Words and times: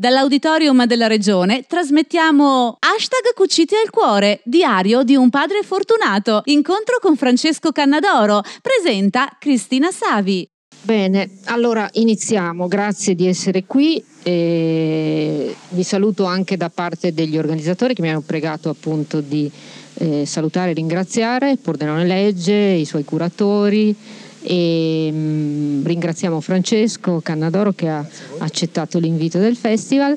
Dall'auditorium 0.00 0.86
della 0.86 1.08
regione 1.08 1.64
trasmettiamo 1.66 2.76
hashtag 2.78 3.34
Cuciti 3.34 3.74
al 3.74 3.90
cuore, 3.90 4.40
diario 4.44 5.02
di 5.02 5.16
un 5.16 5.28
padre 5.28 5.64
fortunato, 5.64 6.42
incontro 6.44 6.98
con 7.00 7.16
Francesco 7.16 7.72
Cannadoro, 7.72 8.42
presenta 8.62 9.28
Cristina 9.40 9.90
Savi. 9.90 10.48
Bene, 10.82 11.28
allora 11.46 11.88
iniziamo, 11.94 12.68
grazie 12.68 13.16
di 13.16 13.26
essere 13.26 13.64
qui. 13.64 14.00
E 14.22 15.56
vi 15.70 15.82
saluto 15.82 16.26
anche 16.26 16.56
da 16.56 16.70
parte 16.70 17.12
degli 17.12 17.36
organizzatori 17.36 17.92
che 17.92 18.02
mi 18.02 18.10
hanno 18.10 18.22
pregato 18.24 18.68
appunto 18.68 19.20
di 19.20 19.50
eh, 19.94 20.24
salutare 20.24 20.70
e 20.70 20.74
ringraziare 20.74 21.56
Pordenone 21.56 22.06
Legge, 22.06 22.54
i 22.54 22.84
suoi 22.84 23.02
curatori 23.02 23.96
e 24.42 25.10
mh, 25.12 25.16
mm, 25.16 25.84
ringraziamo 25.84 26.40
Francesco 26.40 27.20
Cannadoro 27.22 27.72
che 27.72 27.88
ha 27.88 28.06
accettato 28.38 28.98
l'invito 28.98 29.38
del 29.38 29.56
festival. 29.56 30.16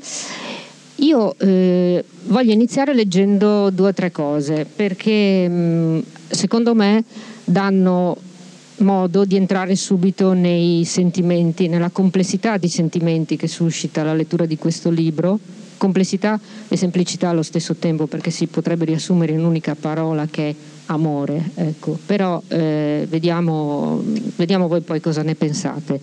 Io 0.95 1.35
eh, 1.39 2.03
voglio 2.25 2.51
iniziare 2.51 2.93
leggendo 2.93 3.69
due 3.71 3.89
o 3.89 3.93
tre 3.93 4.11
cose 4.11 4.65
perché 4.65 5.47
mh, 5.47 5.53
mm, 5.53 5.99
secondo 6.29 6.75
me 6.75 7.03
danno 7.43 8.17
modo 8.81 9.25
di 9.25 9.35
entrare 9.35 9.75
subito 9.75 10.33
nei 10.33 10.83
sentimenti, 10.85 11.67
nella 11.67 11.89
complessità 11.89 12.57
di 12.57 12.67
sentimenti 12.67 13.37
che 13.37 13.47
suscita 13.47 14.03
la 14.03 14.13
lettura 14.13 14.45
di 14.45 14.57
questo 14.57 14.89
libro, 14.89 15.39
complessità 15.77 16.39
e 16.67 16.77
semplicità 16.77 17.29
allo 17.29 17.43
stesso 17.43 17.75
tempo 17.75 18.07
perché 18.07 18.29
si 18.29 18.47
potrebbe 18.47 18.85
riassumere 18.85 19.33
in 19.33 19.39
un'unica 19.39 19.75
parola 19.75 20.27
che 20.29 20.49
è 20.49 20.55
amore, 20.87 21.51
ecco. 21.55 21.97
però 22.05 22.41
eh, 22.47 23.05
vediamo, 23.09 24.01
vediamo 24.35 24.67
voi 24.67 24.81
poi 24.81 24.99
cosa 24.99 25.23
ne 25.23 25.35
pensate. 25.35 25.99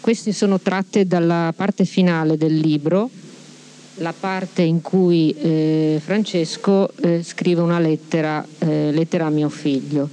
Queste 0.00 0.32
sono 0.32 0.58
tratte 0.58 1.06
dalla 1.06 1.52
parte 1.54 1.84
finale 1.84 2.38
del 2.38 2.56
libro, 2.56 3.10
la 3.96 4.14
parte 4.18 4.62
in 4.62 4.80
cui 4.80 5.34
eh, 5.38 6.00
Francesco 6.02 6.90
eh, 7.02 7.22
scrive 7.22 7.60
una 7.60 7.78
lettera, 7.78 8.44
eh, 8.60 8.92
lettera 8.92 9.26
a 9.26 9.30
mio 9.30 9.50
figlio. 9.50 10.08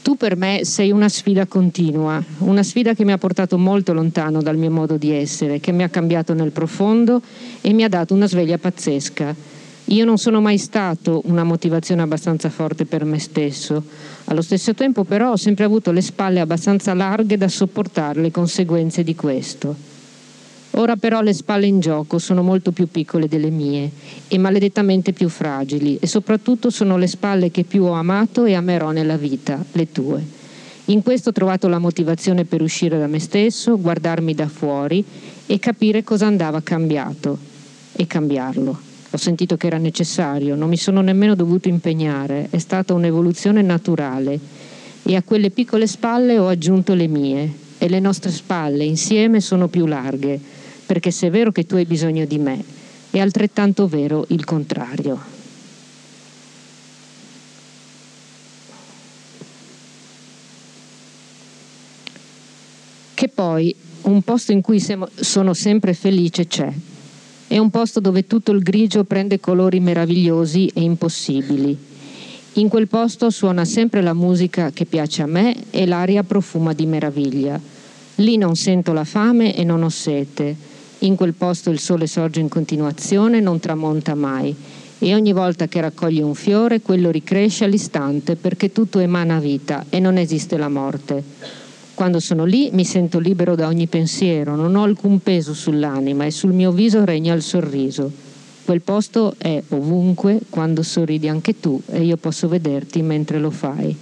Tu 0.00 0.16
per 0.16 0.36
me 0.36 0.64
sei 0.64 0.90
una 0.90 1.08
sfida 1.08 1.46
continua, 1.46 2.22
una 2.38 2.62
sfida 2.62 2.94
che 2.94 3.04
mi 3.04 3.12
ha 3.12 3.18
portato 3.18 3.56
molto 3.58 3.92
lontano 3.92 4.42
dal 4.42 4.56
mio 4.56 4.70
modo 4.70 4.96
di 4.96 5.12
essere, 5.12 5.60
che 5.60 5.70
mi 5.70 5.82
ha 5.82 5.88
cambiato 5.88 6.32
nel 6.34 6.50
profondo 6.50 7.20
e 7.60 7.72
mi 7.72 7.84
ha 7.84 7.88
dato 7.88 8.14
una 8.14 8.26
sveglia 8.26 8.58
pazzesca. 8.58 9.51
Io 9.92 10.06
non 10.06 10.16
sono 10.16 10.40
mai 10.40 10.56
stato 10.56 11.20
una 11.26 11.44
motivazione 11.44 12.00
abbastanza 12.00 12.48
forte 12.48 12.86
per 12.86 13.04
me 13.04 13.18
stesso. 13.18 13.84
Allo 14.24 14.40
stesso 14.40 14.72
tempo 14.72 15.04
però 15.04 15.32
ho 15.32 15.36
sempre 15.36 15.64
avuto 15.64 15.92
le 15.92 16.00
spalle 16.00 16.40
abbastanza 16.40 16.94
larghe 16.94 17.36
da 17.36 17.48
sopportare 17.48 18.22
le 18.22 18.30
conseguenze 18.30 19.04
di 19.04 19.14
questo. 19.14 19.76
Ora 20.76 20.96
però 20.96 21.20
le 21.20 21.34
spalle 21.34 21.66
in 21.66 21.80
gioco 21.80 22.18
sono 22.18 22.42
molto 22.42 22.72
più 22.72 22.88
piccole 22.90 23.28
delle 23.28 23.50
mie 23.50 23.90
e 24.28 24.38
maledettamente 24.38 25.12
più 25.12 25.28
fragili 25.28 25.98
e 26.00 26.06
soprattutto 26.06 26.70
sono 26.70 26.96
le 26.96 27.06
spalle 27.06 27.50
che 27.50 27.64
più 27.64 27.84
ho 27.84 27.92
amato 27.92 28.46
e 28.46 28.54
amerò 28.54 28.92
nella 28.92 29.18
vita, 29.18 29.62
le 29.72 29.92
tue. 29.92 30.24
In 30.86 31.02
questo 31.02 31.28
ho 31.28 31.32
trovato 31.32 31.68
la 31.68 31.78
motivazione 31.78 32.46
per 32.46 32.62
uscire 32.62 32.98
da 32.98 33.08
me 33.08 33.18
stesso, 33.18 33.78
guardarmi 33.78 34.32
da 34.32 34.48
fuori 34.48 35.04
e 35.44 35.58
capire 35.58 36.02
cosa 36.02 36.24
andava 36.24 36.62
cambiato 36.62 37.36
e 37.92 38.06
cambiarlo. 38.06 38.91
Ho 39.14 39.18
sentito 39.18 39.58
che 39.58 39.66
era 39.66 39.76
necessario, 39.76 40.54
non 40.54 40.70
mi 40.70 40.78
sono 40.78 41.02
nemmeno 41.02 41.34
dovuto 41.34 41.68
impegnare, 41.68 42.46
è 42.48 42.56
stata 42.56 42.94
un'evoluzione 42.94 43.60
naturale 43.60 44.40
e 45.02 45.16
a 45.16 45.22
quelle 45.22 45.50
piccole 45.50 45.86
spalle 45.86 46.38
ho 46.38 46.48
aggiunto 46.48 46.94
le 46.94 47.08
mie 47.08 47.52
e 47.76 47.90
le 47.90 48.00
nostre 48.00 48.30
spalle 48.30 48.84
insieme 48.84 49.42
sono 49.42 49.68
più 49.68 49.84
larghe, 49.84 50.40
perché 50.86 51.10
se 51.10 51.26
è 51.26 51.30
vero 51.30 51.52
che 51.52 51.66
tu 51.66 51.74
hai 51.74 51.84
bisogno 51.84 52.24
di 52.24 52.38
me, 52.38 52.64
è 53.10 53.18
altrettanto 53.18 53.86
vero 53.86 54.24
il 54.28 54.46
contrario. 54.46 55.20
Che 63.12 63.28
poi 63.28 63.76
un 64.02 64.22
posto 64.22 64.52
in 64.52 64.62
cui 64.62 64.82
sono 65.20 65.52
sempre 65.52 65.92
felice 65.92 66.46
c'è 66.46 66.72
è 67.52 67.58
un 67.58 67.68
posto 67.68 68.00
dove 68.00 68.26
tutto 68.26 68.50
il 68.52 68.62
grigio 68.62 69.04
prende 69.04 69.38
colori 69.38 69.78
meravigliosi 69.78 70.70
e 70.72 70.80
impossibili. 70.80 71.76
In 72.54 72.68
quel 72.70 72.88
posto 72.88 73.28
suona 73.28 73.66
sempre 73.66 74.00
la 74.00 74.14
musica 74.14 74.70
che 74.70 74.86
piace 74.86 75.20
a 75.20 75.26
me 75.26 75.54
e 75.68 75.84
l'aria 75.84 76.22
profuma 76.22 76.72
di 76.72 76.86
meraviglia. 76.86 77.60
Lì 78.14 78.38
non 78.38 78.56
sento 78.56 78.94
la 78.94 79.04
fame 79.04 79.54
e 79.54 79.64
non 79.64 79.82
ho 79.82 79.90
sete. 79.90 80.56
In 81.00 81.14
quel 81.14 81.34
posto 81.34 81.68
il 81.68 81.78
sole 81.78 82.06
sorge 82.06 82.40
in 82.40 82.48
continuazione, 82.48 83.38
non 83.40 83.60
tramonta 83.60 84.14
mai. 84.14 84.56
E 84.98 85.14
ogni 85.14 85.34
volta 85.34 85.68
che 85.68 85.82
raccoglie 85.82 86.22
un 86.22 86.34
fiore, 86.34 86.80
quello 86.80 87.10
ricresce 87.10 87.64
all'istante 87.64 88.34
perché 88.34 88.72
tutto 88.72 88.98
emana 88.98 89.38
vita 89.38 89.84
e 89.90 90.00
non 90.00 90.16
esiste 90.16 90.56
la 90.56 90.70
morte. 90.70 91.22
Quando 91.94 92.20
sono 92.20 92.44
lì 92.44 92.70
mi 92.72 92.84
sento 92.84 93.18
libero 93.18 93.54
da 93.54 93.66
ogni 93.66 93.86
pensiero, 93.86 94.56
non 94.56 94.74
ho 94.76 94.82
alcun 94.82 95.20
peso 95.20 95.52
sull'anima 95.52 96.24
e 96.24 96.30
sul 96.30 96.52
mio 96.52 96.72
viso 96.72 97.04
regna 97.04 97.34
il 97.34 97.42
sorriso. 97.42 98.10
Quel 98.64 98.80
posto 98.80 99.34
è 99.38 99.62
ovunque 99.68 100.40
quando 100.48 100.82
sorridi 100.82 101.28
anche 101.28 101.60
tu 101.60 101.80
e 101.86 102.02
io 102.02 102.16
posso 102.16 102.48
vederti 102.48 103.02
mentre 103.02 103.38
lo 103.38 103.50
fai. 103.50 103.94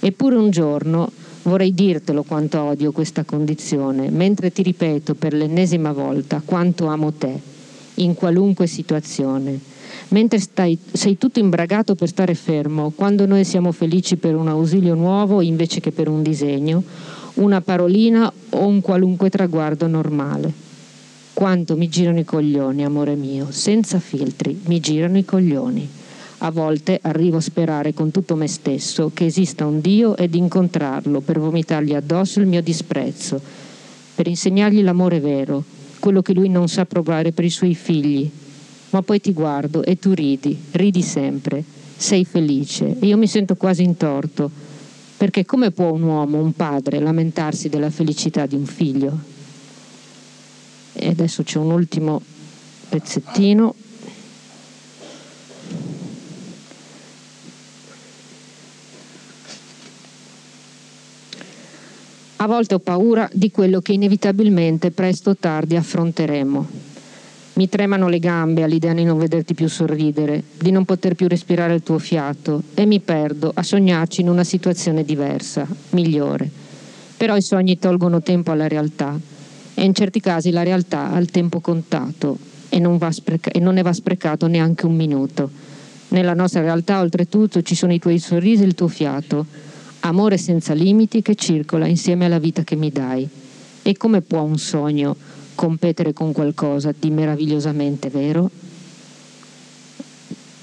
Eppure 0.00 0.36
un 0.36 0.50
giorno 0.50 1.10
vorrei 1.42 1.74
dirtelo 1.74 2.22
quanto 2.22 2.60
odio 2.60 2.92
questa 2.92 3.24
condizione, 3.24 4.10
mentre 4.10 4.50
ti 4.50 4.62
ripeto 4.62 5.14
per 5.14 5.34
l'ennesima 5.34 5.92
volta 5.92 6.42
quanto 6.44 6.86
amo 6.86 7.12
te, 7.12 7.38
in 7.96 8.14
qualunque 8.14 8.66
situazione 8.66 9.69
mentre 10.08 10.38
stai, 10.38 10.78
sei 10.92 11.16
tutto 11.18 11.38
imbragato 11.38 11.94
per 11.94 12.08
stare 12.08 12.34
fermo, 12.34 12.92
quando 12.94 13.26
noi 13.26 13.44
siamo 13.44 13.72
felici 13.72 14.16
per 14.16 14.34
un 14.34 14.48
ausilio 14.48 14.94
nuovo 14.94 15.40
invece 15.40 15.80
che 15.80 15.92
per 15.92 16.08
un 16.08 16.22
disegno, 16.22 16.82
una 17.34 17.60
parolina 17.60 18.32
o 18.50 18.66
un 18.66 18.80
qualunque 18.80 19.30
traguardo 19.30 19.86
normale. 19.86 20.52
Quanto 21.32 21.76
mi 21.76 21.88
girano 21.88 22.18
i 22.18 22.24
coglioni, 22.24 22.84
amore 22.84 23.14
mio, 23.14 23.46
senza 23.50 23.98
filtri, 23.98 24.60
mi 24.66 24.80
girano 24.80 25.16
i 25.16 25.24
coglioni. 25.24 25.88
A 26.42 26.50
volte 26.50 26.98
arrivo 27.02 27.36
a 27.36 27.42
sperare 27.42 27.92
con 27.92 28.10
tutto 28.10 28.34
me 28.34 28.48
stesso 28.48 29.10
che 29.12 29.26
esista 29.26 29.66
un 29.66 29.80
Dio 29.80 30.16
ed 30.16 30.34
incontrarlo 30.34 31.20
per 31.20 31.38
vomitargli 31.38 31.94
addosso 31.94 32.40
il 32.40 32.46
mio 32.46 32.62
disprezzo, 32.62 33.40
per 34.14 34.26
insegnargli 34.26 34.82
l'amore 34.82 35.20
vero, 35.20 35.62
quello 35.98 36.22
che 36.22 36.32
lui 36.32 36.48
non 36.48 36.68
sa 36.68 36.86
provare 36.86 37.32
per 37.32 37.44
i 37.44 37.50
suoi 37.50 37.74
figli, 37.74 38.30
ma 38.90 39.02
poi 39.02 39.20
ti 39.20 39.32
guardo 39.32 39.84
e 39.84 39.98
tu 39.98 40.12
ridi, 40.12 40.58
ridi 40.72 41.02
sempre, 41.02 41.62
sei 41.96 42.24
felice 42.24 42.96
e 42.98 43.06
io 43.06 43.16
mi 43.16 43.26
sento 43.26 43.54
quasi 43.56 43.82
in 43.82 43.96
torto, 43.96 44.50
perché 45.16 45.44
come 45.44 45.70
può 45.70 45.92
un 45.92 46.02
uomo, 46.02 46.38
un 46.38 46.52
padre, 46.52 46.98
lamentarsi 46.98 47.68
della 47.68 47.90
felicità 47.90 48.46
di 48.46 48.54
un 48.54 48.66
figlio? 48.66 49.18
E 50.92 51.08
adesso 51.08 51.42
c'è 51.42 51.58
un 51.58 51.70
ultimo 51.70 52.20
pezzettino. 52.88 53.74
A 62.36 62.46
volte 62.46 62.74
ho 62.74 62.78
paura 62.78 63.28
di 63.32 63.50
quello 63.50 63.80
che 63.80 63.92
inevitabilmente 63.92 64.90
presto 64.90 65.30
o 65.30 65.36
tardi 65.36 65.76
affronteremo 65.76 66.79
mi 67.60 67.68
tremano 67.68 68.08
le 68.08 68.20
gambe 68.20 68.62
all'idea 68.62 68.94
di 68.94 69.04
non 69.04 69.18
vederti 69.18 69.52
più 69.52 69.68
sorridere, 69.68 70.42
di 70.58 70.70
non 70.70 70.86
poter 70.86 71.14
più 71.14 71.28
respirare 71.28 71.74
il 71.74 71.82
tuo 71.82 71.98
fiato 71.98 72.62
e 72.72 72.86
mi 72.86 73.00
perdo 73.00 73.52
a 73.54 73.62
sognarci 73.62 74.22
in 74.22 74.30
una 74.30 74.44
situazione 74.44 75.04
diversa, 75.04 75.68
migliore. 75.90 76.48
Però 77.18 77.36
i 77.36 77.42
sogni 77.42 77.78
tolgono 77.78 78.22
tempo 78.22 78.50
alla 78.50 78.66
realtà 78.66 79.14
e 79.74 79.84
in 79.84 79.92
certi 79.92 80.20
casi 80.20 80.52
la 80.52 80.62
realtà 80.62 81.10
ha 81.10 81.18
il 81.18 81.30
tempo 81.30 81.60
contato 81.60 82.38
e 82.70 82.78
non, 82.78 82.98
spreca- 83.12 83.50
e 83.50 83.60
non 83.60 83.74
ne 83.74 83.82
va 83.82 83.92
sprecato 83.92 84.46
neanche 84.46 84.86
un 84.86 84.96
minuto. 84.96 85.50
Nella 86.08 86.32
nostra 86.32 86.62
realtà 86.62 87.00
oltretutto 87.00 87.60
ci 87.60 87.74
sono 87.74 87.92
i 87.92 87.98
tuoi 87.98 88.18
sorrisi 88.20 88.62
e 88.62 88.66
il 88.68 88.74
tuo 88.74 88.88
fiato, 88.88 89.44
amore 90.00 90.38
senza 90.38 90.72
limiti 90.72 91.20
che 91.20 91.34
circola 91.34 91.86
insieme 91.86 92.24
alla 92.24 92.38
vita 92.38 92.64
che 92.64 92.74
mi 92.74 92.90
dai. 92.90 93.28
E 93.82 93.96
come 93.98 94.22
può 94.22 94.40
un 94.40 94.56
sogno 94.56 95.14
competere 95.60 96.14
con 96.14 96.32
qualcosa 96.32 96.94
di 96.98 97.10
meravigliosamente 97.10 98.08
vero? 98.08 98.50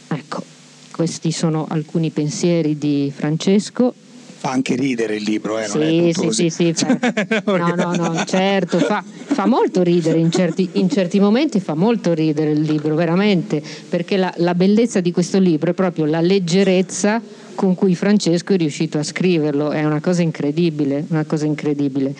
Ecco, 0.07 0.41
questi 0.89 1.31
sono 1.31 1.67
alcuni 1.69 2.09
pensieri 2.09 2.79
di 2.79 3.13
Francesco. 3.15 3.93
Fa 4.37 4.49
anche 4.49 4.75
ridere 4.75 5.17
il 5.17 5.21
libro, 5.21 5.59
eh? 5.59 5.67
Sì, 5.67 6.11
sì, 6.15 6.31
sì, 6.31 6.49
sì, 6.49 6.73
fa... 6.73 6.97
no, 7.45 7.75
no, 7.75 7.95
no, 7.95 8.23
certo, 8.25 8.79
fa, 8.79 9.03
fa 9.05 9.45
molto 9.45 9.83
ridere 9.83 10.17
in 10.17 10.31
certi, 10.31 10.67
in 10.73 10.89
certi, 10.89 11.19
momenti, 11.19 11.59
fa 11.59 11.75
molto 11.75 12.13
ridere 12.13 12.49
il 12.49 12.61
libro, 12.61 12.95
veramente, 12.95 13.61
perché 13.89 14.17
la, 14.17 14.33
la 14.37 14.55
bellezza 14.55 14.99
di 14.99 15.11
questo 15.11 15.37
libro 15.37 15.69
è 15.69 15.73
proprio 15.75 16.05
la 16.05 16.21
leggerezza 16.21 17.21
con 17.53 17.75
cui 17.75 17.93
Francesco 17.93 18.53
è 18.53 18.57
riuscito 18.57 18.97
a 18.97 19.03
scriverlo, 19.03 19.69
è 19.69 19.85
una 19.85 20.01
cosa 20.01 20.23
incredibile, 20.23 21.05
una 21.09 21.25
cosa 21.25 21.45
incredibile. 21.45 22.15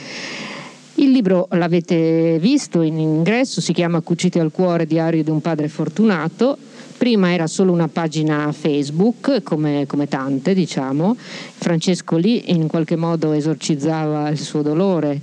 Il 1.00 1.12
libro 1.12 1.48
l'avete 1.52 2.40
visto 2.40 2.82
in 2.82 2.98
ingresso, 2.98 3.62
si 3.62 3.72
chiama 3.72 4.02
Cucite 4.02 4.40
al 4.40 4.52
cuore, 4.52 4.88
diario 4.88 5.24
di 5.24 5.30
un 5.30 5.42
padre 5.42 5.68
fortunato. 5.68 6.58
Prima 6.98 7.32
era 7.32 7.46
solo 7.46 7.72
una 7.72 7.88
pagina 7.88 8.52
Facebook, 8.52 9.44
come, 9.44 9.86
come, 9.86 10.08
tante 10.08 10.56
diciamo. 10.56 11.16
Francesco 11.16 12.18
lì 12.18 12.50
in 12.50 12.66
qualche 12.66 12.96
modo 12.96 13.34
esorcizzava 13.34 14.30
il 14.30 14.40
suo 14.40 14.64
dolore, 14.64 15.22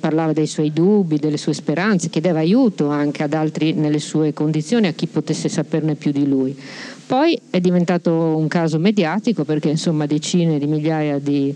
parlava 0.00 0.32
dei 0.32 0.48
suoi 0.48 0.72
dubbi, 0.72 1.18
delle 1.18 1.36
sue 1.36 1.52
speranze, 1.52 2.08
chiedeva 2.08 2.40
aiuto 2.40 2.88
anche 2.88 3.22
ad 3.22 3.32
altri 3.32 3.74
nelle 3.74 4.00
sue 4.00 4.32
condizioni, 4.32 4.88
a 4.88 4.92
chi 4.92 5.06
potesse 5.06 5.48
saperne 5.48 5.94
più 5.94 6.10
di 6.10 6.26
lui. 6.26 6.58
Poi 7.06 7.40
è 7.50 7.60
diventato 7.60 8.12
un 8.12 8.48
caso 8.48 8.78
mediatico 8.78 9.44
perché 9.44 9.68
insomma 9.68 10.06
decine 10.06 10.58
di 10.58 10.66
migliaia 10.66 11.18
di, 11.18 11.52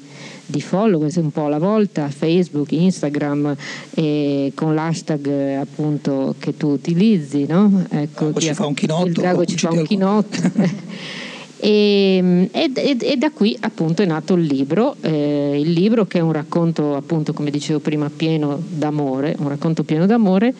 di 0.46 0.60
followers 0.60 1.16
un 1.16 1.30
po' 1.30 1.46
alla 1.46 1.58
volta, 1.58 2.08
Facebook, 2.08 2.72
Instagram, 2.72 3.56
e 3.94 4.52
con 4.54 4.74
l'hashtag 4.74 5.26
eh, 5.26 5.54
appunto 5.54 6.34
che 6.38 6.56
tu 6.56 6.68
utilizzi, 6.68 7.46
no? 7.46 7.84
Ecco, 7.88 8.32
ci 8.34 8.52
fa 8.54 8.66
un 8.66 8.74
chinotto. 8.74 9.06
Il 9.06 9.12
drago 9.12 9.44
ci 9.44 9.56
fa 9.56 9.70
un 9.70 9.82
chinotto. 9.84 10.38
E, 11.56 12.50
e, 12.52 12.72
e, 12.74 13.16
da 13.16 13.30
qui 13.30 13.56
appunto 13.58 14.02
è 14.02 14.04
nato 14.04 14.34
il 14.34 14.44
libro, 14.44 14.96
eh, 15.00 15.58
il 15.58 15.70
libro 15.70 16.04
che 16.04 16.18
è 16.18 16.20
un 16.20 16.32
racconto 16.32 16.94
appunto 16.94 17.32
come 17.32 17.50
dicevo 17.50 17.78
prima 17.78 18.10
pieno 18.14 18.60
d'amore, 18.68 19.34
un 19.38 19.48
racconto 19.48 19.82
pieno 19.82 20.04
d'amore 20.04 20.54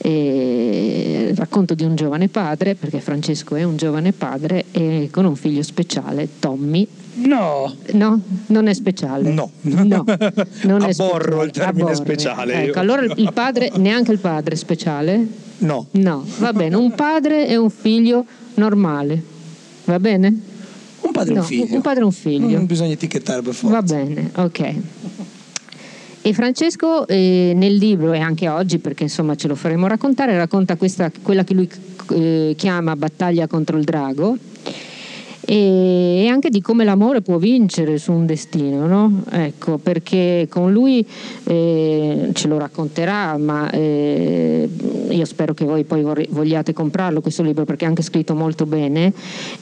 il 0.00 1.36
racconto 1.36 1.74
di 1.74 1.84
un 1.84 1.96
giovane 1.96 2.28
padre, 2.28 2.74
perché 2.74 3.00
Francesco 3.00 3.56
è 3.56 3.64
un 3.64 3.76
giovane 3.76 4.12
padre 4.12 4.66
e 4.70 5.08
con 5.10 5.24
un 5.24 5.34
figlio 5.34 5.62
speciale, 5.62 6.28
Tommy. 6.38 6.86
No, 7.20 7.74
no, 7.92 8.20
non 8.46 8.68
è 8.68 8.74
speciale. 8.74 9.30
No, 9.30 9.50
no 9.62 10.04
non 10.62 10.82
è 10.84 10.90
Aborro 10.90 11.42
il 11.42 11.50
termine 11.50 11.90
Aborre. 11.90 11.94
speciale. 11.94 12.64
Ecco, 12.64 12.78
allora 12.78 13.02
il 13.02 13.30
padre, 13.32 13.72
neanche 13.76 14.12
il 14.12 14.18
padre 14.18 14.54
è 14.54 14.56
speciale? 14.56 15.26
No. 15.58 15.86
No, 15.92 16.24
va 16.38 16.52
bene, 16.52 16.76
un 16.76 16.94
padre 16.94 17.48
e 17.48 17.56
un 17.56 17.70
figlio 17.70 18.24
normale, 18.54 19.20
va 19.84 19.98
bene? 19.98 20.40
Un 21.00 21.12
padre 21.12 21.32
e 21.32 21.34
no, 21.34 21.40
un 21.40 21.46
figlio. 21.46 21.74
Un 21.74 21.80
padre 21.80 22.00
e 22.00 22.04
un 22.04 22.12
figlio. 22.12 22.56
Non 22.56 22.66
bisogna 22.66 22.92
etichettare 22.92 23.42
per 23.42 23.54
forza. 23.54 23.80
Va 23.80 23.82
bene, 23.82 24.30
ok. 24.34 24.74
E 26.22 26.32
Francesco 26.34 27.06
eh, 27.06 27.52
nel 27.56 27.74
libro 27.74 28.12
e 28.12 28.20
anche 28.20 28.48
oggi, 28.48 28.78
perché 28.78 29.04
insomma 29.04 29.34
ce 29.34 29.48
lo 29.48 29.54
faremo 29.54 29.86
raccontare, 29.86 30.36
racconta 30.36 30.76
questa, 30.76 31.10
quella 31.22 31.42
che 31.42 31.54
lui 31.54 31.68
eh, 32.10 32.54
chiama 32.56 32.94
battaglia 32.96 33.46
contro 33.46 33.78
il 33.78 33.84
drago 33.84 34.36
e 35.50 36.28
anche 36.28 36.50
di 36.50 36.60
come 36.60 36.84
l'amore 36.84 37.22
può 37.22 37.38
vincere 37.38 37.96
su 37.96 38.12
un 38.12 38.26
destino, 38.26 38.86
no? 38.86 39.22
ecco, 39.30 39.78
perché 39.78 40.46
con 40.50 40.70
lui 40.70 41.02
eh, 41.44 42.28
ce 42.34 42.48
lo 42.48 42.58
racconterà, 42.58 43.34
ma 43.38 43.70
eh, 43.70 44.68
io 45.08 45.24
spero 45.24 45.54
che 45.54 45.64
voi 45.64 45.84
poi 45.84 46.02
vogliate 46.28 46.74
comprarlo 46.74 47.22
questo 47.22 47.42
libro 47.42 47.64
perché 47.64 47.86
è 47.86 47.88
anche 47.88 48.02
scritto 48.02 48.34
molto 48.34 48.66
bene. 48.66 49.10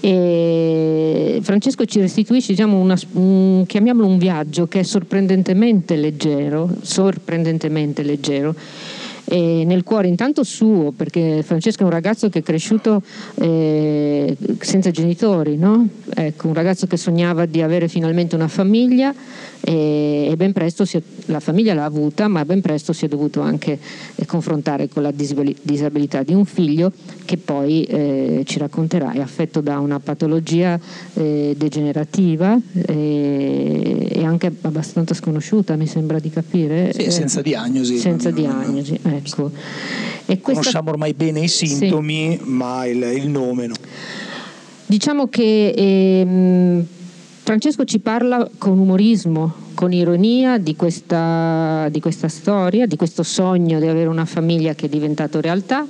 E 0.00 1.38
Francesco 1.42 1.84
ci 1.84 2.00
restituisce, 2.00 2.50
diciamo, 2.50 2.80
una, 2.80 2.98
un, 3.12 3.62
chiamiamolo 3.64 4.08
un 4.08 4.18
viaggio 4.18 4.66
che 4.66 4.80
è 4.80 4.82
sorprendentemente 4.82 5.94
leggero, 5.94 6.68
sorprendentemente 6.82 8.02
leggero 8.02 8.56
e 9.28 9.64
nel 9.64 9.82
cuore 9.82 10.06
intanto 10.06 10.44
suo, 10.44 10.92
perché 10.92 11.42
Francesco 11.42 11.82
è 11.82 11.84
un 11.84 11.90
ragazzo 11.90 12.28
che 12.28 12.38
è 12.38 12.42
cresciuto 12.42 13.02
eh, 13.36 14.36
senza 14.60 14.90
genitori, 14.90 15.56
no? 15.56 15.88
ecco, 16.14 16.48
un 16.48 16.54
ragazzo 16.54 16.86
che 16.86 16.96
sognava 16.96 17.44
di 17.46 17.60
avere 17.60 17.88
finalmente 17.88 18.34
una 18.36 18.48
famiglia 18.48 19.12
e, 19.60 20.28
e 20.30 20.36
ben 20.36 20.52
presto 20.52 20.84
è, 20.84 21.02
la 21.26 21.40
famiglia 21.40 21.74
l'ha 21.74 21.84
avuta, 21.84 22.28
ma 22.28 22.44
ben 22.44 22.60
presto 22.60 22.92
si 22.92 23.04
è 23.04 23.08
dovuto 23.08 23.40
anche 23.40 23.78
eh, 24.14 24.26
confrontare 24.26 24.88
con 24.88 25.02
la 25.02 25.12
disabilità 25.12 26.22
di 26.22 26.34
un 26.34 26.44
figlio 26.44 26.92
che 27.24 27.36
poi 27.36 27.84
eh, 27.84 28.42
ci 28.46 28.58
racconterà 28.58 29.12
è 29.12 29.20
affetto 29.20 29.60
da 29.60 29.78
una 29.78 29.98
patologia 29.98 30.78
eh, 31.14 31.54
degenerativa 31.56 32.58
eh, 32.72 34.08
e 34.10 34.24
anche 34.24 34.52
abbastanza 34.62 35.14
sconosciuta, 35.14 35.76
mi 35.76 35.86
sembra 35.86 36.18
di 36.18 36.30
capire. 36.30 36.92
Sì, 36.92 37.10
senza 37.10 37.42
diagnosi. 37.42 37.98
Senza 37.98 38.30
diagnosi, 38.30 38.98
ecco. 39.02 39.50
E 40.26 40.40
questa... 40.40 40.60
Conosciamo 40.60 40.90
ormai 40.90 41.14
bene 41.14 41.40
i 41.40 41.48
sintomi, 41.48 42.38
sì. 42.38 42.48
ma 42.48 42.86
il, 42.86 43.02
il, 43.02 43.28
nome 43.28 43.66
no. 43.66 43.74
Diciamo 44.86 45.28
che 45.28 45.72
ehm, 45.76 46.86
Francesco 47.46 47.84
ci 47.84 48.00
parla 48.00 48.50
con 48.58 48.76
umorismo, 48.76 49.54
con 49.74 49.92
ironia 49.92 50.58
di 50.58 50.74
questa, 50.74 51.88
di 51.92 52.00
questa 52.00 52.26
storia, 52.26 52.86
di 52.86 52.96
questo 52.96 53.22
sogno 53.22 53.78
di 53.78 53.86
avere 53.86 54.08
una 54.08 54.24
famiglia 54.24 54.74
che 54.74 54.86
è 54.86 54.88
diventato 54.88 55.40
realtà. 55.40 55.86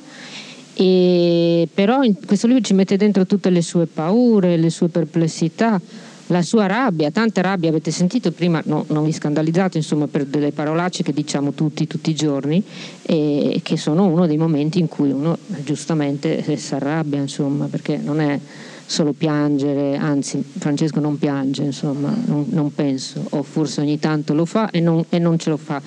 E 0.75 1.67
però 1.73 2.03
in 2.03 2.15
questo 2.27 2.47
libro 2.47 2.63
ci 2.63 2.75
mette 2.75 2.99
dentro 2.99 3.25
tutte 3.25 3.49
le 3.49 3.63
sue 3.63 3.87
paure, 3.87 4.59
le 4.59 4.69
sue 4.69 4.89
perplessità, 4.89 5.81
la 6.27 6.43
sua 6.43 6.67
rabbia, 6.67 7.11
tanta 7.11 7.41
rabbia 7.41 7.71
avete 7.71 7.91
sentito 7.91 8.33
prima, 8.33 8.61
no, 8.67 8.85
non 8.89 9.07
vi 9.07 9.13
scandalizzate 9.13 9.79
insomma 9.79 10.07
per 10.09 10.27
delle 10.27 10.53
parolacce 10.53 11.03
che 11.03 11.15
diciamo 11.15 11.55
tutti, 11.55 11.87
tutti 11.87 12.11
i 12.11 12.15
giorni 12.15 12.63
e 13.01 13.61
che 13.63 13.79
sono 13.79 14.05
uno 14.05 14.27
dei 14.27 14.37
momenti 14.37 14.79
in 14.79 14.89
cui 14.89 15.11
uno 15.11 15.39
giustamente 15.65 16.59
si 16.59 16.75
arrabbia 16.75 17.19
insomma 17.19 17.65
perché 17.65 17.97
non 17.97 18.21
è 18.21 18.39
solo 18.87 19.13
piangere, 19.13 19.97
anzi 19.97 20.43
Francesco 20.59 21.01
non 21.01 21.19
piange, 21.19 21.63
insomma, 21.63 22.15
non, 22.27 22.47
non 22.51 22.73
penso, 22.75 23.25
o 23.31 23.43
forse 23.43 23.81
ogni 23.81 23.99
tanto 23.99 24.33
lo 24.33 24.45
fa 24.45 24.71
e 24.71 24.81
non, 24.81 25.05
e 25.09 25.19
non 25.19 25.39
ce 25.39 25.51
lo 25.51 25.57
fa 25.57 25.83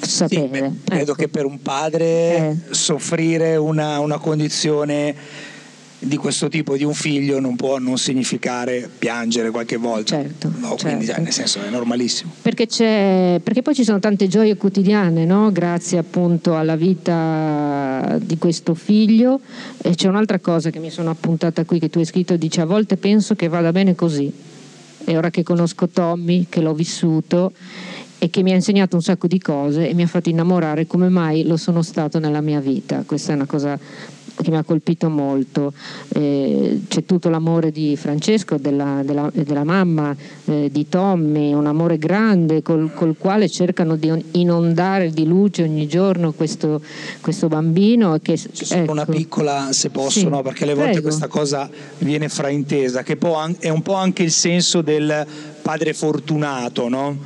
sapere. 0.00 0.40
Sì, 0.42 0.48
beh, 0.48 0.72
credo 0.84 1.12
ecco. 1.12 1.14
che 1.14 1.28
per 1.28 1.44
un 1.44 1.62
padre 1.62 2.04
eh. 2.06 2.56
soffrire 2.70 3.56
una, 3.56 4.00
una 4.00 4.18
condizione 4.18 5.14
di 6.04 6.16
questo 6.16 6.48
tipo 6.48 6.76
di 6.76 6.82
un 6.82 6.94
figlio 6.94 7.38
non 7.38 7.54
può 7.54 7.78
non 7.78 7.96
significare 7.96 8.90
piangere 8.98 9.50
qualche 9.50 9.76
volta. 9.76 10.16
Certo, 10.16 10.48
no, 10.58 10.70
certo. 10.70 10.86
Quindi 10.86 11.06
cioè, 11.06 11.20
nel 11.20 11.32
senso 11.32 11.62
è 11.62 11.70
normalissimo. 11.70 12.32
Perché, 12.42 12.66
perché, 13.42 13.62
poi 13.62 13.74
ci 13.74 13.84
sono 13.84 14.00
tante 14.00 14.26
gioie 14.26 14.56
quotidiane, 14.56 15.24
no? 15.24 15.52
grazie 15.52 15.98
appunto 15.98 16.56
alla 16.56 16.74
vita 16.74 18.18
di 18.20 18.36
questo 18.36 18.74
figlio. 18.74 19.40
E 19.80 19.94
c'è 19.94 20.08
un'altra 20.08 20.40
cosa 20.40 20.70
che 20.70 20.80
mi 20.80 20.90
sono 20.90 21.10
appuntata 21.10 21.64
qui 21.64 21.78
che 21.78 21.88
tu 21.88 22.00
hai 22.00 22.04
scritto, 22.04 22.36
dice 22.36 22.60
a 22.60 22.66
volte 22.66 22.96
penso 22.96 23.36
che 23.36 23.46
vada 23.46 23.70
bene 23.70 23.94
così. 23.94 24.32
E 25.04 25.16
ora 25.16 25.30
che 25.30 25.44
conosco 25.44 25.88
Tommy, 25.88 26.46
che 26.48 26.60
l'ho 26.60 26.74
vissuto 26.74 27.52
e 28.18 28.30
che 28.30 28.42
mi 28.42 28.52
ha 28.52 28.54
insegnato 28.54 28.94
un 28.94 29.02
sacco 29.02 29.26
di 29.26 29.40
cose 29.40 29.88
e 29.88 29.94
mi 29.94 30.02
ha 30.02 30.06
fatto 30.06 30.28
innamorare 30.28 30.86
come 30.86 31.08
mai 31.08 31.44
lo 31.44 31.56
sono 31.56 31.82
stato 31.82 32.20
nella 32.20 32.40
mia 32.40 32.60
vita. 32.60 33.02
Questa 33.04 33.32
è 33.32 33.34
una 33.34 33.46
cosa 33.46 33.76
che 34.34 34.50
mi 34.50 34.56
ha 34.56 34.62
colpito 34.62 35.08
molto. 35.08 35.72
Eh, 36.08 36.82
c'è 36.88 37.04
tutto 37.04 37.28
l'amore 37.28 37.70
di 37.70 37.96
Francesco, 37.96 38.56
della, 38.56 39.02
della, 39.04 39.30
della 39.32 39.64
mamma, 39.64 40.14
eh, 40.46 40.68
di 40.70 40.88
Tommy, 40.88 41.52
un 41.52 41.66
amore 41.66 41.98
grande 41.98 42.62
col, 42.62 42.92
col, 42.94 43.16
quale 43.18 43.48
cercano 43.48 43.96
di 43.96 44.24
inondare 44.32 45.10
di 45.10 45.26
luce 45.26 45.62
ogni 45.62 45.86
giorno 45.86 46.32
questo, 46.32 46.80
questo 47.20 47.48
bambino. 47.48 48.18
Che, 48.20 48.38
ecco. 48.70 48.92
una 48.92 49.06
piccola, 49.06 49.68
se 49.72 49.90
posso, 49.90 50.20
sì, 50.20 50.28
no? 50.28 50.42
perché 50.42 50.64
alle 50.64 50.74
volte 50.74 50.90
prego. 50.92 51.08
questa 51.08 51.28
cosa 51.28 51.68
viene 51.98 52.28
fraintesa, 52.28 53.02
che 53.02 53.18
è 53.58 53.68
un 53.68 53.82
po' 53.82 53.94
anche 53.94 54.22
il 54.22 54.32
senso 54.32 54.82
del 54.82 55.26
padre 55.62 55.94
fortunato, 55.94 56.88
no? 56.88 57.16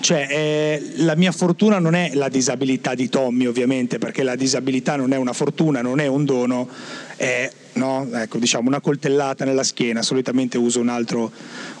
Cioè, 0.00 0.26
eh, 0.28 0.92
la 0.96 1.14
mia 1.14 1.30
fortuna 1.30 1.78
non 1.78 1.94
è 1.94 2.10
la 2.14 2.28
disabilità 2.28 2.94
di 2.94 3.08
Tommy, 3.08 3.46
ovviamente, 3.46 3.98
perché 3.98 4.22
la 4.22 4.34
disabilità 4.34 4.96
non 4.96 5.12
è 5.12 5.16
una 5.16 5.32
fortuna, 5.32 5.82
non 5.82 6.00
è 6.00 6.06
un 6.06 6.24
dono, 6.24 6.68
è 7.22 7.52
no? 7.74 8.08
ecco, 8.12 8.38
diciamo 8.38 8.68
una 8.68 8.80
coltellata 8.80 9.44
nella 9.44 9.62
schiena, 9.62 10.02
solitamente 10.02 10.58
uso 10.58 10.80
un 10.80 10.88
altro, 10.88 11.30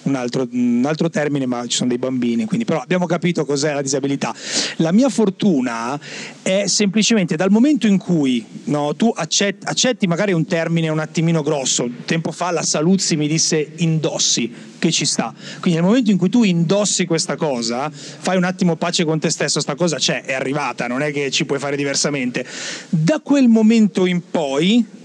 un, 0.02 0.14
altro, 0.14 0.46
un 0.52 0.84
altro, 0.86 1.10
termine, 1.10 1.46
ma 1.46 1.66
ci 1.66 1.76
sono 1.76 1.88
dei 1.88 1.98
bambini, 1.98 2.44
quindi 2.44 2.64
però 2.64 2.80
abbiamo 2.80 3.06
capito 3.06 3.44
cos'è 3.44 3.74
la 3.74 3.82
disabilità. 3.82 4.32
La 4.76 4.92
mia 4.92 5.08
fortuna 5.08 5.98
è 6.42 6.66
semplicemente 6.66 7.34
dal 7.34 7.50
momento 7.50 7.88
in 7.88 7.98
cui 7.98 8.44
no, 8.64 8.94
tu 8.94 9.12
accetti, 9.14 9.66
accetti 9.66 10.06
magari 10.06 10.32
un 10.32 10.46
termine 10.46 10.88
un 10.88 11.00
attimino 11.00 11.42
grosso, 11.42 11.90
tempo 12.04 12.30
fa 12.30 12.52
la 12.52 12.62
Saluzzi 12.62 13.16
mi 13.16 13.26
disse 13.26 13.72
indossi, 13.78 14.70
che 14.78 14.90
ci 14.92 15.04
sta. 15.04 15.34
Quindi 15.60 15.80
nel 15.80 15.88
momento 15.88 16.10
in 16.12 16.18
cui 16.18 16.28
tu 16.28 16.44
indossi 16.44 17.04
questa 17.04 17.36
cosa, 17.36 17.90
fai 17.90 18.36
un 18.36 18.44
attimo 18.44 18.76
pace 18.76 19.04
con 19.04 19.18
te 19.18 19.30
stesso, 19.30 19.60
sta 19.60 19.74
cosa 19.74 19.96
c'è, 19.96 20.22
è 20.22 20.34
arrivata, 20.34 20.86
non 20.86 21.02
è 21.02 21.12
che 21.12 21.30
ci 21.30 21.44
puoi 21.44 21.58
fare 21.58 21.76
diversamente. 21.76 22.46
Da 22.88 23.20
quel 23.20 23.48
momento 23.48 24.06
in 24.06 24.22
poi 24.30 25.00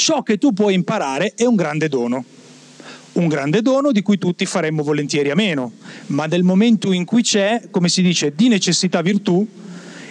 ciò 0.00 0.22
che 0.22 0.38
tu 0.38 0.54
puoi 0.54 0.72
imparare 0.72 1.34
è 1.36 1.44
un 1.44 1.54
grande 1.54 1.88
dono. 1.88 2.24
Un 3.12 3.28
grande 3.28 3.60
dono 3.60 3.92
di 3.92 4.00
cui 4.00 4.16
tutti 4.16 4.46
faremmo 4.46 4.82
volentieri 4.82 5.30
a 5.30 5.34
meno, 5.34 5.72
ma 6.06 6.24
nel 6.24 6.42
momento 6.42 6.90
in 6.92 7.04
cui 7.04 7.22
c'è, 7.22 7.64
come 7.70 7.88
si 7.88 8.00
dice, 8.00 8.32
di 8.34 8.48
necessità 8.48 9.02
virtù, 9.02 9.46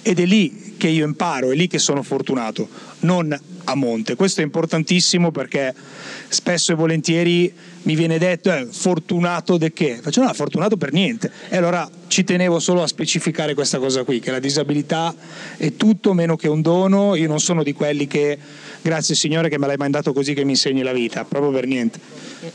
ed 0.02 0.20
è 0.20 0.26
lì 0.26 0.76
che 0.78 0.90
io 0.90 1.06
imparo, 1.06 1.52
è 1.52 1.56
lì 1.56 1.68
che 1.68 1.80
sono 1.80 2.04
fortunato, 2.04 2.70
non 3.00 3.38
a 3.64 3.76
monte. 3.76 4.16
Questo 4.16 4.42
è 4.42 4.44
importantissimo 4.44 5.32
perché 5.32 5.74
spesso 6.28 6.72
e 6.72 6.76
volentieri 6.76 7.52
mi 7.84 7.96
viene 7.96 8.18
detto 8.18 8.52
eh, 8.52 8.68
fortunato 8.70 9.58
de 9.58 9.74
che? 9.74 10.00
Faccio 10.02 10.22
no, 10.22 10.34
fortunato 10.34 10.78
per 10.78 10.92
niente. 10.94 11.32
E 11.50 11.58
allora 11.58 11.90
ci 12.08 12.24
tenevo 12.24 12.60
solo 12.60 12.84
a 12.84 12.88
specificare 12.88 13.54
questa 13.54 13.80
cosa 13.80 14.04
qui, 14.04 14.20
che 14.20 14.32
la 14.32 14.40
disabilità 14.40 15.14
è 15.58 15.76
tutto 15.76 16.14
meno 16.14 16.36
che 16.36 16.48
un 16.48 16.62
dono, 16.62 17.16
io 17.16 17.28
non 17.28 17.40
sono 17.40 17.64
di 17.64 17.74
quelli 17.74 18.08
che 18.08 18.38
grazie 18.82 19.16
Signore 19.16 19.50
che 19.50 19.58
me 19.58 19.68
l'hai 19.68 19.78
mandato 19.78 20.14
così 20.14 20.34
che 20.34 20.44
mi 20.44 20.52
insegni 20.52 20.82
la 20.82 20.94
vita, 20.94 21.24
proprio 21.24 21.52
per 21.52 21.66
niente. 21.66 22.00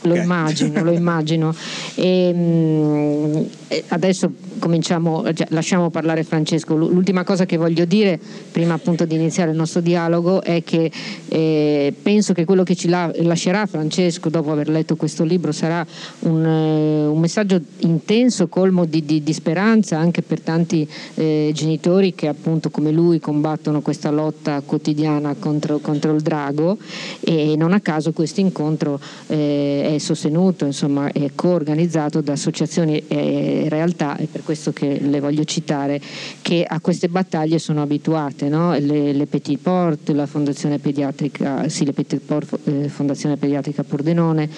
Lo 0.01 0.11
okay. 0.11 0.23
immagino, 0.23 0.83
lo 0.83 0.91
immagino. 0.91 1.55
E, 1.95 2.33
mh, 2.33 3.47
adesso 3.89 4.31
cominciamo, 4.59 5.23
cioè, 5.33 5.47
lasciamo 5.49 5.89
parlare 5.89 6.23
Francesco. 6.23 6.75
L'ultima 6.75 7.23
cosa 7.23 7.45
che 7.45 7.57
voglio 7.57 7.85
dire, 7.85 8.19
prima 8.51 8.73
appunto 8.73 9.05
di 9.05 9.15
iniziare 9.15 9.51
il 9.51 9.57
nostro 9.57 9.81
dialogo, 9.81 10.41
è 10.41 10.63
che 10.63 10.91
eh, 11.29 11.93
penso 12.01 12.33
che 12.33 12.45
quello 12.45 12.63
che 12.63 12.75
ci 12.75 12.87
la, 12.87 13.11
lascerà 13.17 13.65
Francesco 13.65 14.29
dopo 14.29 14.51
aver 14.51 14.69
letto 14.69 14.95
questo 14.95 15.23
libro 15.23 15.51
sarà 15.51 15.85
un, 16.19 16.45
eh, 16.45 17.05
un 17.05 17.19
messaggio 17.19 17.61
intenso, 17.79 18.47
colmo 18.47 18.85
di, 18.85 19.05
di, 19.05 19.23
di, 19.23 19.33
speranza 19.33 19.97
anche 19.97 20.21
per 20.21 20.41
tanti 20.41 20.87
eh, 21.15 21.51
genitori 21.53 22.15
che 22.15 22.27
appunto 22.27 22.69
come 22.69 22.91
lui 22.91 23.19
combattono 23.19 23.81
questa 23.81 24.09
lotta 24.09 24.61
quotidiana 24.65 25.35
contro, 25.37 25.79
contro 25.79 26.13
il 26.13 26.21
drago 26.21 26.77
e 27.19 27.55
non 27.57 27.73
a 27.73 27.79
caso 27.79 28.13
questo 28.13 28.39
incontro 28.39 28.99
eh, 29.27 29.74
è 29.83 29.97
sostenuto, 29.97 30.65
insomma, 30.65 31.11
è 31.11 31.31
coorganizzato 31.35 32.21
da 32.21 32.33
associazioni 32.33 33.03
e 33.07 33.65
realtà 33.69 34.17
e 34.17 34.25
per 34.25 34.43
questo 34.43 34.71
che 34.71 34.99
le 34.99 35.19
voglio 35.19 35.43
citare, 35.43 36.01
che 36.41 36.63
a 36.67 36.79
queste 36.79 37.07
battaglie 37.07 37.59
sono 37.59 37.81
abituate, 37.81 38.49
no? 38.49 38.73
le, 38.73 39.13
le, 39.13 39.25
Petit 39.25 39.59
Port, 39.59 40.09
la 40.09 40.25
Fondazione 40.25 40.79
Pediatrica, 40.79 41.67
sì, 41.69 41.91
Port, 42.25 42.59
eh, 42.65 42.89
Fondazione 42.89 43.37
Pediatrica 43.37 43.83
Pordenone, 43.83 44.49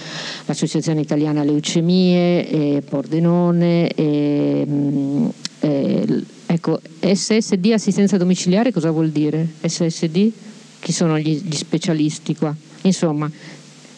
l'Associazione 0.45 1.01
Italiana 1.01 1.43
Leucemie, 1.43 2.49
eh, 2.49 2.83
Pordenone, 2.87 3.91
mh, 3.95 5.29
eh, 5.59 6.23
ecco, 6.45 6.79
SSD 6.99 7.71
assistenza 7.73 8.17
domiciliare 8.17 8.71
cosa 8.71 8.91
vuol 8.91 9.09
dire? 9.09 9.47
SSD? 9.61 10.31
Chi 10.79 10.91
sono 10.91 11.17
gli, 11.17 11.41
gli 11.43 11.55
specialisti 11.55 12.35
qua? 12.35 12.55
Insomma, 12.83 13.29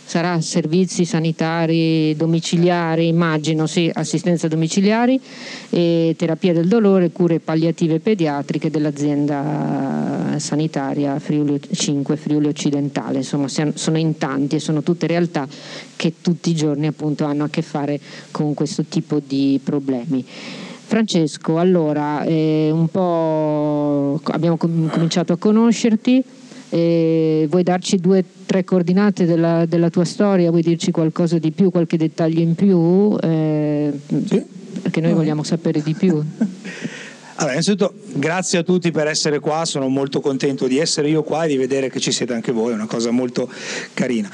sarà 0.10 0.42
servizi 0.42 1.06
sanitari 1.06 2.16
domiciliari, 2.16 3.06
immagino, 3.06 3.68
sì, 3.68 3.92
assistenza 3.94 4.48
domiciliari, 4.48 5.22
e 5.70 6.16
terapia 6.18 6.52
del 6.52 6.68
dolore, 6.68 7.12
cure 7.12 7.40
palliative 7.40 8.00
pediatriche 8.00 8.72
dell'azienda 8.72 10.34
sanitaria 10.38 11.20
Friuli 11.20 11.62
5 11.72 12.16
Friuli 12.16 12.48
Occidentale. 12.48 13.18
Insomma, 13.18 13.48
sono 13.48 13.98
in 14.00 14.18
tanti 14.18 14.56
e 14.56 14.60
sono 14.60 14.82
tutte 14.82 15.06
realtà 15.06 15.48
che 15.96 16.14
tutti 16.22 16.50
i 16.50 16.56
giorni 16.56 16.88
appunto 16.88 17.26
hanno 17.26 17.44
a 17.44 17.50
che 17.50 17.62
fare 17.62 18.00
con 18.32 18.56
questo 18.56 18.86
tipo 18.86 19.22
di 19.24 19.60
problemi. 19.64 20.26
Francesco, 20.26 21.60
allora, 21.60 22.24
eh, 22.24 22.72
un 22.72 22.88
po' 22.88 24.20
abbiamo 24.32 24.58
cominciato 24.58 25.34
a 25.34 25.38
conoscerti, 25.38 26.24
eh, 26.70 27.46
vuoi 27.48 27.62
darci 27.62 27.98
due 27.98 28.24
tre 28.50 28.64
coordinate 28.64 29.28
della, 29.28 29.68
della, 29.68 29.92
tua 29.92 30.06
storia? 30.06 30.50
Vuoi 30.50 30.64
dirci 30.64 30.90
qualcosa 30.90 31.38
di 31.38 31.52
più, 31.52 31.70
qualche 31.70 31.98
dettaglio 31.98 32.40
in 32.40 32.56
più? 32.56 33.16
Eh, 33.22 33.94
sì. 34.26 34.44
Perché 34.82 35.02
noi 35.02 35.14
vogliamo 35.14 35.44
sapere 35.44 35.84
di 35.84 35.94
più. 35.94 36.20
Allora, 37.40 37.54
innanzitutto 37.54 37.94
grazie 38.16 38.60
a 38.60 38.64
tutti 38.64 38.92
per 38.92 39.08
essere 39.08 39.40
qua, 39.40 39.64
sono 39.64 39.88
molto 39.88 40.20
contento 40.20 40.68
di 40.68 40.78
essere 40.78 41.08
io 41.08 41.24
qua 41.24 41.46
e 41.46 41.48
di 41.48 41.56
vedere 41.56 41.90
che 41.90 42.02
ci 42.02 42.12
siete 42.12 42.34
anche 42.34 42.52
voi, 42.52 42.72
è 42.72 42.74
una 42.74 42.86
cosa 42.86 43.12
molto 43.12 43.50
carina. 43.94 44.30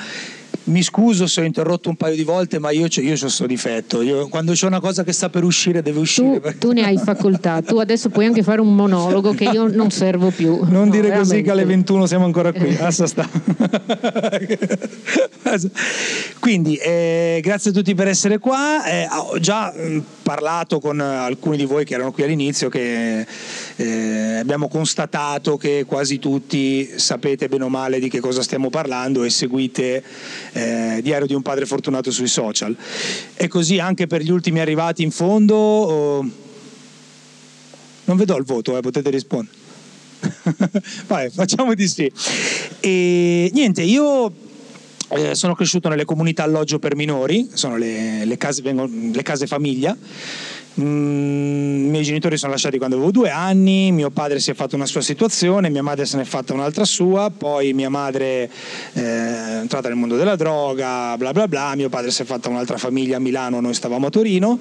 Mi 0.66 0.82
scuso 0.82 1.28
se 1.28 1.42
ho 1.42 1.44
interrotto 1.44 1.90
un 1.90 1.96
paio 1.96 2.16
di 2.16 2.24
volte, 2.24 2.58
ma 2.58 2.72
io, 2.72 2.86
ho 2.86 2.90
questo 2.90 3.46
difetto. 3.46 4.02
Io, 4.02 4.28
quando 4.30 4.54
c'è 4.54 4.66
una 4.66 4.80
cosa 4.80 5.04
che 5.04 5.12
sta 5.12 5.30
per 5.30 5.44
uscire, 5.44 5.84
deve 5.84 6.00
uscire. 6.00 6.40
Tu, 6.42 6.58
tu, 6.58 6.72
ne 6.72 6.84
hai 6.84 6.98
facoltà. 6.98 7.62
Tu 7.62 7.78
adesso 7.78 8.10
puoi 8.10 8.26
anche 8.26 8.42
fare 8.42 8.62
un 8.62 8.74
monologo 8.74 9.34
che 9.34 9.44
io 9.44 9.68
non 9.68 9.92
servo 9.92 10.32
più. 10.32 10.58
Non 10.64 10.86
no, 10.86 10.90
dire 10.90 11.04
veramente. 11.04 11.30
così 11.30 11.42
che 11.44 11.52
alle 11.52 11.66
21 11.66 12.08
siamo 12.08 12.26
ancora 12.26 12.52
qui. 12.52 12.76
Assa 12.82 13.06
sta. 13.06 13.30
Quindi, 16.40 16.76
eh, 16.78 17.40
grazie 17.44 17.70
a 17.70 17.74
tutti 17.74 17.94
per 17.94 18.08
essere 18.08 18.40
qua. 18.40 18.86
Eh, 18.86 19.08
ho 19.12 19.38
già 19.40 19.72
mh, 19.72 20.04
parlato 20.24 20.80
con 20.80 21.00
alcuni 21.00 21.58
di 21.58 21.66
voi 21.66 21.86
che 21.86 21.94
erano 21.94 22.12
qui 22.12 22.24
all'inizio, 22.24 22.70
che 22.70 23.26
eh, 23.78 24.38
abbiamo 24.40 24.68
constatato 24.68 25.58
che 25.58 25.84
quasi 25.86 26.18
tutti 26.18 26.98
sapete 26.98 27.50
bene 27.50 27.66
o 27.66 27.70
male 27.70 28.00
di 28.00 28.10
che 28.10 28.20
cosa 28.20 28.42
stiamo 28.42 28.70
parlando 28.70 29.24
e 29.24 29.30
seguite 29.30 30.04
eh, 30.54 31.00
Diario 31.02 31.28
di 31.28 31.34
un 31.34 31.42
padre 31.42 31.66
fortunato 31.66 32.12
sui 32.12 32.28
social. 32.28 32.76
E 33.36 33.48
così 33.48 33.80
anche 33.80 34.08
per 34.08 34.22
gli 34.22 34.32
ultimi 34.32 34.60
arrivati 34.60 35.04
in 35.04 35.12
fondo. 35.12 35.56
Oh... 35.56 36.30
Non 38.06 38.18
vedo 38.18 38.38
il 38.38 38.44
voto, 38.44 38.78
eh, 38.78 38.82
potete 38.82 39.10
rispondere. 39.10 39.58
Vai, 41.08 41.30
facciamo 41.30 41.74
di 41.74 41.88
sì. 41.88 42.10
E 42.80 43.50
niente, 43.52 43.82
io 43.82 44.32
eh, 45.10 45.36
sono 45.36 45.54
cresciuto 45.54 45.90
nelle 45.90 46.06
comunità 46.06 46.44
alloggio 46.44 46.80
per 46.80 46.96
minori, 46.96 47.50
sono 47.54 47.78
le, 47.78 48.26
le, 48.26 48.38
case, 48.38 48.62
le 48.62 49.24
case 49.24 49.48
famiglia 49.48 49.96
Mm, 50.78 51.86
I 51.86 51.90
miei 51.90 52.04
genitori 52.04 52.36
sono 52.38 52.52
lasciati 52.52 52.78
quando 52.78 52.98
avevo 52.98 53.12
due 53.12 53.30
anni, 53.30 53.94
mio 53.94 54.10
padre 54.10 54.40
si 54.40 54.52
è 54.52 54.54
fatto 54.54 54.76
una 54.76 54.86
sua 54.86 55.00
situazione, 55.00 55.70
mia 55.70 55.84
madre 55.84 56.06
se 56.06 56.18
ne 56.18 56.24
è 56.24 56.26
fatta 56.26 56.54
un'altra 56.54 56.84
sua, 56.84 57.32
poi 57.36 57.72
mia 57.72 57.90
madre 57.90 58.50
eh, 58.94 59.02
è 59.02 59.58
entrata 59.62 59.88
nel 59.88 59.98
mondo 59.98 60.18
della 60.18 60.36
droga, 60.36 61.16
bla 61.18 61.32
bla 61.32 61.48
bla, 61.48 61.76
mio 61.76 61.88
padre 61.88 62.12
si 62.12 62.24
è 62.24 62.26
fatta 62.26 62.50
un'altra 62.50 62.78
famiglia 62.78 63.16
a 63.18 63.20
Milano, 63.20 63.62
noi 63.62 63.74
stavamo 63.74 64.08
a 64.08 64.10
Torino, 64.10 64.60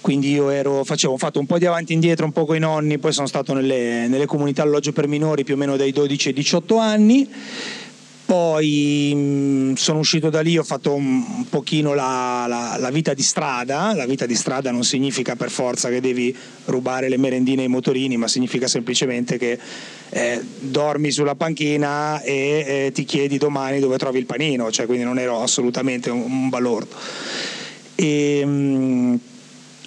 quindi 0.00 0.30
io 0.30 0.48
ero, 0.48 0.84
facevo, 0.84 1.12
ho 1.12 1.18
fatto 1.18 1.38
un 1.38 1.46
po' 1.46 1.58
di 1.58 1.66
avanti 1.66 1.92
e 1.92 1.96
indietro, 1.96 2.24
un 2.24 2.32
po' 2.32 2.46
con 2.46 2.56
i 2.56 2.60
nonni, 2.60 2.96
poi 2.96 3.12
sono 3.12 3.26
stato 3.26 3.52
nelle, 3.52 4.08
nelle 4.08 4.24
comunità 4.24 4.62
alloggio 4.62 4.92
per 4.92 5.06
minori 5.06 5.44
più 5.44 5.52
o 5.52 5.58
meno 5.58 5.76
dai 5.76 5.92
12 5.92 6.28
ai 6.28 6.34
18 6.34 6.78
anni 6.78 7.28
poi 8.26 9.12
mh, 9.14 9.18
mm, 9.18 9.72
sono 9.74 10.00
uscito 10.00 10.30
da 10.30 10.40
lì, 10.40 10.58
ho 10.58 10.64
fatto 10.64 10.92
un, 10.92 11.48
pochino 11.48 11.94
la, 11.94 12.46
la, 12.48 12.76
la, 12.78 12.90
vita 12.90 13.14
di 13.14 13.22
strada. 13.22 13.94
La 13.94 14.04
vita 14.04 14.26
di 14.26 14.34
strada 14.34 14.72
non 14.72 14.82
significa 14.82 15.36
per 15.36 15.48
forza 15.48 15.88
che 15.88 16.00
devi 16.00 16.36
rubare 16.66 17.08
le 17.08 17.16
merendine 17.16 17.62
ai 17.62 17.68
motorini, 17.68 18.16
ma 18.16 18.26
significa 18.26 18.66
semplicemente 18.66 19.38
che 19.38 19.58
eh, 20.10 20.44
dormi 20.58 21.12
sulla 21.12 21.36
panchina 21.36 22.20
e 22.20 22.86
eh, 22.86 22.92
ti 22.92 23.04
chiedi 23.04 23.38
domani 23.38 23.78
dove 23.78 23.96
trovi 23.96 24.18
il 24.18 24.26
panino, 24.26 24.72
cioè, 24.72 24.86
quindi 24.86 25.04
non 25.04 25.20
ero 25.20 25.40
assolutamente 25.40 26.10
un, 26.10 26.22
un 26.22 26.48
balordo. 26.48 26.96
E, 27.94 28.44
mh, 28.44 28.50
mm, 28.50 29.14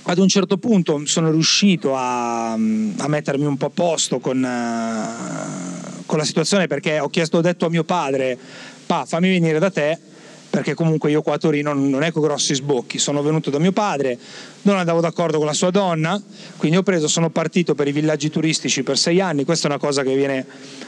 ad 0.04 0.18
un 0.18 0.28
certo 0.30 0.58
punto 0.58 1.02
sono 1.06 1.30
riuscito 1.30 1.94
a, 1.94 2.54
a 2.54 3.08
mettermi 3.08 3.46
un 3.46 3.58
po' 3.58 3.66
a 3.66 3.72
posto 3.72 4.20
con... 4.20 4.42
Uh, 4.42 5.69
con 6.10 6.18
la 6.18 6.26
situazione 6.26 6.66
perché 6.66 7.00
ho 7.00 7.08
chiesto, 7.08 7.38
ho 7.38 7.42
detto 7.42 7.68
a 7.68 7.70
mio 7.70 7.84
padre, 7.84 8.36
pa, 8.88 9.06
fammi 9.06 9.30
venire 9.30 9.60
da 9.60 9.70
te 9.70 9.96
perché 10.50 10.74
comunque 10.74 11.12
io 11.12 11.22
qua 11.22 11.36
a 11.36 11.38
Torino 11.38 11.72
non 11.74 12.02
ecco 12.02 12.20
grossi 12.20 12.56
sbocchi, 12.56 12.98
sono 12.98 13.22
venuto 13.22 13.52
da 13.52 13.60
mio 13.60 13.72
padre, 13.72 14.18
non 14.64 14.78
andavo 14.78 15.02
d'accordo 15.02 15.38
con 15.38 15.46
la 15.46 15.54
sua 15.54 15.70
donna, 15.70 16.20
quindi 16.58 16.78
ho 16.78 16.82
preso, 16.82 17.08
sono 17.08 17.30
partito 17.30 17.76
per 17.76 17.88
i 17.88 17.92
villaggi 17.92 18.32
turistici 18.32 18.82
per 18.82 18.98
sei 18.98 19.22
anni, 19.22 19.46
questa 19.46 19.68
è 19.68 19.70
una 19.70 19.80
cosa 19.80 20.02
che 20.02 20.16
viene 20.16 20.44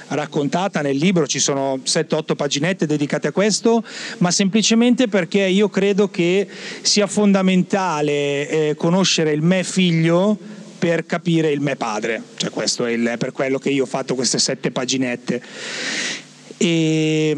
raccontata 0.08 0.82
nel 0.82 0.98
libro, 0.98 1.28
ci 1.28 1.38
sono 1.38 1.78
7-8 1.86 2.36
paginette 2.36 2.88
dedicate 2.88 3.28
a 3.28 3.32
questo, 3.32 3.84
ma 4.18 4.32
semplicemente 4.32 5.08
perché 5.08 5.42
io 5.42 5.70
credo 5.70 6.10
che 6.10 6.48
sia 6.82 7.06
fondamentale 7.06 8.50
eh, 8.50 8.76
conoscere 8.76 9.32
il 9.32 9.44
me 9.44 9.64
figlio 9.64 10.61
per 10.82 11.06
capire 11.06 11.52
il 11.52 11.60
me 11.60 11.76
padre, 11.76 12.24
cioè 12.38 12.50
questo 12.50 12.86
è 12.86 12.92
il, 12.92 13.14
per 13.20 13.32
quello 13.32 13.60
che 13.60 13.70
io 13.70 13.84
ho 13.84 13.86
fatto 13.86 14.16
queste 14.16 14.40
sette 14.40 14.72
paginette. 14.72 15.40
E 16.58 17.38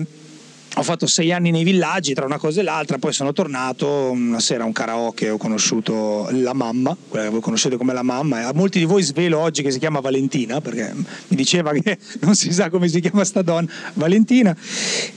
ho 0.76 0.82
fatto 0.82 1.08
sei 1.08 1.34
anni 1.34 1.52
nei 1.52 1.66
villaggi 1.66 2.14
tra 2.14 2.24
una 2.26 2.38
cosa 2.38 2.62
e 2.62 2.64
l'altra, 2.64 3.00
poi 3.00 3.12
sono 3.12 3.34
tornato 3.34 4.12
una 4.12 4.40
sera 4.40 4.64
a 4.64 4.66
un 4.66 4.72
karaoke, 4.72 5.30
ho 5.30 5.36
conosciuto 5.36 6.30
la 6.32 6.54
mamma, 6.54 6.96
quella 7.10 7.26
che 7.26 7.32
voi 7.32 7.42
conoscete 7.42 7.76
come 7.76 7.92
la 7.92 8.02
mamma, 8.02 8.40
e 8.40 8.44
a 8.44 8.54
molti 8.54 8.80
di 8.80 8.86
voi 8.86 9.04
svelo 9.04 9.40
oggi 9.40 9.62
che 9.62 9.72
si 9.72 9.80
chiama 9.80 10.00
Valentina, 10.00 10.62
perché 10.62 10.94
mi 10.94 11.36
diceva 11.36 11.74
che 11.74 11.98
non 12.22 12.36
si 12.36 12.54
sa 12.54 12.70
come 12.70 12.88
si 12.88 13.02
chiama 13.02 13.26
sta 13.26 13.42
donna, 13.42 13.70
Valentina, 13.96 14.56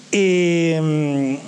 e 0.08 1.38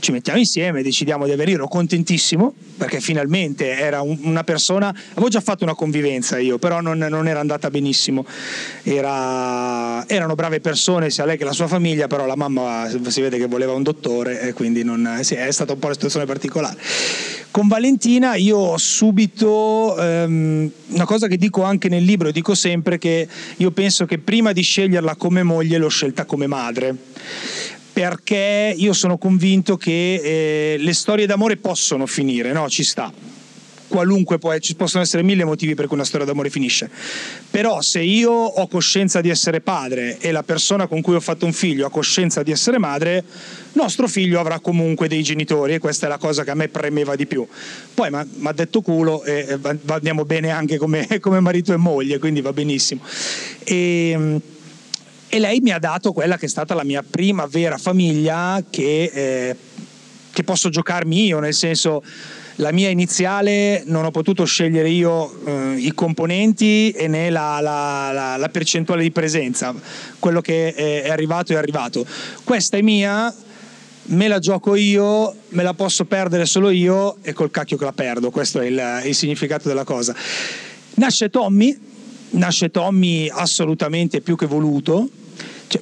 ci 0.00 0.12
mettiamo 0.12 0.38
insieme, 0.38 0.82
decidiamo 0.82 1.26
di 1.26 1.32
ero 1.32 1.68
contentissimo 1.68 2.54
perché 2.76 3.00
finalmente 3.00 3.76
era 3.76 4.00
un, 4.00 4.18
una 4.22 4.44
persona, 4.44 4.94
avevo 5.12 5.28
già 5.28 5.40
fatto 5.40 5.64
una 5.64 5.74
convivenza 5.74 6.38
io, 6.38 6.58
però 6.58 6.80
non, 6.80 6.98
non 6.98 7.26
era 7.26 7.40
andata 7.40 7.70
benissimo, 7.70 8.24
era, 8.84 10.06
erano 10.06 10.34
brave 10.34 10.60
persone 10.60 11.10
sia 11.10 11.24
lei 11.24 11.36
che 11.36 11.44
la 11.44 11.52
sua 11.52 11.66
famiglia, 11.66 12.06
però 12.06 12.26
la 12.26 12.36
mamma 12.36 12.88
si 12.88 13.20
vede 13.20 13.38
che 13.38 13.46
voleva 13.46 13.72
un 13.72 13.82
dottore 13.82 14.40
e 14.40 14.52
quindi 14.52 14.84
non, 14.84 15.18
sì, 15.22 15.34
è 15.34 15.50
stata 15.50 15.72
un 15.72 15.78
po' 15.78 15.86
una 15.86 15.94
situazione 15.94 16.26
particolare. 16.26 16.76
Con 17.50 17.66
Valentina 17.66 18.36
io 18.36 18.58
ho 18.58 18.76
subito 18.76 19.96
um, 19.98 20.70
una 20.88 21.04
cosa 21.04 21.26
che 21.26 21.36
dico 21.36 21.62
anche 21.62 21.88
nel 21.88 22.04
libro, 22.04 22.30
dico 22.30 22.54
sempre 22.54 22.98
che 22.98 23.26
io 23.56 23.70
penso 23.72 24.06
che 24.06 24.18
prima 24.18 24.52
di 24.52 24.62
sceglierla 24.62 25.16
come 25.16 25.42
moglie 25.42 25.78
l'ho 25.78 25.88
scelta 25.88 26.24
come 26.24 26.46
madre 26.46 26.96
perché 27.98 28.74
io 28.76 28.92
sono 28.92 29.18
convinto 29.18 29.76
che 29.76 30.20
eh, 30.22 30.76
le 30.78 30.92
storie 30.92 31.26
d'amore 31.26 31.56
possono 31.56 32.06
finire, 32.06 32.52
no? 32.52 32.68
Ci 32.68 32.84
sta. 32.84 33.12
Qualunque 33.88 34.38
può, 34.38 34.56
ci 34.58 34.76
possono 34.76 35.02
essere 35.02 35.24
mille 35.24 35.42
motivi 35.44 35.74
per 35.74 35.86
cui 35.86 35.96
una 35.96 36.04
storia 36.04 36.24
d'amore 36.24 36.48
finisce. 36.48 36.88
Però 37.50 37.80
se 37.80 38.00
io 38.00 38.30
ho 38.30 38.68
coscienza 38.68 39.20
di 39.20 39.30
essere 39.30 39.60
padre 39.60 40.18
e 40.20 40.30
la 40.30 40.44
persona 40.44 40.86
con 40.86 41.00
cui 41.00 41.16
ho 41.16 41.20
fatto 41.20 41.44
un 41.44 41.52
figlio 41.52 41.86
ha 41.86 41.90
coscienza 41.90 42.44
di 42.44 42.52
essere 42.52 42.78
madre, 42.78 43.24
nostro 43.72 44.06
figlio 44.06 44.38
avrà 44.38 44.60
comunque 44.60 45.08
dei 45.08 45.24
genitori 45.24 45.74
e 45.74 45.78
questa 45.80 46.06
è 46.06 46.08
la 46.08 46.18
cosa 46.18 46.44
che 46.44 46.52
a 46.52 46.54
me 46.54 46.68
premeva 46.68 47.16
di 47.16 47.26
più. 47.26 47.44
Poi 47.94 48.10
mi 48.10 48.46
ha 48.46 48.52
detto 48.52 48.80
culo 48.80 49.24
e 49.24 49.58
andiamo 49.86 50.24
bene 50.24 50.50
anche 50.50 50.76
come, 50.76 51.04
come 51.18 51.40
marito 51.40 51.72
e 51.72 51.76
moglie, 51.76 52.20
quindi 52.20 52.42
va 52.42 52.52
benissimo. 52.52 53.00
E, 53.64 54.10
ehm, 54.10 54.40
e 55.28 55.38
lei 55.38 55.60
mi 55.60 55.72
ha 55.72 55.78
dato 55.78 56.12
quella 56.12 56.36
che 56.36 56.46
è 56.46 56.48
stata 56.48 56.74
la 56.74 56.84
mia 56.84 57.04
prima 57.08 57.46
vera 57.46 57.76
famiglia 57.76 58.62
che, 58.68 59.10
eh, 59.12 59.56
che 60.32 60.42
posso 60.42 60.68
giocarmi 60.70 61.26
io, 61.26 61.38
nel 61.38 61.54
senso 61.54 62.02
la 62.56 62.72
mia 62.72 62.88
iniziale 62.88 63.82
non 63.86 64.04
ho 64.04 64.10
potuto 64.10 64.44
scegliere 64.44 64.88
io 64.88 65.44
eh, 65.44 65.76
i 65.76 65.92
componenti 65.92 66.90
e 66.90 67.06
né 67.06 67.30
la, 67.30 67.60
la, 67.60 68.10
la, 68.12 68.36
la, 68.36 68.48
percentuale 68.48 69.02
di 69.02 69.12
presenza, 69.12 69.74
quello 70.18 70.40
che 70.40 70.74
è, 70.74 71.02
è 71.02 71.10
arrivato 71.10 71.52
è 71.52 71.56
arrivato. 71.56 72.04
Questa 72.42 72.76
è 72.76 72.82
mia, 72.82 73.32
me 74.04 74.28
la 74.28 74.38
gioco 74.38 74.74
io, 74.74 75.34
me 75.50 75.62
la 75.62 75.74
posso 75.74 76.04
perdere 76.04 76.46
solo 76.46 76.70
io 76.70 77.18
e 77.22 77.32
col 77.32 77.50
cacchio 77.50 77.76
che 77.76 77.84
la 77.84 77.92
perdo, 77.92 78.30
questo 78.30 78.60
è 78.60 78.66
il, 78.66 79.02
il 79.04 79.14
significato 79.14 79.68
della 79.68 79.84
cosa. 79.84 80.14
Nasce 80.94 81.30
Tommy, 81.30 81.78
nasce 82.30 82.70
Tommy 82.70 83.28
assolutamente 83.28 84.20
più 84.20 84.36
che 84.36 84.46
voluto. 84.46 85.08
Cioè, 85.66 85.80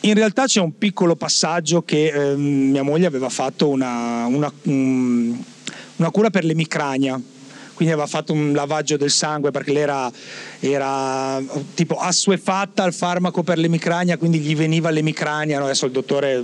in 0.00 0.14
realtà 0.14 0.46
c'è 0.46 0.60
un 0.60 0.76
piccolo 0.76 1.16
passaggio 1.16 1.82
che 1.82 2.06
eh, 2.08 2.36
mia 2.36 2.82
moglie 2.82 3.06
aveva 3.06 3.28
fatto 3.28 3.68
una, 3.68 4.26
una, 4.26 4.52
um, 4.64 5.44
una, 5.96 6.10
cura 6.10 6.30
per 6.30 6.44
l'emicrania, 6.44 7.20
quindi 7.74 7.92
aveva 7.92 8.06
fatto 8.08 8.32
un 8.32 8.52
lavaggio 8.52 8.96
del 8.96 9.10
sangue 9.10 9.50
perché 9.50 9.72
lei 9.72 9.82
era, 9.82 10.10
era 10.60 11.42
tipo 11.74 11.96
assuefatta 11.96 12.82
al 12.82 12.94
farmaco 12.94 13.42
per 13.42 13.58
l'emicrania, 13.58 14.16
quindi 14.16 14.38
gli 14.38 14.56
veniva 14.56 14.90
l'emicrania, 14.90 15.58
no? 15.58 15.64
adesso 15.64 15.86
il 15.86 15.92
dottore... 15.92 16.42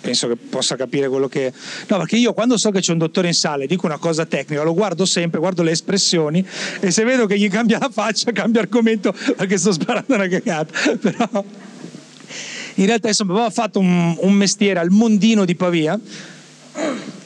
Penso 0.00 0.28
che 0.28 0.36
possa 0.36 0.76
capire 0.76 1.08
quello 1.08 1.28
che... 1.28 1.52
No, 1.88 1.98
perché 1.98 2.16
io 2.16 2.32
quando 2.32 2.56
so 2.56 2.70
che 2.70 2.80
c'è 2.80 2.92
un 2.92 2.98
dottore 2.98 3.28
in 3.28 3.34
sala 3.34 3.64
e 3.64 3.66
dico 3.66 3.86
una 3.86 3.98
cosa 3.98 4.24
tecnica, 4.24 4.62
lo 4.62 4.72
guardo 4.72 5.04
sempre, 5.04 5.40
guardo 5.40 5.62
le 5.62 5.72
espressioni 5.72 6.44
e 6.80 6.90
se 6.90 7.04
vedo 7.04 7.26
che 7.26 7.38
gli 7.38 7.50
cambia 7.50 7.78
la 7.78 7.90
faccia, 7.92 8.32
cambia 8.32 8.62
argomento 8.62 9.12
perché 9.36 9.58
sto 9.58 9.72
sparando 9.72 10.14
una 10.14 10.26
cagata. 10.26 10.72
Però 10.96 11.44
in 12.74 12.86
realtà 12.86 13.08
insomma 13.08 13.32
aveva 13.34 13.50
fatto 13.50 13.78
un, 13.78 14.16
un 14.20 14.32
mestiere 14.32 14.80
al 14.80 14.90
mondino 14.90 15.44
di 15.44 15.54
Pavia, 15.54 16.00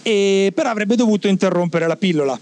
e, 0.03 0.53
però 0.55 0.71
avrebbe 0.71 0.97
dovuto 0.97 1.29
interrompere 1.29 1.87
la 1.87 1.97
pillola. 1.97 2.39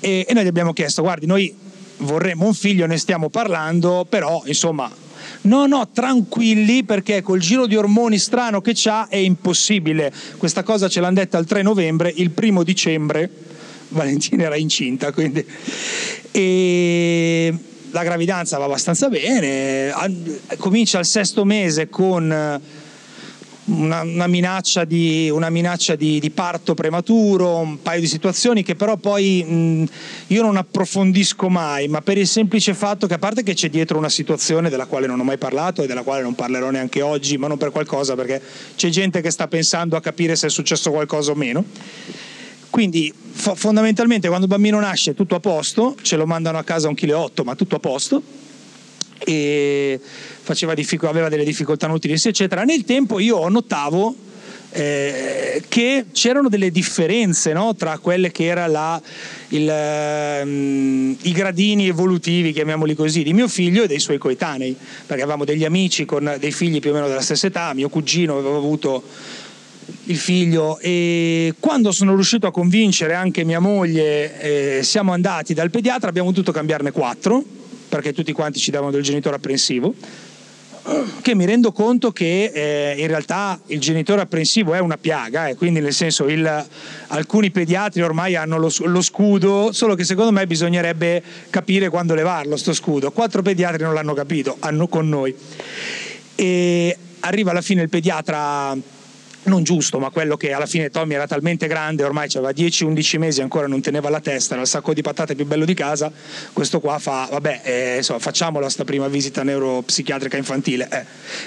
E, 0.00 0.26
e 0.28 0.34
noi 0.34 0.44
gli 0.44 0.48
abbiamo 0.48 0.72
chiesto, 0.72 1.00
guardi, 1.00 1.26
noi 1.26 1.54
vorremmo 1.98 2.46
un 2.46 2.54
figlio, 2.54 2.86
ne 2.86 2.98
stiamo 2.98 3.30
parlando, 3.30 4.06
però 4.08 4.42
insomma 4.46 4.90
No, 5.44 5.66
no, 5.66 5.88
tranquilli 5.92 6.84
perché 6.84 7.20
col 7.20 7.38
giro 7.38 7.66
di 7.66 7.76
ormoni 7.76 8.18
strano 8.18 8.60
che 8.60 8.72
c'ha 8.74 9.08
è 9.08 9.16
impossibile. 9.16 10.12
Questa 10.38 10.62
cosa 10.62 10.88
ce 10.88 11.00
l'hanno 11.00 11.14
detta 11.14 11.38
il 11.38 11.46
3 11.46 11.62
novembre, 11.62 12.12
il 12.14 12.30
primo 12.30 12.62
dicembre. 12.62 13.30
Valentina 13.88 14.44
era 14.44 14.56
incinta, 14.56 15.12
quindi... 15.12 15.44
E 16.30 17.54
la 17.90 18.02
gravidanza 18.02 18.58
va 18.58 18.64
abbastanza 18.64 19.08
bene, 19.08 19.92
comincia 20.58 20.98
il 20.98 21.04
sesto 21.04 21.44
mese 21.44 21.88
con 21.88 22.60
una, 23.66 24.02
una, 24.02 24.26
minaccia, 24.26 24.84
di, 24.84 25.30
una 25.30 25.48
minaccia 25.48 25.94
di, 25.94 26.18
di, 26.20 26.30
parto 26.30 26.74
prematuro, 26.74 27.56
un 27.58 27.80
paio 27.80 28.00
di 28.00 28.06
situazioni 28.06 28.62
che 28.62 28.74
però 28.74 28.96
poi 28.96 29.42
mh, 29.42 29.84
io 30.28 30.42
non 30.42 30.56
approfondisco 30.56 31.48
mai, 31.48 31.88
ma 31.88 32.02
per 32.02 32.18
il 32.18 32.26
semplice 32.26 32.74
fatto 32.74 33.06
che 33.06 33.14
a 33.14 33.18
parte 33.18 33.42
che 33.42 33.54
c'è 33.54 33.70
dietro 33.70 33.96
una 33.96 34.08
situazione 34.08 34.68
della 34.68 34.86
quale 34.86 35.06
non 35.06 35.18
ho 35.20 35.24
mai 35.24 35.38
parlato 35.38 35.82
e 35.82 35.86
della 35.86 36.02
quale 36.02 36.22
non 36.22 36.34
parlerò 36.34 36.70
neanche 36.70 37.00
oggi, 37.00 37.38
ma 37.38 37.46
non 37.46 37.56
per 37.56 37.70
qualcosa, 37.70 38.14
perché 38.14 38.40
c'è 38.76 38.88
gente 38.88 39.20
che 39.20 39.30
sta 39.30 39.48
pensando 39.48 39.96
a 39.96 40.00
capire 40.00 40.36
se 40.36 40.48
è 40.48 40.50
successo 40.50 40.90
qualcosa 40.90 41.30
o 41.30 41.34
meno. 41.34 41.64
Quindi 42.68 43.12
fo- 43.14 43.54
fondamentalmente 43.54 44.26
quando 44.26 44.46
il 44.46 44.50
bambino 44.50 44.80
nasce 44.80 45.14
tutto 45.14 45.36
a 45.36 45.40
posto, 45.40 45.94
ce 46.02 46.16
lo 46.16 46.26
mandano 46.26 46.58
a 46.58 46.64
casa 46.64 46.88
un 46.88 46.94
chilo 46.94 47.30
e 47.32 47.42
ma 47.44 47.54
tutto 47.54 47.76
a 47.76 47.78
posto. 47.78 48.22
E 49.24 50.00
diffic- 50.74 51.04
aveva 51.04 51.28
delle 51.28 51.44
difficoltà 51.44 51.86
nutrienti, 51.86 52.28
eccetera. 52.28 52.64
Nel 52.64 52.84
tempo 52.84 53.18
io 53.18 53.48
notavo 53.48 54.14
eh, 54.76 55.62
che 55.68 56.06
c'erano 56.10 56.48
delle 56.48 56.72
differenze 56.72 57.52
no? 57.52 57.76
tra 57.76 57.98
quelle 57.98 58.32
che 58.32 58.46
erano 58.46 59.00
um, 59.50 61.16
i 61.22 61.32
gradini 61.32 61.86
evolutivi, 61.86 62.52
chiamiamoli 62.52 62.94
così, 62.94 63.22
di 63.22 63.32
mio 63.32 63.46
figlio 63.46 63.84
e 63.84 63.86
dei 63.86 64.00
suoi 64.00 64.18
coetanei, 64.18 64.76
perché 65.06 65.22
avevamo 65.22 65.44
degli 65.44 65.64
amici 65.64 66.04
con 66.04 66.36
dei 66.40 66.50
figli 66.50 66.80
più 66.80 66.90
o 66.90 66.94
meno 66.94 67.06
della 67.06 67.20
stessa 67.20 67.46
età, 67.46 67.72
mio 67.72 67.88
cugino 67.88 68.36
aveva 68.36 68.56
avuto 68.56 69.02
il 70.06 70.16
figlio 70.16 70.78
e 70.80 71.54
quando 71.60 71.92
sono 71.92 72.14
riuscito 72.14 72.46
a 72.46 72.50
convincere 72.50 73.14
anche 73.14 73.44
mia 73.44 73.60
moglie 73.60 74.78
eh, 74.78 74.82
siamo 74.82 75.12
andati 75.12 75.52
dal 75.52 75.70
pediatra 75.70 76.08
abbiamo 76.08 76.30
dovuto 76.30 76.52
cambiarne 76.52 76.90
quattro 76.90 77.44
perché 77.94 78.12
tutti 78.12 78.32
quanti 78.32 78.58
ci 78.58 78.72
davano 78.72 78.90
del 78.90 79.02
genitore 79.02 79.36
apprensivo 79.36 79.94
che 81.22 81.34
mi 81.34 81.46
rendo 81.46 81.72
conto 81.72 82.12
che 82.12 82.50
eh, 82.52 82.94
in 82.98 83.06
realtà 83.06 83.58
il 83.68 83.80
genitore 83.80 84.20
apprensivo 84.20 84.74
è 84.74 84.80
una 84.80 84.98
piaga, 84.98 85.46
eh, 85.48 85.54
quindi 85.54 85.80
nel 85.80 85.94
senso 85.94 86.26
il, 86.26 86.66
alcuni 87.06 87.50
pediatri 87.50 88.02
ormai 88.02 88.36
hanno 88.36 88.58
lo, 88.58 88.70
lo, 88.80 89.00
scudo, 89.00 89.72
solo 89.72 89.94
che 89.94 90.04
secondo 90.04 90.30
me 90.30 90.46
bisognerebbe 90.46 91.22
capire 91.48 91.88
quando 91.88 92.14
levarlo 92.14 92.56
sto 92.58 92.74
scudo. 92.74 93.12
Quattro 93.12 93.40
pediatri 93.40 93.82
non 93.82 93.94
l'hanno 93.94 94.12
capito, 94.12 94.56
hanno 94.58 94.86
con 94.88 95.08
noi. 95.08 95.34
E 96.34 96.98
arriva 97.20 97.52
alla 97.52 97.62
fine 97.62 97.80
il 97.80 97.88
pediatra 97.88 98.76
non 99.44 99.62
giusto, 99.62 99.98
ma 99.98 100.10
quello 100.10 100.36
che 100.36 100.52
alla 100.52 100.66
fine 100.66 100.90
Tommy 100.90 101.14
era 101.14 101.26
talmente 101.26 101.66
grande, 101.66 102.04
ormai 102.04 102.28
aveva 102.34 102.50
10-11 102.50 103.18
mesi, 103.18 103.42
ancora 103.42 103.66
non 103.66 103.80
teneva 103.80 104.08
la 104.08 104.20
testa, 104.20 104.54
era 104.54 104.62
il 104.62 104.68
sacco 104.68 104.92
di 104.94 105.02
patate 105.02 105.34
più 105.34 105.46
bello 105.46 105.64
di 105.64 105.74
casa, 105.74 106.10
questo 106.52 106.80
qua 106.80 106.98
fa, 106.98 107.28
vabbè, 107.30 107.60
eh, 107.64 107.96
insomma, 107.98 108.18
facciamola 108.18 108.68
sta 108.68 108.84
prima 108.84 109.08
visita 109.08 109.42
neuropsichiatrica 109.42 110.36
infantile. 110.36 110.88
Eh. 110.90 111.04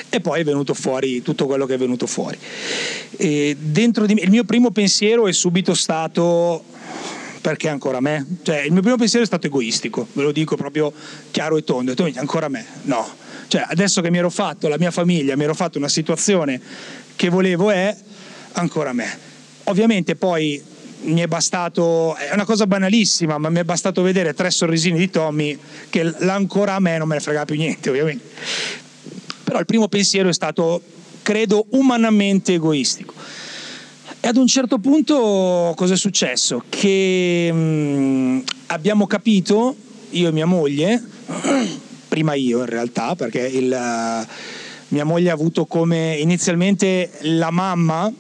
E 0.10 0.20
poi 0.20 0.42
è 0.42 0.44
venuto 0.44 0.74
fuori 0.74 1.22
tutto 1.22 1.46
quello 1.46 1.66
che 1.66 1.76
è 1.76 1.78
venuto 1.78 2.08
fuori. 2.08 2.38
E 3.18 3.56
dentro 3.60 4.06
di 4.06 4.14
me, 4.14 4.22
il 4.22 4.30
mio 4.30 4.44
primo 4.44 4.72
pensiero 4.72 5.28
è 5.28 5.34
subito 5.34 5.74
stato 5.74 6.64
perché 7.42 7.70
ancora 7.70 8.02
me? 8.02 8.26
Cioè, 8.44 8.60
il 8.60 8.74
mio 8.74 8.82
primo 8.82 8.98
pensiero 8.98 9.24
è 9.24 9.28
stato 9.28 9.48
egoistico, 9.48 10.08
ve 10.14 10.24
lo 10.24 10.32
dico 10.32 10.58
proprio 10.58 10.92
chiaro 11.32 11.56
e 11.56 11.64
tondo, 11.64 11.94
detto, 11.94 12.20
ancora 12.20 12.50
me? 12.50 12.66
No. 12.84 13.08
Cioè, 13.48 13.66
adesso 13.70 14.02
che 14.02 14.12
mi 14.12 14.18
ero 14.18 14.30
fatto 14.30 14.68
la 14.68 14.78
mia 14.78 14.92
famiglia, 14.92 15.38
mi 15.38 15.46
ero 15.46 15.54
fatto 15.54 15.78
una 15.78 15.88
situazione 15.88 16.60
che 17.18 17.28
volevo 17.28 17.72
è 17.72 17.94
ancora 18.54 18.94
me. 18.94 19.26
Ovviamente 19.66 20.16
poi 20.16 20.64
mi 21.02 21.20
è 21.20 21.28
bastato, 21.28 22.16
è 22.16 22.32
una 22.32 22.46
cosa 22.46 22.66
banalissima, 22.66 23.38
ma 23.38 23.50
mi 23.50 23.60
è 23.60 23.64
bastato 23.64 24.02
vedere 24.02 24.34
tre 24.34 24.50
sorrisini 24.50 24.98
di 24.98 25.10
Tommy 25.10 25.58
che 25.90 26.04
l'ancora 26.20 26.76
a 26.76 26.80
me 26.80 26.98
non 26.98 27.08
me 27.08 27.16
ne 27.16 27.22
frega 27.22 27.44
più 27.44 27.56
niente, 27.56 27.90
ovviamente. 27.90 28.24
Però 29.44 29.60
il 29.60 29.66
primo 29.66 29.88
pensiero 29.88 30.30
è 30.30 30.34
stato, 30.34 30.82
credo, 31.24 31.66
umanamente 31.72 32.54
egoistico. 32.54 33.14
E 34.20 34.28
ad 34.28 34.38
un 34.38 34.48
certo 34.48 34.78
punto 34.80 35.74
cosa 35.76 35.94
è 35.94 35.98
successo? 35.98 36.64
Che 36.70 37.50
mh, 37.52 37.58
mm, 37.58 38.40
abbiamo 38.68 39.08
capito, 39.08 39.76
io 40.12 40.30
e 40.30 40.32
mia 40.32 40.46
moglie, 40.46 41.02
prima 42.08 42.36
io 42.36 42.60
in 42.60 42.66
realtà, 42.68 43.16
perché 43.16 43.42
il... 43.42 43.72
Uh, 43.72 44.57
mia 44.90 45.04
moglie 45.04 45.30
ha 45.30 45.34
avuto 45.34 45.66
come 45.66 46.16
inizialmente 46.18 47.12
la 47.22 47.52
mamma, 47.52 48.12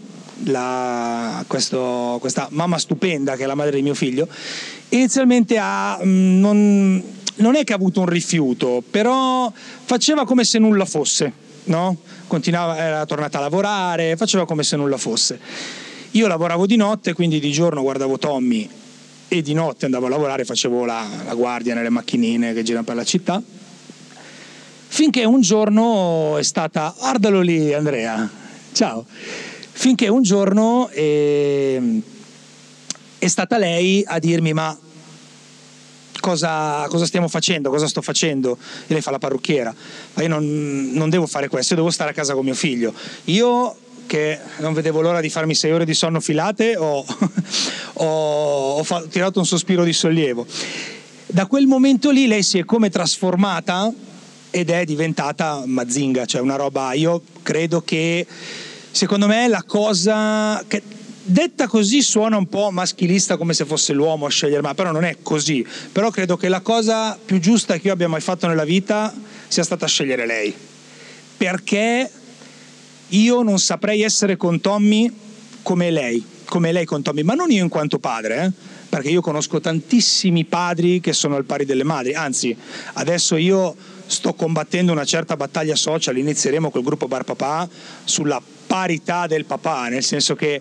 la, 0.45 1.43
questo, 1.47 2.17
questa 2.19 2.47
mamma 2.51 2.77
stupenda 2.77 3.35
che 3.35 3.43
è 3.43 3.45
la 3.45 3.55
madre 3.55 3.77
di 3.77 3.81
mio 3.81 3.93
figlio, 3.93 4.27
inizialmente 4.89 5.57
ha, 5.57 5.99
mm, 6.03 6.39
non, 6.39 7.03
non 7.35 7.55
è 7.55 7.63
che 7.63 7.73
ha 7.73 7.75
avuto 7.75 8.01
un 8.01 8.07
rifiuto, 8.07 8.83
però 8.89 9.51
faceva 9.53 10.25
come 10.25 10.43
se 10.43 10.59
nulla 10.59 10.85
fosse. 10.85 11.31
no? 11.65 11.97
Continuava, 12.27 12.77
era 12.77 13.05
tornata 13.05 13.37
a 13.37 13.41
lavorare, 13.41 14.15
faceva 14.17 14.45
come 14.45 14.63
se 14.63 14.75
nulla 14.75 14.97
fosse. 14.97 15.39
Io 16.11 16.27
lavoravo 16.27 16.65
di 16.65 16.75
notte, 16.75 17.13
quindi 17.13 17.39
di 17.39 17.51
giorno 17.51 17.81
guardavo 17.81 18.17
Tommy 18.17 18.69
e 19.29 19.41
di 19.41 19.53
notte 19.53 19.85
andavo 19.85 20.05
a 20.05 20.09
lavorare, 20.09 20.45
facevo 20.45 20.85
la, 20.85 21.05
la 21.25 21.33
guardia 21.33 21.73
nelle 21.73 21.89
macchinine 21.89 22.53
che 22.53 22.63
girano 22.63 22.85
per 22.85 22.95
la 22.95 23.03
città. 23.03 23.41
Finché 24.97 25.25
un 25.25 25.41
giorno 25.41 26.37
è 26.37 26.41
stata, 26.41 26.91
guardalo 26.97 27.41
lì 27.41 27.71
Andrea, 27.71 28.27
ciao, 28.71 29.05
finché 29.07 30.07
un 30.07 30.23
giorno 30.23 30.89
è, 30.89 31.79
è 33.19 33.27
stata 33.27 33.59
lei 33.59 34.03
a 34.07 34.17
dirmi 34.17 34.53
ma 34.53 34.75
cosa, 36.19 36.87
cosa, 36.87 37.05
stiamo 37.05 37.27
facendo, 37.27 37.69
cosa 37.69 37.87
sto 37.87 38.01
facendo. 38.01 38.57
E 38.87 38.93
lei 38.93 39.03
fa 39.03 39.11
la 39.11 39.19
parrucchiera, 39.19 39.71
ma 40.15 40.23
io 40.23 40.29
non, 40.29 40.89
non 40.93 41.11
devo 41.11 41.27
fare 41.27 41.47
questo, 41.47 41.75
io 41.75 41.81
devo 41.81 41.91
stare 41.91 42.09
a 42.09 42.13
casa 42.13 42.33
con 42.33 42.43
mio 42.43 42.55
figlio. 42.55 42.91
Io 43.25 43.75
che 44.07 44.39
non 44.61 44.73
vedevo 44.73 44.99
l'ora 45.01 45.21
di 45.21 45.29
farmi 45.29 45.53
sei 45.53 45.73
ore 45.73 45.85
di 45.85 45.93
sonno 45.93 46.19
filate, 46.19 46.75
ho, 46.75 47.05
ho, 48.01 48.77
ho 48.77 48.83
fa, 48.83 49.03
tirato 49.07 49.37
un 49.37 49.45
sospiro 49.45 49.83
di 49.83 49.93
sollievo. 49.93 50.47
Da 51.27 51.45
quel 51.45 51.67
momento 51.67 52.09
lì 52.09 52.25
lei 52.25 52.41
si 52.41 52.57
è 52.57 52.65
come 52.65 52.89
trasformata 52.89 53.93
ed 54.57 54.71
è 54.71 54.85
diventata 54.85 55.61
Mazinga, 55.67 56.25
cioè 56.25 56.41
una 56.41 56.55
roba, 56.55 56.93
io 56.93 57.21
credo 57.43 57.83
che 57.83 58.25
secondo 58.89 59.27
me 59.27 59.47
la 59.47 59.61
cosa 59.61 60.63
che 60.67 60.81
detta 61.23 61.67
così 61.67 62.01
suona 62.01 62.37
un 62.37 62.47
po' 62.47 62.71
maschilista 62.71 63.37
come 63.37 63.53
se 63.53 63.65
fosse 63.65 63.93
l'uomo 63.93 64.25
a 64.25 64.29
scegliere, 64.29 64.63
ma 64.63 64.73
però 64.73 64.91
non 64.91 65.03
è 65.03 65.17
così. 65.21 65.63
Però 65.91 66.09
credo 66.09 66.37
che 66.37 66.49
la 66.49 66.61
cosa 66.61 67.19
più 67.23 67.39
giusta 67.39 67.77
che 67.77 67.85
io 67.85 67.93
abbia 67.93 68.07
mai 68.07 68.21
fatto 68.21 68.47
nella 68.47 68.63
vita 68.63 69.13
sia 69.47 69.63
stata 69.63 69.85
scegliere 69.85 70.25
lei. 70.25 70.51
Perché 71.37 72.09
io 73.09 73.41
non 73.43 73.59
saprei 73.59 74.01
essere 74.01 74.37
con 74.37 74.59
Tommy 74.59 75.11
come 75.61 75.91
lei, 75.91 76.25
come 76.45 76.71
lei 76.71 76.85
con 76.85 77.03
Tommy, 77.03 77.21
ma 77.21 77.35
non 77.35 77.51
io 77.51 77.61
in 77.61 77.69
quanto 77.69 77.99
padre, 77.99 78.43
eh? 78.43 78.51
perché 78.89 79.09
io 79.09 79.21
conosco 79.21 79.59
tantissimi 79.59 80.45
padri 80.45 80.99
che 80.99 81.13
sono 81.13 81.35
al 81.35 81.45
pari 81.45 81.65
delle 81.65 81.83
madri, 81.83 82.15
anzi 82.15 82.57
adesso 82.93 83.35
io 83.35 83.75
sto 84.07 84.33
combattendo 84.33 84.91
una 84.91 85.05
certa 85.05 85.35
battaglia 85.35 85.75
social, 85.75 86.17
inizieremo 86.17 86.71
col 86.71 86.83
gruppo 86.83 87.07
Bar 87.07 87.23
Papà 87.23 87.67
sulla 88.03 88.41
parità 88.67 89.27
del 89.27 89.45
papà, 89.45 89.87
nel 89.87 90.03
senso 90.03 90.35
che 90.35 90.59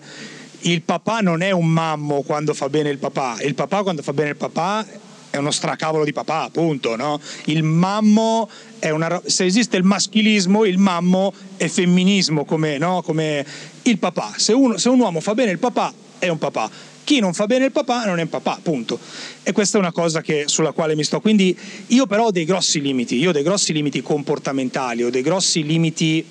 il 0.59 0.81
papà 0.81 1.19
non 1.19 1.41
è 1.41 1.51
un 1.51 1.67
mammo 1.67 2.21
quando 2.21 2.53
fa 2.53 2.69
bene 2.69 2.89
il 2.89 2.97
papà, 2.97 3.37
il 3.41 3.55
papà 3.55 3.83
quando 3.83 4.01
fa 4.01 4.13
bene 4.13 4.29
il 4.29 4.35
papà 4.35 4.85
è 5.29 5.37
uno 5.37 5.51
stracavolo 5.51 6.03
di 6.03 6.13
papà, 6.13 6.43
appunto, 6.43 6.95
no? 6.95 7.19
Il 7.45 7.63
mammo 7.63 8.49
è 8.79 8.89
una 8.89 9.21
se 9.25 9.45
esiste 9.45 9.77
il 9.77 9.83
maschilismo, 9.83 10.65
il 10.65 10.77
mammo 10.77 11.33
è 11.57 11.67
femminismo 11.67 12.45
come, 12.45 12.77
no? 12.77 13.01
come 13.01 13.45
il 13.83 13.97
papà. 13.97 14.33
Se, 14.37 14.53
uno, 14.53 14.77
se 14.77 14.89
un 14.89 14.99
uomo 14.99 15.19
fa 15.19 15.33
bene 15.33 15.51
il 15.51 15.59
papà 15.59 15.93
è 16.19 16.27
un 16.27 16.37
papà. 16.37 16.69
Chi 17.03 17.19
non 17.19 17.33
fa 17.33 17.45
bene 17.45 17.65
il 17.65 17.71
papà 17.71 18.03
non 18.05 18.19
è 18.19 18.23
un 18.23 18.29
papà, 18.29 18.59
punto. 18.61 18.99
E 19.43 19.53
questa 19.53 19.77
è 19.77 19.79
una 19.79 19.93
cosa 19.93 20.21
che, 20.21 20.43
sulla 20.47 20.71
quale 20.71 20.95
mi 20.95 21.03
sto. 21.03 21.21
Quindi 21.21 21.57
io 21.87 22.05
però 22.05 22.25
ho 22.25 22.31
dei 22.31 22.43
grossi 22.43 22.81
limiti, 22.81 23.15
io 23.15 23.29
ho 23.29 23.31
dei 23.31 23.43
grossi 23.43 23.71
limiti 23.71 24.01
comportamentali, 24.01 25.03
ho 25.03 25.09
dei 25.09 25.21
grossi 25.21 25.63
limiti 25.63 26.25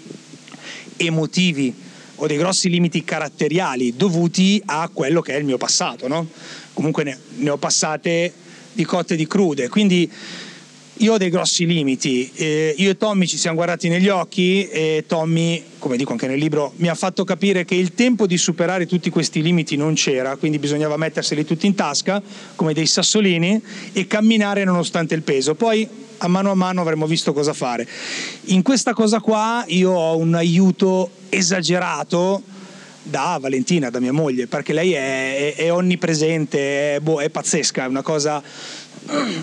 emotivi, 0.99 1.75
ho 2.17 2.27
dei 2.27 2.37
grossi 2.37 2.69
limiti 2.69 3.05
caratteriali 3.05 3.97
dovuti 3.97 4.61
a 4.67 4.91
quello 4.93 5.21
che 5.23 5.35
è 5.35 5.39
il 5.39 5.45
mio 5.45 5.57
passato, 5.57 6.09
no? 6.09 6.29
Comunque 6.75 7.05
ne, 7.05 7.19
ne 7.37 7.51
ho 7.51 7.57
passate 7.57 8.33
di 8.73 8.85
cotte 8.85 9.15
e 9.15 9.17
di 9.17 9.27
crude, 9.27 9.69
quindi 9.69 10.11
io 10.99 11.13
ho 11.13 11.17
dei 11.19 11.29
grossi 11.29 11.67
limiti, 11.67 12.31
eh, 12.35 12.75
io 12.79 12.91
e 12.91 12.97
Tommy 12.97 13.27
ci 13.27 13.37
siamo 13.37 13.57
guardati 13.57 13.89
negli 13.89 14.09
occhi 14.09 14.67
e 14.69 15.05
Tommy, 15.07 15.63
come 15.79 15.97
dico 15.97 16.13
anche 16.13 16.27
nel 16.27 16.39
libro, 16.39 16.73
mi 16.77 16.89
ha 16.89 16.95
fatto 16.95 17.25
capire 17.25 17.65
che 17.67 17.75
il 17.75 17.93
tempo 17.93 18.27
di 18.27 18.39
superare 18.39 18.87
tutti 18.87 19.11
questi 19.11 19.43
limiti 19.43 19.77
non 19.77 19.95
c'era, 19.95 20.37
quindi 20.37 20.59
bisognava 20.59 20.97
metterseli 20.97 21.45
tutti 21.45 21.67
in 21.67 21.75
tasca 21.75 22.23
come 22.55 22.73
dei 22.73 22.87
sassolini 22.87 23.61
e 23.93 24.07
camminare 24.07 24.65
nonostante 24.65 25.15
il 25.15 25.23
peso. 25.23 25.55
Poi 25.55 25.87
a 26.19 26.29
mano 26.29 26.51
a 26.51 26.55
mano 26.55 26.81
avremmo 26.81 27.07
visto 27.07 27.35
cosa 27.35 27.53
fare. 27.53 27.87
In 28.45 28.63
questa 28.63 28.95
cosa 28.95 29.21
qua 29.21 29.65
io 29.69 29.91
ho 29.91 30.17
un 30.17 30.35
aiuto 30.35 31.11
esagerato 31.29 32.43
da 33.03 33.39
Valentina, 33.41 33.89
da 33.89 34.01
mia 34.01 34.13
moglie, 34.13 34.47
perché 34.47 34.73
lei 34.73 34.93
è, 34.93 35.55
è, 35.55 35.63
è 35.65 35.73
onnipresente, 35.73 36.97
è, 36.97 37.01
boh, 37.01 37.21
è 37.21 37.31
pazzesca, 37.31 37.85
è 37.85 37.87
una 37.87 38.03
cosa 38.03 38.43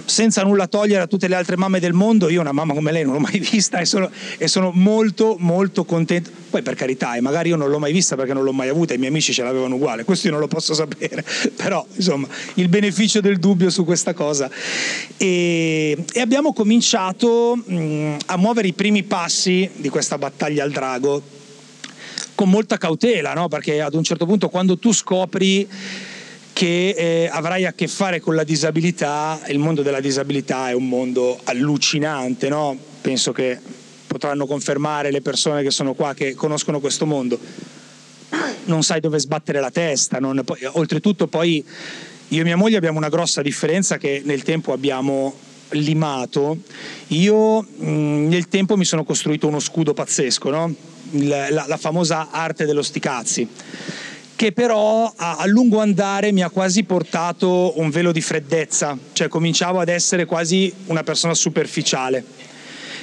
senza 0.06 0.44
nulla 0.44 0.68
togliere 0.68 1.04
a 1.04 1.08
tutte 1.08 1.28
le 1.28 1.36
altre 1.36 1.56
mamme 1.56 1.80
del 1.80 1.94
mondo, 1.94 2.30
io 2.30 2.42
una 2.42 2.52
mamma 2.52 2.74
come 2.74 2.92
lei 2.92 3.04
non 3.04 3.13
l'ho 3.13 3.20
mai 3.20 3.39
vista 3.52 3.80
e 3.80 3.86
sono, 3.86 4.10
e 4.38 4.48
sono 4.48 4.72
molto 4.74 5.36
molto 5.39 5.86
contento. 5.86 6.30
Poi 6.50 6.62
per 6.62 6.76
carità, 6.76 7.16
e 7.16 7.22
magari 7.22 7.50
io 7.50 7.56
non 7.56 7.70
l'ho 7.70 7.80
mai 7.80 7.92
vista 7.92 8.16
perché 8.16 8.34
non 8.34 8.44
l'ho 8.44 8.54
mai 8.54 8.70
avuta, 8.70 8.94
i 8.94 8.98
miei 8.98 9.10
amici 9.10 9.34
ce 9.34 9.44
l'avevano 9.44 9.76
uguale, 9.76 10.04
questo 10.04 10.28
io 10.28 10.34
non 10.34 10.42
lo 10.42 10.48
posso 10.48 10.74
sapere, 10.74 11.26
però 11.56 11.86
insomma 11.96 12.28
il 12.56 12.70
beneficio 12.70 13.22
del 13.22 13.39
dubbio 13.39 13.70
su 13.70 13.86
questa 13.86 14.13
cosa. 14.13 14.50
E, 15.18 15.98
e 16.12 16.20
abbiamo 16.20 16.54
cominciato 16.54 17.56
mh, 17.56 18.18
a 18.28 18.38
muovere 18.38 18.68
i 18.68 18.74
primi 18.74 19.04
passi 19.04 19.70
di 19.76 19.89
questa 19.89 20.18
battaglia 20.18 20.63
al 20.63 20.72
drago 20.72 21.42
con 22.36 22.50
molta 22.50 22.78
cautela, 22.78 23.34
no? 23.34 23.48
perché 23.48 23.82
ad 23.82 23.94
un 23.94 24.04
certo 24.04 24.26
punto 24.26 24.50
quando 24.50 24.78
tu 24.78 24.92
scopri 24.92 25.68
che 26.54 26.89
eh, 26.96 27.30
avrai 27.32 27.66
a 27.66 27.74
che 27.74 27.88
fare 27.88 28.20
con 28.20 28.36
la 28.36 28.44
disabilità, 28.44 29.42
il 29.48 29.58
mondo 29.58 29.82
della 29.82 30.00
disabilità 30.00 30.70
è 30.70 30.74
un 30.74 30.88
mondo 30.88 31.39
allucinante, 31.44 32.48
no? 32.48 32.78
penso 33.02 33.32
che 33.32 33.60
potranno 34.06 34.46
confermare 34.46 35.12
le 35.12 35.22
persone 35.22 35.63
che 35.63 35.72
sono 35.72 35.96
qua 35.96 36.13
che 36.13 36.36
conoscono 36.36 36.80
questo 36.80 37.08
mondo. 37.08 37.39
Non 38.66 38.84
sai 38.84 39.00
dove 39.00 39.20
sbattere 39.20 39.60
la 39.60 39.72
testa, 39.72 40.20
non, 40.20 40.42
oltretutto 40.74 41.28
poi 41.28 41.66
io 42.30 42.42
e 42.42 42.44
mia 42.44 42.56
moglie 42.56 42.78
abbiamo 42.78 43.00
una 43.00 43.10
grossa 43.10 43.42
differenza 43.42 43.98
che 43.98 44.22
nel 44.24 44.44
tempo 44.44 44.72
abbiamo 44.72 45.36
limato. 45.70 46.60
Io 47.08 47.62
mh, 47.62 48.28
nel 48.28 48.48
tempo 48.48 48.78
mi 48.78 48.86
sono 48.86 49.04
costruito 49.04 49.48
uno 49.48 49.60
scudo 49.60 49.94
pazzesco, 49.94 50.50
no? 50.50 50.74
la, 51.12 51.50
la, 51.50 51.66
la 51.68 51.78
famosa 51.78 52.30
arte 52.30 52.66
dello 52.66 52.84
sticazzi 52.84 53.48
che 54.36 54.52
però 54.52 55.12
a, 55.15 55.38
a, 55.38 55.46
lungo 55.46 55.80
andare 55.80 56.32
mi 56.32 56.41
ha 56.41 56.50
quasi 56.50 56.84
portato 56.84 57.80
un 57.80 57.89
velo 57.89 58.12
di 58.12 58.22
freddezza, 58.22 58.98
cioè 59.13 59.28
cominciavo 59.28 59.80
ad 59.80 59.89
essere 59.89 60.26
quasi 60.26 60.74
una 60.88 61.04
persona 61.04 61.34
superficiale. 61.34 62.24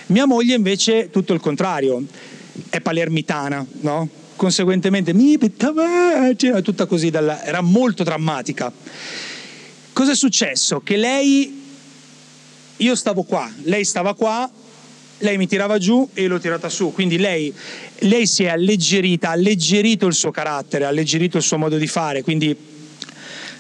Mia 0.07 0.27
moglie 0.27 0.55
invece 0.55 1.11
tutto 1.11 1.33
il 1.33 1.41
contrario, 1.41 2.03
è 2.69 2.81
palermitana, 2.81 3.65
no? 3.81 4.09
Conseguentemente 4.35 5.13
mi 5.13 5.39
cioè, 6.37 6.63
tutta 6.63 6.87
così, 6.87 7.11
dalla, 7.11 7.45
era 7.45 7.61
molto 7.61 8.03
drammatica. 8.03 8.73
Cosa 9.93 10.13
è 10.13 10.17
successo? 10.17 10.81
Che 10.81 10.97
lei, 10.97 11.63
io 12.77 12.95
stavo 12.97 13.23
qua, 13.23 13.51
lei 13.65 13.85
stava 13.85 14.15
qua, 14.15 14.51
lei 15.21 15.37
mi 15.37 15.47
tirava 15.47 15.79
giù 15.79 16.09
e 16.15 16.27
l'ho 16.27 16.39
tirata 16.39 16.69
su, 16.69 16.93
quindi 16.93 17.19
lei, 17.19 17.53
lei 18.01 18.27
si 18.27 18.45
è 18.45 18.49
alleggerita, 18.49 19.29
ha 19.29 19.33
alleggerito 19.33 20.07
il 20.07 20.15
suo 20.15 20.31
carattere, 20.31 20.85
ha 20.85 20.89
alleggerito 20.89 21.37
il 21.37 21.43
suo 21.43 21.59
modo 21.59 21.77
di 21.77 21.87
fare, 21.87 22.23
quindi 22.23 22.57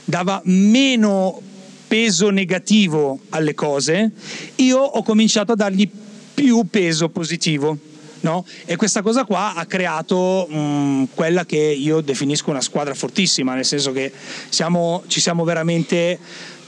dava 0.04 0.40
meno 0.44 1.40
peso 1.86 2.30
negativo 2.30 3.20
alle 3.30 3.54
cose, 3.54 4.10
io 4.56 4.78
ho 4.78 5.02
cominciato 5.02 5.52
a 5.52 5.56
dargli 5.56 5.88
più 6.34 6.64
peso 6.70 7.08
positivo. 7.08 7.76
No? 8.22 8.44
E 8.66 8.76
questa 8.76 9.00
cosa 9.00 9.24
qua 9.24 9.54
ha 9.54 9.64
creato 9.64 10.46
mh, 10.48 10.58
mm, 10.58 11.04
quella 11.14 11.46
che 11.46 11.56
io 11.56 12.02
definisco 12.02 12.50
una 12.50 12.60
squadra 12.60 12.92
fortissima, 12.92 13.54
nel 13.54 13.64
senso 13.64 13.92
che 13.92 14.12
siamo, 14.50 15.04
ci 15.06 15.20
siamo 15.20 15.42
veramente 15.42 16.18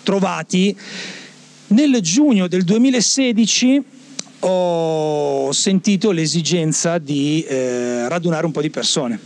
trovati. 0.02 0.74
Nel 1.68 2.00
giugno 2.00 2.48
del 2.48 2.64
2016 2.64 3.82
ho 4.44 5.52
sentito 5.52 6.10
l'esigenza 6.10 6.98
di 6.98 7.44
eh, 7.44 8.08
radunare 8.08 8.46
un 8.46 8.52
po' 8.52 8.60
di 8.60 8.70
persone. 8.70 9.18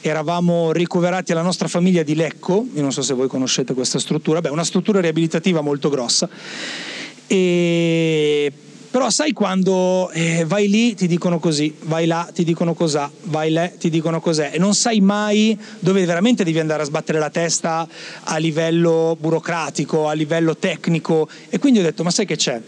Eravamo 0.00 0.72
ricoverati 0.72 1.32
alla 1.32 1.42
nostra 1.42 1.66
famiglia 1.66 2.02
di 2.02 2.14
Lecco, 2.14 2.66
io 2.72 2.82
non 2.82 2.92
so 2.92 3.02
se 3.02 3.14
voi 3.14 3.28
conoscete 3.28 3.74
questa 3.74 3.98
struttura, 3.98 4.40
beh, 4.40 4.48
una 4.48 4.64
struttura 4.64 5.00
riabilitativa 5.00 5.60
molto 5.60 5.88
grossa. 5.88 6.28
E 7.26 8.52
però 8.90 9.10
sai 9.10 9.32
quando 9.32 10.10
eh, 10.12 10.44
vai 10.46 10.66
lì 10.66 10.94
ti 10.94 11.06
dicono 11.06 11.38
così, 11.38 11.74
vai 11.82 12.06
là 12.06 12.30
ti 12.32 12.42
dicono 12.42 12.72
cos'ha, 12.72 13.10
vai 13.24 13.50
là 13.50 13.68
ti 13.68 13.90
dicono 13.90 14.18
cos'è 14.18 14.50
e 14.54 14.58
non 14.58 14.74
sai 14.74 15.00
mai 15.00 15.58
dove 15.78 16.04
veramente 16.06 16.42
devi 16.42 16.58
andare 16.58 16.82
a 16.82 16.86
sbattere 16.86 17.18
la 17.18 17.28
testa 17.28 17.86
a 18.24 18.36
livello 18.38 19.14
burocratico, 19.20 20.08
a 20.08 20.14
livello 20.14 20.56
tecnico 20.56 21.28
e 21.50 21.58
quindi 21.58 21.80
ho 21.80 21.82
detto 21.82 22.02
ma 22.02 22.10
sai 22.10 22.24
che 22.24 22.36
c'è? 22.36 22.60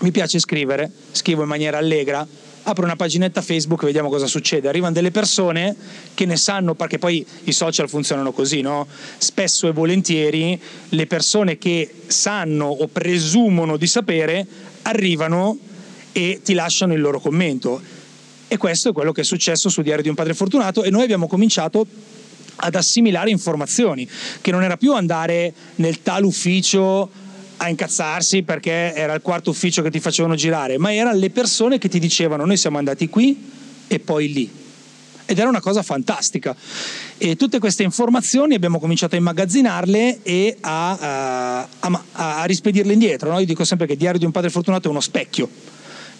Mi 0.00 0.10
piace 0.10 0.38
scrivere, 0.38 0.90
scrivo 1.12 1.42
in 1.42 1.48
maniera 1.48 1.78
allegra, 1.78 2.26
apro 2.64 2.84
una 2.84 2.96
paginetta 2.96 3.42
Facebook 3.42 3.82
e 3.82 3.86
vediamo 3.86 4.08
cosa 4.08 4.26
succede. 4.26 4.68
Arrivano 4.68 4.92
delle 4.92 5.10
persone 5.10 5.74
che 6.14 6.24
ne 6.26 6.36
sanno, 6.36 6.74
perché 6.74 6.98
poi 6.98 7.24
i 7.44 7.52
social 7.52 7.88
funzionano 7.88 8.32
così, 8.32 8.60
no? 8.60 8.86
Spesso 9.18 9.68
e 9.68 9.72
volentieri 9.72 10.60
le 10.90 11.06
persone 11.06 11.58
che 11.58 11.92
sanno 12.06 12.66
o 12.66 12.86
presumono 12.88 13.76
di 13.76 13.86
sapere 13.86 14.46
arrivano 14.82 15.58
e 16.12 16.40
ti 16.42 16.54
lasciano 16.54 16.94
il 16.94 17.00
loro 17.00 17.20
commento. 17.20 17.80
E 18.48 18.56
questo 18.56 18.90
è 18.90 18.92
quello 18.92 19.12
che 19.12 19.22
è 19.22 19.24
successo 19.24 19.68
su 19.68 19.82
Diario 19.82 20.02
di 20.02 20.08
un 20.08 20.14
padre 20.14 20.34
fortunato 20.34 20.82
e 20.82 20.90
noi 20.90 21.02
abbiamo 21.02 21.26
cominciato 21.26 21.86
ad 22.56 22.74
assimilare 22.74 23.30
informazioni, 23.30 24.08
che 24.40 24.50
non 24.52 24.62
era 24.62 24.76
più 24.76 24.94
andare 24.94 25.52
nel 25.76 26.02
tal 26.02 26.24
ufficio 26.24 27.10
a 27.56 27.68
incazzarsi 27.68 28.42
perché 28.42 28.92
era 28.94 29.14
il 29.14 29.22
quarto 29.22 29.50
ufficio 29.50 29.82
che 29.82 29.90
ti 29.90 30.00
facevano 30.00 30.34
girare, 30.34 30.78
ma 30.78 30.92
erano 30.92 31.18
le 31.18 31.30
persone 31.30 31.78
che 31.78 31.88
ti 31.88 31.98
dicevano 31.98 32.44
noi 32.44 32.56
siamo 32.56 32.78
andati 32.78 33.08
qui 33.08 33.50
e 33.86 33.98
poi 33.98 34.32
lì. 34.32 34.50
Ed 35.26 35.38
era 35.38 35.48
una 35.48 35.60
cosa 35.60 35.82
fantastica. 35.82 36.54
E 37.16 37.36
tutte 37.36 37.58
queste 37.58 37.82
informazioni 37.82 38.54
abbiamo 38.54 38.78
cominciato 38.78 39.14
a 39.14 39.18
immagazzinarle 39.18 40.18
e 40.22 40.56
a, 40.60 41.58
a, 41.60 41.68
a, 41.80 42.40
a 42.42 42.44
rispedirle 42.44 42.92
indietro. 42.92 43.30
No? 43.30 43.38
Io 43.38 43.46
dico 43.46 43.64
sempre 43.64 43.86
che 43.86 43.92
il 43.92 43.98
diario 43.98 44.18
di 44.18 44.26
un 44.26 44.32
padre 44.32 44.50
fortunato 44.50 44.88
è 44.88 44.90
uno 44.90 45.00
specchio 45.00 45.48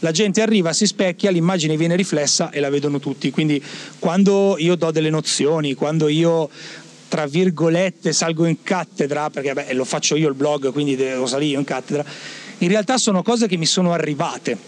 la 0.05 0.11
gente 0.11 0.43
arriva, 0.43 0.75
si 0.75 0.87
specchia, 0.87 1.31
l'immagine 1.31 1.79
viene 1.79 1.97
riflessa 1.97 2.51
e 2.51 2.61
la 2.61 2.69
vedono 2.69 3.01
tutti. 3.01 3.31
Quindi 3.31 3.63
quando 3.99 4.57
io 4.59 4.75
do 4.75 4.91
delle 4.91 5.09
nozioni, 5.09 5.73
quando 5.73 6.09
io 6.09 6.51
tra 7.15 7.27
virgolette 7.27 8.13
salgo 8.13 8.45
in 8.45 8.65
cattedra, 8.65 9.31
perché 9.31 9.53
beh, 9.53 9.73
lo 9.75 9.85
faccio 9.85 10.17
io 10.17 10.29
il 10.29 10.35
blog, 10.35 10.73
quindi 10.73 10.97
devo 10.97 11.27
salire 11.27 11.53
io 11.53 11.61
in 11.61 11.65
cattedra, 11.65 12.05
in 12.59 12.67
realtà 12.67 12.99
sono 12.99 13.23
cose 13.23 13.47
che 13.47 13.57
mi 13.57 13.67
sono 13.67 13.93
arrivate. 13.93 14.59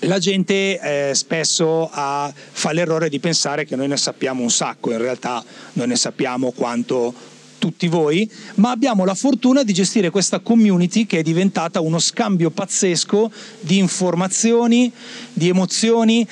La 0.00 0.20
gente 0.20 0.78
eh, 0.78 1.12
spesso 1.12 1.90
ha, 1.90 2.32
fa 2.32 2.70
l'errore 2.70 3.08
di 3.08 3.18
pensare 3.18 3.64
che 3.64 3.74
noi 3.74 3.88
ne 3.88 3.96
sappiamo 3.96 4.42
un 4.42 4.50
sacco, 4.50 4.92
in 4.92 4.98
realtà 4.98 5.42
noi 5.72 5.88
ne 5.88 5.96
sappiamo 5.96 6.52
quanto 6.52 7.12
tutti 7.58 7.88
voi, 7.88 8.30
ma 8.56 8.70
abbiamo 8.70 9.04
la 9.04 9.14
fortuna 9.14 9.64
di 9.64 9.72
gestire 9.72 10.10
questa 10.10 10.38
community 10.38 11.04
che 11.04 11.18
è 11.18 11.22
diventata 11.22 11.80
uno 11.80 11.98
scambio 11.98 12.50
pazzesco 12.50 13.28
di 13.58 13.78
informazioni, 13.78 14.92
di 15.32 15.48
emozioni, 15.48 16.24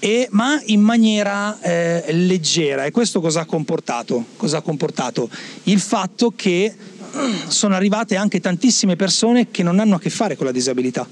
e, 0.00 0.26
ma 0.30 0.60
in 0.64 0.80
maniera 0.80 1.60
eh, 1.60 2.04
leggera. 2.08 2.84
E 2.84 2.90
questo 2.90 3.20
cosa 3.20 3.42
ha 3.42 3.44
comportato? 3.44 4.24
Cosa 4.36 4.58
ha 4.58 4.60
comportato? 4.62 5.28
Il 5.64 5.78
fatto 5.78 6.32
che 6.34 6.74
sono 7.48 7.74
arrivate 7.74 8.16
anche 8.16 8.40
tantissime 8.40 8.96
persone 8.96 9.50
che 9.50 9.62
non 9.62 9.78
hanno 9.78 9.96
a 9.96 10.00
che 10.00 10.10
fare 10.10 10.36
con 10.36 10.46
la 10.46 10.52
disabilità. 10.52 11.06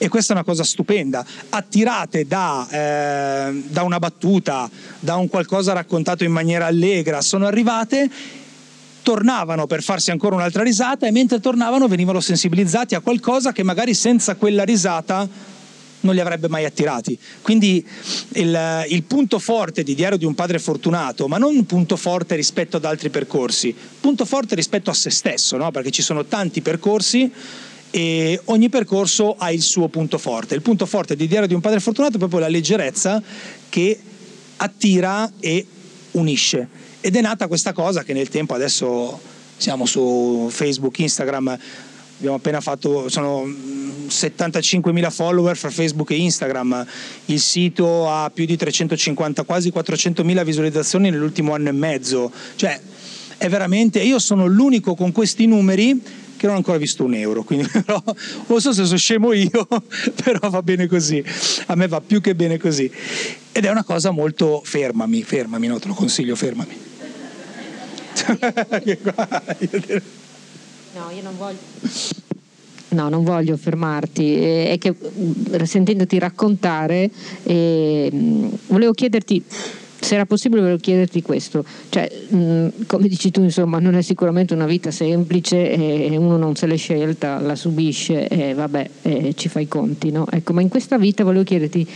E 0.00 0.08
questa 0.08 0.32
è 0.32 0.36
una 0.36 0.44
cosa 0.44 0.62
stupenda, 0.62 1.26
attirate 1.48 2.24
da, 2.24 2.68
eh, 2.70 3.62
da 3.66 3.82
una 3.82 3.98
battuta, 3.98 4.70
da 5.00 5.16
un 5.16 5.26
qualcosa 5.26 5.72
raccontato 5.72 6.22
in 6.22 6.30
maniera 6.30 6.66
allegra, 6.66 7.20
sono 7.20 7.46
arrivate 7.46 8.08
tornavano 9.02 9.66
per 9.66 9.82
farsi 9.82 10.10
ancora 10.10 10.36
un'altra 10.36 10.62
risata 10.62 11.06
e 11.06 11.10
mentre 11.10 11.40
tornavano 11.40 11.88
venivano 11.88 12.20
sensibilizzati 12.20 12.94
a 12.94 13.00
qualcosa 13.00 13.52
che 13.52 13.62
magari 13.62 13.94
senza 13.94 14.36
quella 14.36 14.64
risata 14.64 15.26
non 16.00 16.14
li 16.14 16.20
avrebbe 16.20 16.48
mai 16.48 16.64
attirati. 16.64 17.18
Quindi 17.42 17.86
il, 18.34 18.84
il, 18.88 19.02
punto 19.02 19.38
forte 19.38 19.82
di 19.82 19.94
Diario 19.94 20.18
di 20.18 20.24
un 20.24 20.34
padre 20.34 20.58
fortunato, 20.58 21.28
ma 21.28 21.38
non 21.38 21.56
un 21.56 21.66
punto 21.66 21.96
forte 21.96 22.36
rispetto 22.36 22.76
ad 22.76 22.84
altri 22.84 23.10
percorsi, 23.10 23.74
punto 24.00 24.24
forte 24.24 24.54
rispetto 24.54 24.90
a 24.90 24.94
se 24.94 25.10
stesso, 25.10 25.56
no? 25.56 25.70
perché 25.70 25.90
ci 25.90 26.02
sono 26.02 26.24
tanti 26.24 26.60
percorsi 26.60 27.30
e 27.90 28.40
ogni 28.46 28.68
percorso 28.68 29.34
ha 29.36 29.50
il 29.50 29.62
suo 29.62 29.88
punto 29.88 30.18
forte. 30.18 30.54
Il 30.54 30.62
punto 30.62 30.86
forte 30.86 31.16
di 31.16 31.26
Diario 31.26 31.48
di 31.48 31.54
un 31.54 31.60
padre 31.60 31.80
fortunato 31.80 32.16
è 32.16 32.18
proprio 32.18 32.40
la 32.40 32.48
leggerezza 32.48 33.22
che 33.68 33.98
attira 34.56 35.30
e 35.40 35.66
unisce. 36.12 36.68
Ed 37.00 37.16
è 37.16 37.20
nata 37.20 37.46
questa 37.46 37.72
cosa 37.72 38.02
che 38.02 38.12
nel 38.12 38.28
tempo 38.28 38.54
adesso 38.54 39.20
siamo 39.56 39.86
su 39.86 40.48
Facebook, 40.50 40.98
Instagram, 40.98 41.58
abbiamo 42.18 42.36
appena 42.36 42.60
fatto, 42.60 43.08
sono 43.08 43.46
75.000 43.46 45.10
follower 45.10 45.56
fra 45.56 45.70
Facebook 45.70 46.10
e 46.10 46.16
Instagram, 46.16 46.84
il 47.26 47.40
sito 47.40 48.10
ha 48.10 48.30
più 48.32 48.44
di 48.44 48.56
350, 48.56 49.44
quasi 49.44 49.72
400.000 49.74 50.44
visualizzazioni 50.44 51.10
nell'ultimo 51.10 51.54
anno 51.54 51.68
e 51.68 51.72
mezzo, 51.72 52.32
cioè 52.56 52.78
è 53.36 53.48
veramente, 53.48 54.00
io 54.00 54.18
sono 54.18 54.46
l'unico 54.46 54.96
con 54.96 55.12
questi 55.12 55.46
numeri 55.46 56.02
che 56.36 56.46
non 56.46 56.54
ho 56.54 56.58
ancora 56.58 56.78
visto 56.78 57.04
un 57.04 57.14
euro, 57.14 57.44
quindi 57.44 57.68
però 57.70 58.02
non 58.46 58.60
so 58.60 58.72
se 58.72 58.84
sono 58.84 58.98
scemo 58.98 59.32
io, 59.32 59.68
però 60.22 60.50
va 60.50 60.62
bene 60.62 60.86
così, 60.86 61.22
a 61.66 61.76
me 61.76 61.86
va 61.86 62.00
più 62.00 62.20
che 62.20 62.34
bene 62.34 62.58
così. 62.58 62.90
Ed 63.52 63.64
è 63.64 63.70
una 63.70 63.84
cosa 63.84 64.10
molto 64.10 64.60
fermami, 64.64 65.22
fermami, 65.22 65.66
no, 65.66 65.78
te 65.78 65.88
lo 65.88 65.94
consiglio, 65.94 66.34
fermami. 66.34 66.86
no, 70.94 71.10
io 71.14 71.22
non 71.22 71.36
voglio. 71.36 71.58
No, 72.90 73.10
non 73.10 73.22
voglio 73.22 73.56
fermarti, 73.58 74.34
è 74.34 74.78
che 74.78 74.94
sentendoti 75.64 76.18
raccontare, 76.18 77.10
eh, 77.42 78.10
volevo 78.68 78.92
chiederti 78.92 79.44
se 80.00 80.14
era 80.14 80.26
possibile 80.26 80.60
volevo 80.60 80.78
chiederti 80.78 81.22
questo, 81.22 81.64
cioè, 81.88 82.08
mh, 82.28 82.86
come 82.86 83.08
dici 83.08 83.30
tu 83.30 83.42
insomma 83.42 83.78
non 83.78 83.94
è 83.94 84.02
sicuramente 84.02 84.54
una 84.54 84.66
vita 84.66 84.90
semplice 84.90 85.72
e 85.72 86.16
uno 86.16 86.36
non 86.36 86.54
se 86.54 86.66
l'è 86.66 86.76
scelta, 86.76 87.40
la 87.40 87.56
subisce 87.56 88.28
e 88.28 88.54
vabbè 88.54 88.90
eh, 89.02 89.34
ci 89.34 89.48
fai 89.48 89.64
i 89.64 89.68
conti, 89.68 90.10
no? 90.10 90.26
Ecco, 90.30 90.52
ma 90.52 90.60
in 90.60 90.68
questa 90.68 90.98
vita 90.98 91.24
volevo 91.24 91.42
chiederti 91.42 91.86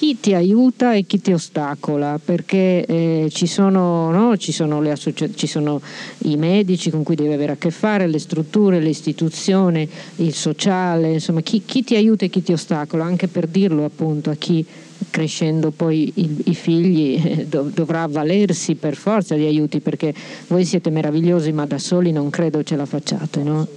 chi 0.00 0.18
ti 0.18 0.32
aiuta 0.32 0.94
e 0.94 1.02
chi 1.02 1.20
ti 1.20 1.30
ostacola, 1.30 2.18
perché 2.24 2.86
eh, 2.86 3.28
ci, 3.30 3.46
sono, 3.46 4.10
no? 4.10 4.34
ci, 4.38 4.50
sono 4.50 4.80
associ- 4.90 5.36
ci, 5.36 5.46
sono, 5.46 5.78
i 6.20 6.38
medici 6.38 6.88
con 6.88 7.02
cui 7.02 7.14
devi 7.16 7.34
avere 7.34 7.52
a 7.52 7.56
che 7.56 7.70
fare, 7.70 8.06
le 8.06 8.18
strutture, 8.18 8.80
le 8.80 8.88
istituzioni, 8.88 9.86
il 10.16 10.32
sociale, 10.32 11.12
insomma 11.12 11.42
chi, 11.42 11.64
chi 11.66 11.84
ti 11.84 11.96
aiuta 11.96 12.24
e 12.24 12.30
chi 12.30 12.42
ti 12.42 12.50
ostacola, 12.50 13.04
anche 13.04 13.28
per 13.28 13.46
dirlo 13.46 13.84
appunto 13.84 14.30
a 14.30 14.36
chi 14.36 14.64
crescendo 15.10 15.70
poi 15.70 16.10
il, 16.14 16.44
i 16.46 16.54
figli 16.54 17.20
eh, 17.22 17.46
dov- 17.46 17.70
dovrà 17.70 18.04
avvalersi 18.04 18.76
per 18.76 18.96
forza 18.96 19.34
di 19.34 19.44
aiuti 19.44 19.80
perché 19.80 20.14
voi 20.46 20.64
siete 20.64 20.88
meravigliosi 20.88 21.52
ma 21.52 21.66
da 21.66 21.78
soli 21.78 22.10
non 22.10 22.30
credo 22.30 22.62
ce 22.62 22.76
la 22.76 22.86
facciate. 22.86 23.42
No? 23.42 23.68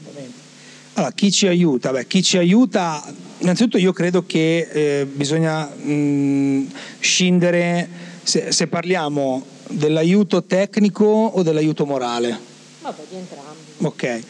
Allora, 0.94 1.12
chi 1.14 1.32
ci 1.32 1.48
aiuta? 1.48 1.92
Beh, 1.92 2.06
chi 2.06 2.22
ci 2.22 2.38
aiuta, 2.38 3.04
innanzitutto 3.40 3.78
io 3.78 3.92
credo 3.94 4.26
che 4.26 4.70
eh, 4.72 5.06
bisogna 5.06 5.66
mh, 5.66 6.68
scindere 7.00 7.90
se, 8.22 8.52
se, 8.52 8.68
parliamo 8.68 9.44
dell'aiuto 9.70 10.44
tecnico 10.44 11.06
o 11.06 11.42
dell'aiuto 11.42 11.86
morale. 11.86 12.40
Vabbè, 12.82 13.02
di 13.10 13.16
entrambi. 13.16 13.60
Ok. 13.78 14.22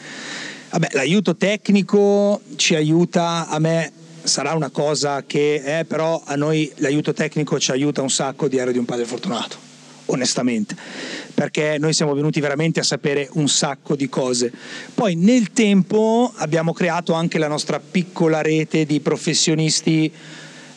Vabbè, 0.70 0.88
l'aiuto 0.92 1.36
tecnico 1.36 2.40
ci 2.56 2.74
aiuta 2.74 3.46
a 3.48 3.58
me 3.58 3.92
sarà 4.24 4.54
una 4.54 4.70
cosa 4.70 5.22
che 5.24 5.62
è, 5.62 5.84
però 5.84 6.22
a 6.24 6.34
noi 6.34 6.72
l'aiuto 6.76 7.12
tecnico 7.12 7.58
ci 7.60 7.70
aiuta 7.70 8.00
un 8.00 8.10
sacco 8.10 8.48
di 8.48 8.54
Diario 8.54 8.72
di 8.72 8.78
un 8.78 8.86
padre 8.86 9.04
fortunato, 9.04 9.56
onestamente, 10.06 10.76
perché 11.34 11.76
noi 11.78 11.92
siamo 11.92 12.14
venuti 12.14 12.40
veramente 12.40 12.80
a 12.80 12.82
sapere 12.82 13.28
un 13.32 13.48
sacco 13.48 13.96
di 13.96 14.08
cose. 14.08 14.52
Poi 14.94 15.14
nel 15.14 15.52
tempo 15.52 16.32
abbiamo 16.36 16.72
creato 16.72 17.12
anche 17.12 17.38
la 17.38 17.48
nostra 17.48 17.80
piccola 17.80 18.42
rete 18.42 18.84
di 18.84 19.00
professionisti 19.00 20.12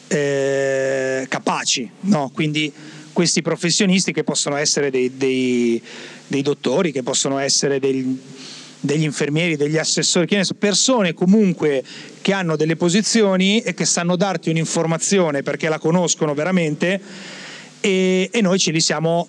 eh, 0.07 1.25
capaci, 1.27 1.89
no? 2.01 2.31
quindi 2.33 2.71
questi 3.11 3.41
professionisti 3.41 4.13
che 4.13 4.23
possono 4.23 4.55
essere 4.55 4.91
dei, 4.91 5.17
dei, 5.17 5.81
dei 6.27 6.41
dottori, 6.41 6.91
che 6.91 7.03
possono 7.03 7.39
essere 7.39 7.79
dei 7.79 8.19
degli 8.79 9.03
infermieri, 9.03 9.55
degli 9.55 9.77
assessori, 9.77 10.27
persone 10.57 11.13
comunque 11.13 11.83
che 12.21 12.31
hanno 12.31 12.55
delle 12.55 12.75
posizioni 12.75 13.59
e 13.61 13.73
che 13.73 13.85
sanno 13.85 14.15
darti 14.15 14.49
un'informazione 14.49 15.41
perché 15.41 15.67
la 15.67 15.79
conoscono 15.79 16.33
veramente 16.33 17.01
e, 17.79 18.29
e 18.31 18.41
noi 18.41 18.59
ce 18.59 18.71
li 18.71 18.79
siamo, 18.79 19.27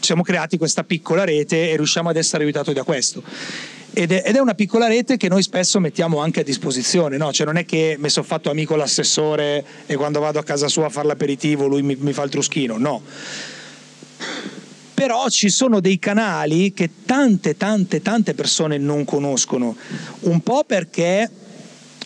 siamo 0.00 0.22
creati 0.22 0.58
questa 0.58 0.84
piccola 0.84 1.24
rete 1.24 1.70
e 1.70 1.76
riusciamo 1.76 2.08
ad 2.08 2.16
essere 2.16 2.44
aiutati 2.44 2.72
da 2.72 2.82
questo. 2.82 3.22
Ed 3.96 4.10
è, 4.10 4.22
ed 4.26 4.34
è, 4.34 4.40
una 4.40 4.54
piccola 4.54 4.88
rete 4.88 5.16
che 5.16 5.28
noi 5.28 5.42
spesso 5.42 5.78
mettiamo 5.78 6.18
anche 6.18 6.40
a 6.40 6.42
disposizione, 6.42 7.16
no? 7.16 7.32
cioè 7.32 7.46
non 7.46 7.56
è 7.56 7.64
che 7.64 7.96
mi 7.98 8.08
sono 8.08 8.26
fatto 8.26 8.50
amico 8.50 8.74
l'assessore 8.74 9.64
e 9.86 9.94
quando 9.94 10.18
vado 10.18 10.40
a 10.40 10.42
casa 10.42 10.66
sua 10.66 10.86
a 10.86 10.88
fare 10.88 11.06
l'aperitivo 11.06 11.66
lui 11.66 11.82
mi, 11.82 11.96
mi 11.96 12.12
fa 12.12 12.24
il 12.24 12.30
truschino, 12.30 12.76
no 12.76 13.02
però 14.94 15.28
ci 15.28 15.50
sono 15.50 15.80
dei 15.80 15.98
canali 15.98 16.72
che 16.72 16.88
tante, 17.04 17.56
tante, 17.56 18.00
tante 18.00 18.32
persone 18.32 18.78
non 18.78 19.04
conoscono, 19.04 19.76
un 20.20 20.40
po' 20.40 20.64
perché 20.64 21.28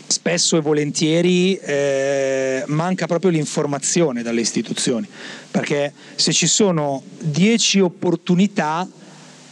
spesso 0.09 0.57
e 0.57 0.61
volentieri 0.61 1.55
eh, 1.57 2.64
manca 2.66 3.07
proprio 3.07 3.31
l'informazione 3.31 4.23
dalle 4.23 4.40
istituzioni, 4.40 5.07
perché 5.51 5.92
se 6.14 6.33
ci 6.33 6.47
sono 6.47 7.03
dieci 7.18 7.79
opportunità, 7.79 8.88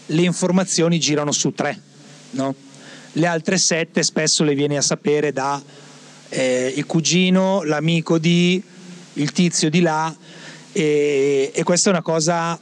le 0.07 0.23
informazioni 0.23 0.99
girano 0.99 1.31
su 1.31 1.53
tre, 1.53 1.79
no? 2.31 2.55
le 3.13 3.27
altre 3.27 3.59
sette 3.59 4.03
spesso 4.03 4.45
le 4.45 4.55
vieni 4.55 4.77
a 4.77 4.83
sapere 4.83 5.33
da 5.33 5.63
eh, 6.31 6.73
il 6.75 6.87
cugino, 6.87 7.63
l'amico 7.63 8.19
di, 8.19 8.63
il 9.15 9.33
tizio 9.33 9.69
di 9.69 9.81
là, 9.81 10.15
e, 10.73 11.51
e 11.55 11.63
questa 11.65 11.91
è 11.91 11.93
una 11.93 12.03
cosa 12.03 12.59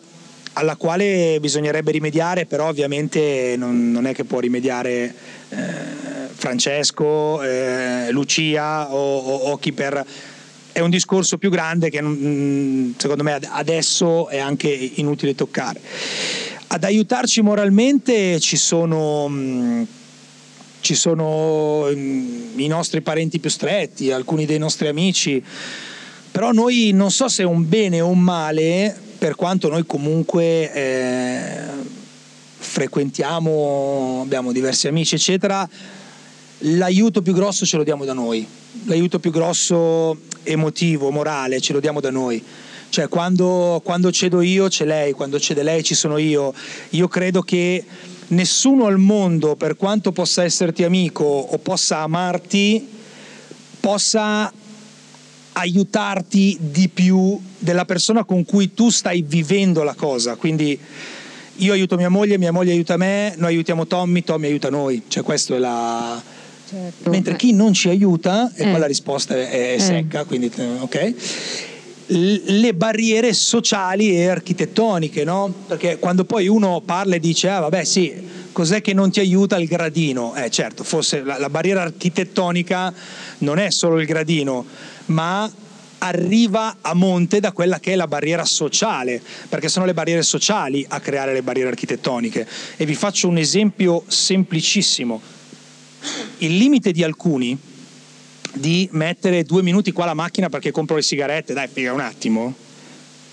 alla 0.54 0.76
quale 0.76 1.38
bisognerebbe 1.40 1.92
rimediare, 1.92 2.46
però 2.46 2.68
ovviamente 2.68 3.54
non, 3.56 3.90
non 3.90 4.06
è 4.06 4.14
che 4.14 4.24
può 4.24 4.40
rimediare 4.40 5.14
eh, 5.48 6.23
Francesco, 6.44 7.42
eh, 7.42 8.08
Lucia 8.10 8.92
o, 8.92 9.16
o, 9.18 9.34
o, 9.52 9.56
chi 9.56 9.72
per 9.72 10.04
è 10.72 10.80
un 10.80 10.90
discorso 10.90 11.38
più 11.38 11.48
grande 11.48 11.88
che 11.88 12.02
mm, 12.02 12.92
secondo 12.98 13.22
me 13.22 13.40
adesso 13.48 14.28
è 14.28 14.38
anche 14.38 14.68
inutile 14.68 15.34
toccare. 15.34 15.80
Ad 16.66 16.84
aiutarci 16.84 17.40
moralmente 17.40 18.38
ci 18.40 18.58
sono, 18.58 19.26
mm, 19.26 19.82
ci 20.80 20.94
sono 20.94 21.86
mm, 21.90 22.58
i 22.58 22.66
nostri 22.66 23.00
parenti 23.00 23.38
più 23.38 23.48
stretti, 23.48 24.10
alcuni 24.10 24.44
dei 24.44 24.58
nostri 24.58 24.88
amici, 24.88 25.42
però 26.30 26.52
noi 26.52 26.90
non 26.92 27.10
so 27.10 27.26
se 27.26 27.44
è 27.44 27.46
un 27.46 27.66
bene 27.66 28.02
o 28.02 28.08
un 28.08 28.20
male, 28.20 28.94
per 29.16 29.34
quanto 29.34 29.70
noi 29.70 29.86
comunque 29.86 30.70
eh, 30.74 31.46
frequentiamo, 32.58 34.20
abbiamo 34.22 34.52
diversi 34.52 34.88
amici, 34.88 35.14
eccetera, 35.14 35.66
l'aiuto 36.66 37.22
più 37.22 37.32
grosso 37.32 37.66
ce 37.66 37.76
lo 37.76 37.84
diamo 37.84 38.04
da 38.04 38.12
noi, 38.12 38.46
l'aiuto 38.84 39.18
più 39.18 39.30
grosso 39.30 40.18
emotivo, 40.42 41.10
morale, 41.10 41.60
ce 41.60 41.72
lo 41.72 41.80
diamo 41.80 42.00
da 42.00 42.10
noi. 42.10 42.42
Cioè 42.88 43.08
quando, 43.08 43.80
quando 43.84 44.12
cedo 44.12 44.40
io 44.40 44.68
c'è 44.68 44.84
lei, 44.84 45.12
quando 45.12 45.40
cede 45.40 45.62
lei 45.62 45.82
ci 45.82 45.94
sono 45.94 46.16
io. 46.16 46.54
Io 46.90 47.08
credo 47.08 47.42
che 47.42 47.84
nessuno 48.28 48.86
al 48.86 48.98
mondo, 48.98 49.56
per 49.56 49.76
quanto 49.76 50.12
possa 50.12 50.44
esserti 50.44 50.84
amico 50.84 51.24
o 51.24 51.58
possa 51.58 51.98
amarti, 51.98 52.86
possa 53.80 54.52
aiutarti 55.56 56.56
di 56.60 56.88
più 56.88 57.38
della 57.58 57.84
persona 57.84 58.24
con 58.24 58.44
cui 58.44 58.74
tu 58.74 58.90
stai 58.90 59.22
vivendo 59.22 59.82
la 59.82 59.94
cosa. 59.94 60.36
Quindi 60.36 60.78
io 61.56 61.72
aiuto 61.72 61.96
mia 61.96 62.08
moglie, 62.08 62.38
mia 62.38 62.52
moglie 62.52 62.72
aiuta 62.72 62.96
me, 62.96 63.34
noi 63.36 63.54
aiutiamo 63.54 63.86
Tommy, 63.86 64.22
Tommy 64.22 64.46
aiuta 64.46 64.70
noi. 64.70 65.02
Cioè 65.08 65.22
questo 65.24 65.54
è 65.56 65.58
la, 65.58 66.22
Certo. 66.74 67.08
Mentre 67.10 67.36
chi 67.36 67.52
non 67.52 67.72
ci 67.72 67.88
aiuta, 67.88 68.50
e 68.52 68.64
eh. 68.64 68.70
qua 68.70 68.78
la 68.78 68.86
risposta 68.86 69.36
è, 69.36 69.48
è 69.48 69.74
eh. 69.74 69.78
secca, 69.78 70.24
quindi 70.24 70.50
ok 70.80 71.14
le 72.06 72.74
barriere 72.74 73.32
sociali 73.32 74.14
e 74.14 74.28
architettoniche, 74.28 75.24
no? 75.24 75.52
Perché 75.66 75.98
quando 75.98 76.26
poi 76.26 76.48
uno 76.48 76.82
parla 76.84 77.14
e 77.14 77.18
dice, 77.18 77.48
ah 77.48 77.60
vabbè 77.60 77.82
sì, 77.84 78.12
cos'è 78.52 78.82
che 78.82 78.92
non 78.92 79.10
ti 79.10 79.20
aiuta 79.20 79.56
il 79.56 79.66
gradino? 79.66 80.34
Eh 80.34 80.50
certo, 80.50 80.84
forse 80.84 81.22
la, 81.22 81.38
la 81.38 81.48
barriera 81.48 81.80
architettonica 81.80 82.92
non 83.38 83.58
è 83.58 83.70
solo 83.70 83.98
il 84.00 84.06
gradino, 84.06 84.66
ma 85.06 85.50
arriva 85.98 86.76
a 86.82 86.92
monte 86.92 87.40
da 87.40 87.52
quella 87.52 87.80
che 87.80 87.92
è 87.92 87.96
la 87.96 88.06
barriera 88.06 88.44
sociale, 88.44 89.22
perché 89.48 89.68
sono 89.68 89.86
le 89.86 89.94
barriere 89.94 90.22
sociali 90.22 90.84
a 90.86 91.00
creare 91.00 91.32
le 91.32 91.42
barriere 91.42 91.70
architettoniche. 91.70 92.46
E 92.76 92.84
vi 92.84 92.94
faccio 92.94 93.28
un 93.28 93.38
esempio 93.38 94.04
semplicissimo 94.06 95.33
il 96.38 96.56
limite 96.56 96.92
di 96.92 97.02
alcuni 97.02 97.58
di 98.54 98.88
mettere 98.92 99.42
due 99.42 99.62
minuti 99.62 99.92
qua 99.92 100.04
la 100.04 100.14
macchina 100.14 100.48
perché 100.48 100.70
compro 100.70 100.96
le 100.96 101.02
sigarette, 101.02 101.52
dai, 101.52 101.68
spiega 101.68 101.92
un 101.92 102.00
attimo. 102.00 102.54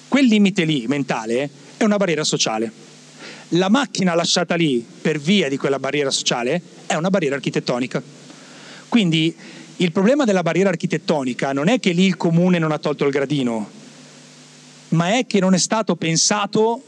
Quel 0.07 0.25
limite 0.25 0.63
lì 0.63 0.86
mentale 0.88 1.49
è 1.77 1.84
una 1.84 1.97
barriera 1.97 2.23
sociale. 2.23 2.71
La 3.55 3.69
macchina 3.69 4.15
lasciata 4.15 4.55
lì 4.55 4.86
per 5.01 5.19
via 5.19 5.49
di 5.49 5.57
quella 5.57 5.79
barriera 5.79 6.10
sociale 6.10 6.62
è 6.86 6.95
una 6.95 7.10
barriera 7.10 7.36
architettonica. 7.36 8.01
Quindi 8.88 9.36
il 9.77 9.91
problema 9.91 10.25
della 10.25 10.41
barriera 10.41 10.69
architettonica 10.69 11.53
non 11.53 11.67
è 11.67 11.79
che 11.79 11.91
lì 11.91 12.05
il 12.05 12.17
comune 12.17 12.60
non 12.60 12.71
ha 12.71 12.77
tolto 12.77 13.05
il 13.05 13.12
gradino, 13.12 13.69
ma 14.89 15.17
è 15.17 15.25
che 15.25 15.39
non 15.39 15.53
è 15.53 15.57
stato 15.57 15.95
pensato 15.95 16.84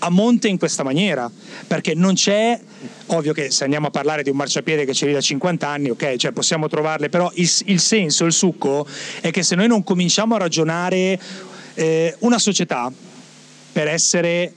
a 0.00 0.10
monte 0.10 0.48
in 0.48 0.58
questa 0.58 0.82
maniera, 0.82 1.30
perché 1.66 1.94
non 1.94 2.14
c'è, 2.14 2.60
ovvio 3.06 3.32
che 3.32 3.50
se 3.50 3.64
andiamo 3.64 3.86
a 3.88 3.90
parlare 3.90 4.22
di 4.22 4.30
un 4.30 4.36
marciapiede 4.36 4.84
che 4.84 4.92
c'è 4.92 5.06
lì 5.06 5.12
da 5.12 5.20
50 5.20 5.66
anni, 5.66 5.90
ok, 5.90 6.16
cioè 6.16 6.32
possiamo 6.32 6.68
trovarle, 6.68 7.08
però 7.08 7.30
il, 7.34 7.50
il 7.66 7.80
senso, 7.80 8.24
il 8.24 8.32
succo 8.32 8.86
è 9.20 9.30
che 9.30 9.42
se 9.42 9.54
noi 9.54 9.68
non 9.68 9.82
cominciamo 9.82 10.34
a 10.34 10.38
ragionare 10.38 11.20
eh, 11.74 12.16
una 12.20 12.38
società 12.38 12.90
per 13.72 13.88
essere 13.88 14.52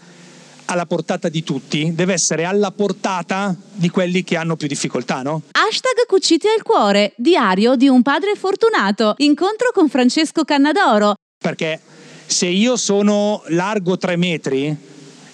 alla 0.65 0.85
portata 0.85 1.29
di 1.29 1.43
tutti, 1.43 1.93
deve 1.93 2.13
essere 2.13 2.45
alla 2.45 2.71
portata 2.71 3.55
di 3.73 3.89
quelli 3.89 4.23
che 4.23 4.37
hanno 4.37 4.55
più 4.55 4.67
difficoltà, 4.67 5.21
no? 5.21 5.41
Hashtag 5.51 6.05
Cuciti 6.07 6.47
al 6.47 6.63
cuore, 6.63 7.13
diario 7.17 7.75
di 7.75 7.87
un 7.87 8.01
padre 8.01 8.35
fortunato, 8.35 9.15
incontro 9.17 9.71
con 9.73 9.89
Francesco 9.89 10.43
Cannadoro. 10.43 11.15
Perché 11.37 11.79
se 12.25 12.47
io 12.47 12.77
sono 12.77 13.43
largo 13.47 13.97
tre 13.97 14.15
metri, 14.15 14.75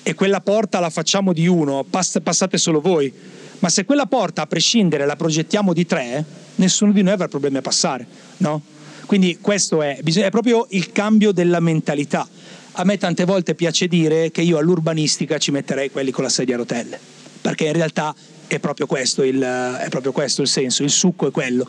e 0.03 0.13
quella 0.13 0.41
porta 0.41 0.79
la 0.79 0.89
facciamo 0.89 1.33
di 1.33 1.47
uno, 1.47 1.85
pass- 1.89 2.19
passate 2.21 2.57
solo 2.57 2.81
voi. 2.81 3.11
Ma 3.59 3.69
se 3.69 3.85
quella 3.85 4.05
porta, 4.05 4.43
a 4.43 4.47
prescindere, 4.47 5.05
la 5.05 5.15
progettiamo 5.15 5.73
di 5.73 5.85
tre, 5.85 6.23
nessuno 6.55 6.91
di 6.91 7.01
noi 7.01 7.13
avrà 7.13 7.27
problemi 7.27 7.57
a 7.57 7.61
passare, 7.61 8.07
no? 8.37 8.61
Quindi 9.05 9.39
questo 9.41 9.81
è, 9.81 9.99
è 10.01 10.29
proprio 10.29 10.67
il 10.69 10.91
cambio 10.91 11.31
della 11.31 11.59
mentalità. 11.59 12.27
A 12.73 12.83
me 12.83 12.97
tante 12.97 13.25
volte 13.25 13.55
piace 13.55 13.87
dire 13.87 14.31
che 14.31 14.41
io 14.41 14.57
all'urbanistica 14.57 15.37
ci 15.37 15.51
metterei 15.51 15.89
quelli 15.89 16.11
con 16.11 16.23
la 16.23 16.29
sedia 16.29 16.55
a 16.55 16.59
rotelle, 16.59 16.99
perché 17.41 17.65
in 17.65 17.73
realtà 17.73 18.15
è 18.47 18.59
proprio 18.59 18.85
questo 18.85 19.23
il, 19.23 19.39
è 19.39 19.87
proprio 19.89 20.11
questo 20.11 20.41
il 20.41 20.47
senso, 20.47 20.83
il 20.83 20.89
succo 20.89 21.27
è 21.27 21.31
quello. 21.31 21.67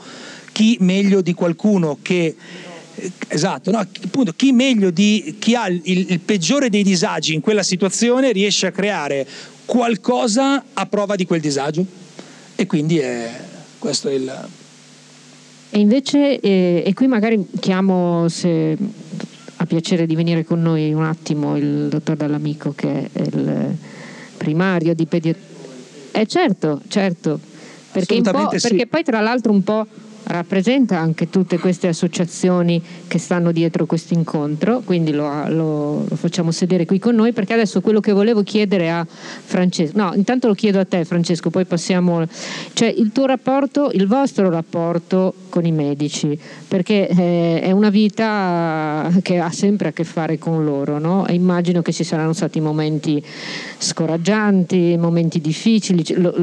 Chi 0.52 0.76
meglio 0.80 1.20
di 1.20 1.34
qualcuno 1.34 1.98
che 2.02 2.36
Esatto, 3.28 3.70
no? 3.70 3.78
Appunto, 3.78 4.32
chi 4.34 4.52
meglio 4.52 4.90
di 4.90 5.36
chi 5.38 5.54
ha 5.54 5.68
il, 5.68 5.80
il 5.84 6.20
peggiore 6.20 6.68
dei 6.68 6.82
disagi 6.82 7.34
in 7.34 7.40
quella 7.40 7.62
situazione 7.62 8.32
riesce 8.32 8.66
a 8.66 8.72
creare 8.72 9.26
qualcosa 9.64 10.64
a 10.72 10.86
prova 10.86 11.14
di 11.14 11.24
quel 11.24 11.40
disagio 11.40 11.84
e 12.56 12.66
quindi 12.66 12.98
è, 12.98 13.30
questo 13.78 14.08
è 14.08 14.14
il... 14.14 14.48
E 15.72 15.78
invece, 15.78 16.40
eh, 16.40 16.82
e 16.84 16.92
qui 16.94 17.06
magari 17.06 17.46
chiamo 17.60 18.28
se 18.28 18.76
ha 19.56 19.66
piacere 19.66 20.06
di 20.06 20.16
venire 20.16 20.44
con 20.44 20.60
noi 20.60 20.92
un 20.92 21.04
attimo 21.04 21.56
il 21.56 21.88
dottor 21.88 22.16
Dall'Amico 22.16 22.72
che 22.74 23.08
è 23.12 23.20
il 23.20 23.76
primario 24.36 24.94
di 24.94 25.06
pediatria. 25.06 25.48
Eh 26.12 26.26
certo, 26.26 26.80
certo, 26.88 27.38
perché, 27.92 28.16
sì. 28.16 28.68
perché 28.68 28.86
poi 28.88 29.04
tra 29.04 29.20
l'altro 29.20 29.52
un 29.52 29.62
po' 29.62 29.86
rappresenta 30.30 30.98
anche 30.98 31.28
tutte 31.28 31.58
queste 31.58 31.88
associazioni 31.88 32.82
che 33.06 33.18
stanno 33.18 33.52
dietro 33.52 33.86
questo 33.86 34.14
incontro, 34.14 34.80
quindi 34.84 35.12
lo, 35.12 35.48
lo, 35.48 36.04
lo, 36.08 36.16
facciamo 36.16 36.50
sedere 36.50 36.86
qui 36.86 36.98
con 36.98 37.14
noi 37.14 37.32
perché 37.32 37.52
adesso 37.52 37.80
quello 37.80 38.00
che 38.00 38.12
volevo 38.12 38.42
chiedere 38.42 38.90
a 38.90 39.04
Francesco, 39.06 39.98
no, 39.98 40.12
intanto 40.14 40.46
lo 40.46 40.54
chiedo 40.54 40.78
a 40.78 40.84
te 40.84 41.04
Francesco, 41.04 41.50
poi 41.50 41.64
passiamo, 41.64 42.24
cioè 42.72 42.88
il 42.88 43.10
tuo 43.12 43.26
rapporto, 43.26 43.90
il 43.92 44.06
vostro 44.06 44.48
rapporto 44.50 45.34
con 45.48 45.66
i 45.66 45.72
medici, 45.72 46.38
perché 46.68 47.08
eh, 47.08 47.60
è 47.60 47.72
una 47.72 47.90
vita 47.90 49.10
che 49.22 49.38
ha 49.38 49.50
sempre 49.50 49.88
a 49.88 49.92
che 49.92 50.04
fare 50.04 50.38
con 50.38 50.64
loro, 50.64 50.98
no? 50.98 51.26
E 51.26 51.34
immagino 51.34 51.82
che 51.82 51.92
ci 51.92 52.04
saranno 52.04 52.32
stati 52.32 52.60
momenti 52.60 53.22
scoraggianti, 53.78 54.96
momenti 54.96 55.40
difficili, 55.40 56.04
lo, 56.14 56.34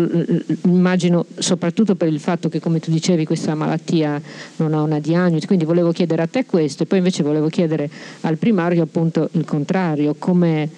immagino 0.65 1.25
soprattutto 1.37 1.95
per 1.95 2.09
il 2.09 2.19
fatto 2.19 2.49
che 2.49 2.59
come 2.59 2.79
tu 2.79 2.91
dicevi 2.91 3.25
questa 3.25 3.55
malattia 3.55 3.76
non 4.57 4.73
ha 4.73 4.81
una 4.81 4.99
diagnosi, 4.99 5.45
quindi 5.45 5.65
volevo 5.65 5.91
chiedere 5.91 6.21
a 6.21 6.27
te 6.27 6.45
questo 6.45 6.83
e 6.83 6.85
poi 6.85 6.99
invece 6.99 7.23
volevo 7.23 7.47
chiedere 7.47 7.89
al 8.21 8.37
primario 8.37 8.83
appunto 8.83 9.29
il 9.33 9.45
contrario, 9.45 10.15
come, 10.17 10.69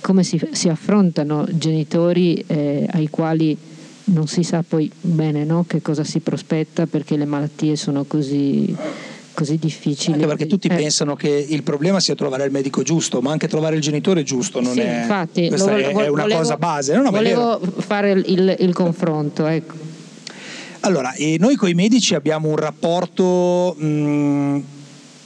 come 0.00 0.22
si, 0.22 0.40
si, 0.52 0.68
affrontano 0.68 1.46
genitori 1.50 2.44
eh, 2.46 2.86
ai 2.90 3.08
quali 3.08 3.56
non 4.04 4.26
si 4.26 4.42
sa 4.42 4.64
poi 4.66 4.90
bene 5.00 5.44
no? 5.44 5.64
che 5.66 5.82
cosa 5.82 6.04
si 6.04 6.20
prospetta 6.20 6.86
perché 6.86 7.16
le 7.16 7.26
malattie 7.26 7.76
sono 7.76 8.04
così 8.04 8.74
così 9.38 9.56
difficili. 9.56 10.14
Anche 10.14 10.26
perché 10.26 10.46
tutti 10.48 10.66
eh. 10.66 10.74
pensano 10.74 11.14
che 11.14 11.28
il 11.28 11.62
problema 11.62 12.00
sia 12.00 12.16
trovare 12.16 12.44
il 12.44 12.50
medico 12.50 12.82
giusto, 12.82 13.20
ma 13.20 13.30
anche 13.30 13.46
trovare 13.46 13.76
il 13.76 13.80
genitore 13.80 14.24
giusto 14.24 14.60
non 14.60 14.72
sì, 14.72 14.80
è, 14.80 15.02
infatti, 15.02 15.46
questa 15.46 15.76
è, 15.76 15.82
è 15.82 16.08
una 16.08 16.22
volevo, 16.22 16.38
cosa 16.40 16.56
base. 16.56 16.96
No, 16.96 17.02
no, 17.02 17.10
volevo 17.12 17.60
fare 17.60 18.10
il, 18.10 18.56
il 18.58 18.74
confronto. 18.74 19.46
Ecco. 19.46 19.74
Allora, 20.80 21.12
noi 21.38 21.56
con 21.56 21.68
i 21.68 21.74
medici 21.74 22.14
abbiamo 22.14 22.48
un 22.48 22.56
rapporto 22.56 23.74
mh, 23.78 24.62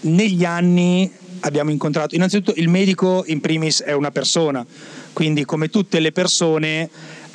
negli 0.02 0.44
anni 0.44 1.10
abbiamo 1.44 1.70
incontrato 1.70 2.14
innanzitutto 2.14 2.58
il 2.58 2.68
medico 2.68 3.24
in 3.26 3.40
primis 3.40 3.82
è 3.82 3.92
una 3.92 4.10
persona, 4.10 4.64
quindi 5.12 5.44
come 5.44 5.68
tutte 5.68 6.00
le 6.00 6.12
persone 6.12 6.88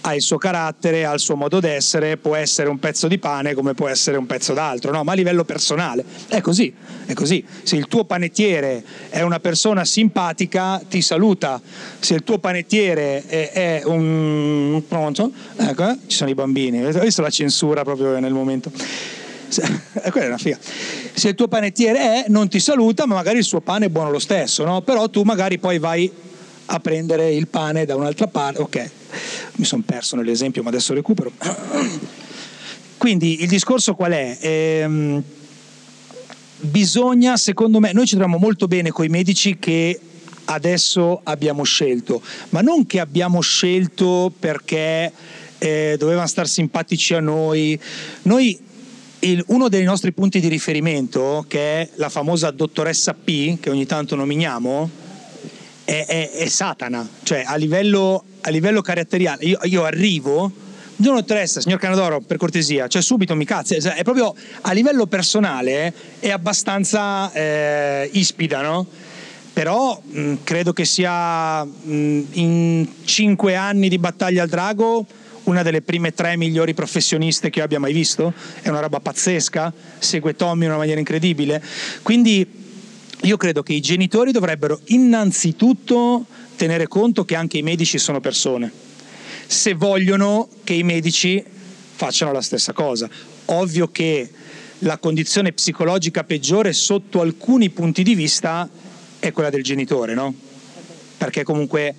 ha 0.08 0.16
il 0.16 0.22
suo 0.22 0.38
carattere, 0.38 1.06
ha 1.06 1.14
il 1.14 1.20
suo 1.20 1.36
modo 1.36 1.60
d'essere, 1.60 2.16
può 2.16 2.34
essere 2.36 2.70
un 2.70 2.80
pezzo 2.80 3.10
di 3.10 3.20
pane 3.20 3.54
come 3.54 3.74
può 3.74 3.90
essere 3.90 4.16
un 4.16 4.26
pezzo 4.26 4.54
d'altro, 4.54 4.92
no? 4.92 5.04
ma 5.04 5.12
a 5.12 5.16
livello 5.16 5.44
personale 5.44 6.04
è 6.30 6.40
così, 6.40 6.74
è 7.06 7.14
così. 7.14 7.44
Se 7.64 7.76
il 7.76 7.88
tuo 7.88 8.06
panettiere 8.06 8.84
è 9.10 9.22
una 9.22 9.42
persona 9.42 9.84
simpatica, 9.84 10.82
ti 10.88 11.02
saluta, 11.02 11.62
se 12.00 12.14
il 12.14 12.24
tuo 12.24 12.40
panettiere 12.40 13.26
è, 13.26 13.52
è 13.52 13.82
un... 13.84 14.82
pronto? 14.88 15.30
Ecco, 15.58 15.90
eh? 15.90 15.98
ci 16.08 16.16
sono 16.16 16.30
i 16.30 16.36
bambini, 16.36 16.86
ho 16.86 17.00
visto 17.00 17.22
la 17.22 17.30
censura 17.30 17.84
proprio 17.84 18.18
nel 18.20 18.34
momento. 18.34 18.72
Eh, 20.00 20.12
quella 20.12 20.28
è 20.28 20.30
una 20.30 20.38
figa. 20.38 20.58
Se 21.14 21.30
il 21.30 21.36
tuo 21.36 21.48
panettiere 21.48 22.00
è, 22.00 22.26
non 22.28 22.50
ti 22.50 22.60
saluta, 22.60 23.06
ma 23.08 23.16
magari 23.16 23.38
il 23.40 23.44
suo 23.46 23.62
pane 23.62 23.86
è 23.86 23.90
buono 23.90 24.12
lo 24.12 24.20
stesso, 24.20 24.64
no? 24.66 24.82
però 24.82 25.10
tu 25.10 25.24
magari 25.24 25.58
poi 25.58 25.80
vai 25.80 26.12
a 26.66 26.80
prendere 26.80 27.34
il 27.34 27.48
pane 27.48 27.86
da 27.86 27.96
un'altra 27.96 28.28
parte, 28.28 28.62
ok, 28.62 28.90
mi 29.54 29.66
sono 29.66 29.84
perso 29.86 30.16
nell'esempio 30.16 30.64
ma 30.64 30.70
adesso 30.70 30.94
recupero. 30.94 31.32
Quindi 32.98 33.42
il 33.42 33.48
discorso 33.48 33.94
qual 33.94 34.12
è? 34.12 34.38
Ehm, 34.42 35.24
bisogna, 36.60 37.38
secondo 37.38 37.80
me, 37.80 37.94
noi 37.94 38.06
ci 38.06 38.16
troviamo 38.16 38.40
molto 38.40 38.68
bene 38.68 38.90
con 38.90 39.06
i 39.06 39.10
medici 39.10 39.58
che 39.60 40.00
adesso 40.46 41.22
abbiamo 41.24 41.64
scelto, 41.64 42.22
ma 42.50 42.62
non 42.62 42.86
che 42.86 43.00
abbiamo 43.00 43.42
scelto 43.42 44.34
perché 44.38 45.12
eh, 45.58 45.96
dovevano 45.98 46.28
stare 46.28 46.48
simpatici 46.48 47.14
a 47.14 47.20
noi. 47.20 47.80
Noi 48.24 48.60
il, 49.20 49.44
uno 49.48 49.70
dei 49.70 49.84
nostri 49.84 50.12
punti 50.12 50.40
di 50.40 50.48
riferimento, 50.48 51.46
che 51.48 51.82
è 51.82 51.90
la 51.96 52.10
famosa 52.10 52.52
dottoressa 52.52 53.14
P, 53.14 53.60
che 53.60 53.70
ogni 53.70 53.86
tanto 53.86 54.16
nominiamo, 54.16 54.90
è, 55.84 56.06
è, 56.06 56.32
è 56.32 56.48
Satana, 56.48 57.08
cioè 57.24 57.44
a 57.46 57.56
livello, 57.56 58.24
a 58.48 58.50
livello 58.50 58.82
caratteriale. 58.82 59.44
Io, 59.44 59.60
io 59.64 59.84
arrivo, 59.84 60.52
Buongiorno 60.98 61.22
dottoressa, 61.22 61.62
signor 61.62 61.78
Canadoro, 61.78 62.22
per 62.22 62.38
cortesia, 62.38 62.88
cioè 62.88 63.04
subito 63.04 63.36
mi 63.36 63.46
cazzo, 63.46 63.76
è 63.76 64.02
proprio 64.02 64.34
a 64.62 64.72
livello 64.72 65.06
personale 65.06 65.94
è 66.18 66.32
abbastanza 66.32 67.32
eh, 67.34 68.10
ispida, 68.14 68.64
no? 68.64 68.88
Però 69.54 70.02
mh, 70.04 70.36
credo 70.44 70.74
che 70.74 70.86
sia 70.86 71.64
mh, 71.64 72.22
in 72.32 72.88
cinque 73.04 73.54
anni 73.54 73.90
di 73.90 74.00
battaglia 74.00 74.42
al 74.42 74.50
drago 74.50 75.06
una 75.44 75.62
delle 75.62 75.84
prime 75.84 76.16
tre 76.16 76.36
migliori 76.36 76.74
professioniste 76.74 77.52
che 77.52 77.60
io 77.60 77.66
abbia 77.66 77.80
mai 77.80 77.94
visto, 77.94 78.34
è 78.64 78.70
una 78.70 78.80
roba 78.80 79.00
pazzesca, 79.00 79.72
segue 80.00 80.36
Tommy 80.36 80.64
in 80.64 80.70
una 80.70 80.80
maniera 80.80 80.98
incredibile, 80.98 81.62
quindi 82.02 82.66
io 83.22 83.38
credo 83.38 83.62
che 83.62 83.74
i 83.74 83.82
genitori 83.82 84.32
dovrebbero 84.32 84.80
innanzitutto 84.86 86.26
tenere 86.58 86.88
conto 86.88 87.24
che 87.24 87.36
anche 87.36 87.58
i 87.58 87.62
medici 87.62 87.98
sono 87.98 88.20
persone, 88.20 88.70
se 89.46 89.74
vogliono 89.76 90.50
che 90.66 90.74
i 90.74 90.84
medici 90.84 91.42
facciano 91.96 92.34
la 92.34 92.42
stessa 92.42 92.74
cosa. 92.74 93.10
Ovvio 93.46 93.90
che 93.90 94.30
la 94.80 94.98
condizione 94.98 95.54
psicologica 95.54 96.26
peggiore 96.26 96.74
sotto 96.74 97.22
alcuni 97.22 97.70
punti 97.70 98.04
di 98.04 98.14
vista 98.14 98.70
è 99.20 99.32
quella 99.32 99.50
del 99.50 99.64
genitore, 99.64 100.14
no? 100.14 100.34
Perché 101.18 101.44
comunque 101.44 101.96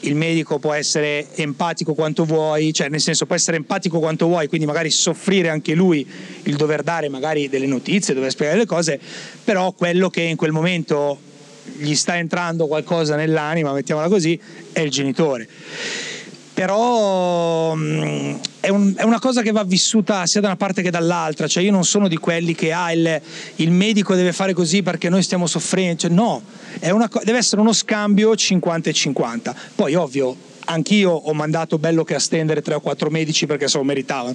il 0.00 0.14
medico 0.14 0.58
può 0.58 0.72
essere 0.72 1.34
empatico 1.34 1.94
quanto 1.94 2.24
vuoi, 2.24 2.72
cioè 2.72 2.88
nel 2.88 3.00
senso 3.00 3.26
può 3.26 3.34
essere 3.34 3.56
empatico 3.56 3.98
quanto 3.98 4.26
vuoi, 4.26 4.46
quindi 4.46 4.66
magari 4.66 4.90
soffrire 4.90 5.48
anche 5.48 5.74
lui 5.74 6.06
il 6.44 6.56
dover 6.56 6.82
dare 6.82 7.08
magari 7.08 7.48
delle 7.48 7.66
notizie, 7.66 8.14
dover 8.14 8.30
spiegare 8.30 8.58
le 8.58 8.66
cose, 8.66 9.00
però 9.42 9.72
quello 9.72 10.08
che 10.08 10.22
in 10.22 10.36
quel 10.36 10.52
momento 10.52 11.18
gli 11.76 11.94
sta 11.94 12.16
entrando 12.16 12.66
qualcosa 12.66 13.16
nell'anima, 13.16 13.72
mettiamola 13.72 14.08
così, 14.08 14.38
è 14.72 14.80
il 14.80 14.90
genitore 14.90 15.48
però 16.56 17.74
mm, 17.76 18.34
è, 18.60 18.70
un, 18.70 18.94
è, 18.96 19.02
una 19.02 19.18
cosa 19.18 19.42
che 19.42 19.52
va 19.52 19.62
vissuta 19.62 20.24
sia 20.24 20.40
da 20.40 20.46
una 20.46 20.56
parte 20.56 20.80
che 20.80 20.90
dall'altra, 20.90 21.46
cioè 21.46 21.62
io 21.62 21.70
non 21.70 21.84
sono 21.84 22.08
di 22.08 22.16
quelli 22.16 22.54
che 22.54 22.72
ah, 22.72 22.90
il, 22.92 23.20
il 23.56 23.70
medico 23.70 24.14
deve 24.14 24.32
fare 24.32 24.54
così 24.54 24.82
perché 24.82 25.10
noi 25.10 25.22
stiamo 25.22 25.46
soffrendo, 25.46 26.00
cioè, 26.00 26.10
no, 26.10 26.42
una, 26.80 27.10
deve 27.24 27.36
essere 27.36 27.60
uno 27.60 27.74
scambio 27.74 28.34
50 28.34 28.88
e 28.88 28.92
50. 28.94 29.54
Poi 29.74 29.94
ovvio, 29.96 30.34
anch'io 30.64 31.10
ho 31.10 31.34
mandato 31.34 31.76
bello 31.76 32.04
che 32.04 32.14
a 32.14 32.18
stendere 32.18 32.62
tre 32.62 32.76
o 32.76 32.80
quattro 32.80 33.10
medici 33.10 33.44
perché 33.44 33.68
se 33.68 33.76
lo 33.76 33.84
meritavano, 33.84 34.34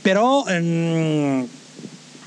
però 0.00 0.44
ehm, 0.46 1.48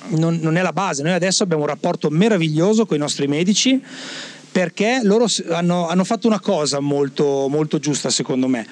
non, 0.09 0.39
non 0.41 0.57
è 0.57 0.61
la 0.61 0.73
base, 0.73 1.03
noi 1.03 1.13
adesso 1.13 1.43
abbiamo 1.43 1.63
un 1.63 1.69
rapporto 1.69 2.09
meraviglioso 2.09 2.85
con 2.85 2.97
i 2.97 2.99
nostri 2.99 3.27
medici 3.27 3.81
perché 4.51 4.99
loro 5.03 5.27
hanno, 5.49 5.87
hanno 5.87 6.03
fatto 6.03 6.27
una 6.27 6.39
cosa 6.39 6.79
molto, 6.79 7.47
molto 7.47 7.79
giusta 7.79 8.09
secondo 8.09 8.47
me. 8.47 8.67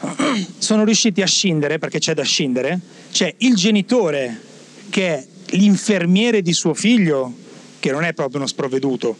Sono 0.58 0.84
riusciti 0.84 1.20
a 1.20 1.26
scindere, 1.26 1.78
perché 1.78 1.98
c'è 1.98 2.14
da 2.14 2.22
scindere, 2.22 2.80
c'è 3.10 3.34
il 3.38 3.54
genitore 3.54 4.40
che 4.88 5.14
è 5.14 5.26
l'infermiere 5.56 6.40
di 6.40 6.52
suo 6.52 6.72
figlio, 6.72 7.34
che 7.80 7.90
non 7.90 8.04
è 8.04 8.14
proprio 8.14 8.38
uno 8.38 8.46
sprovveduto, 8.46 9.16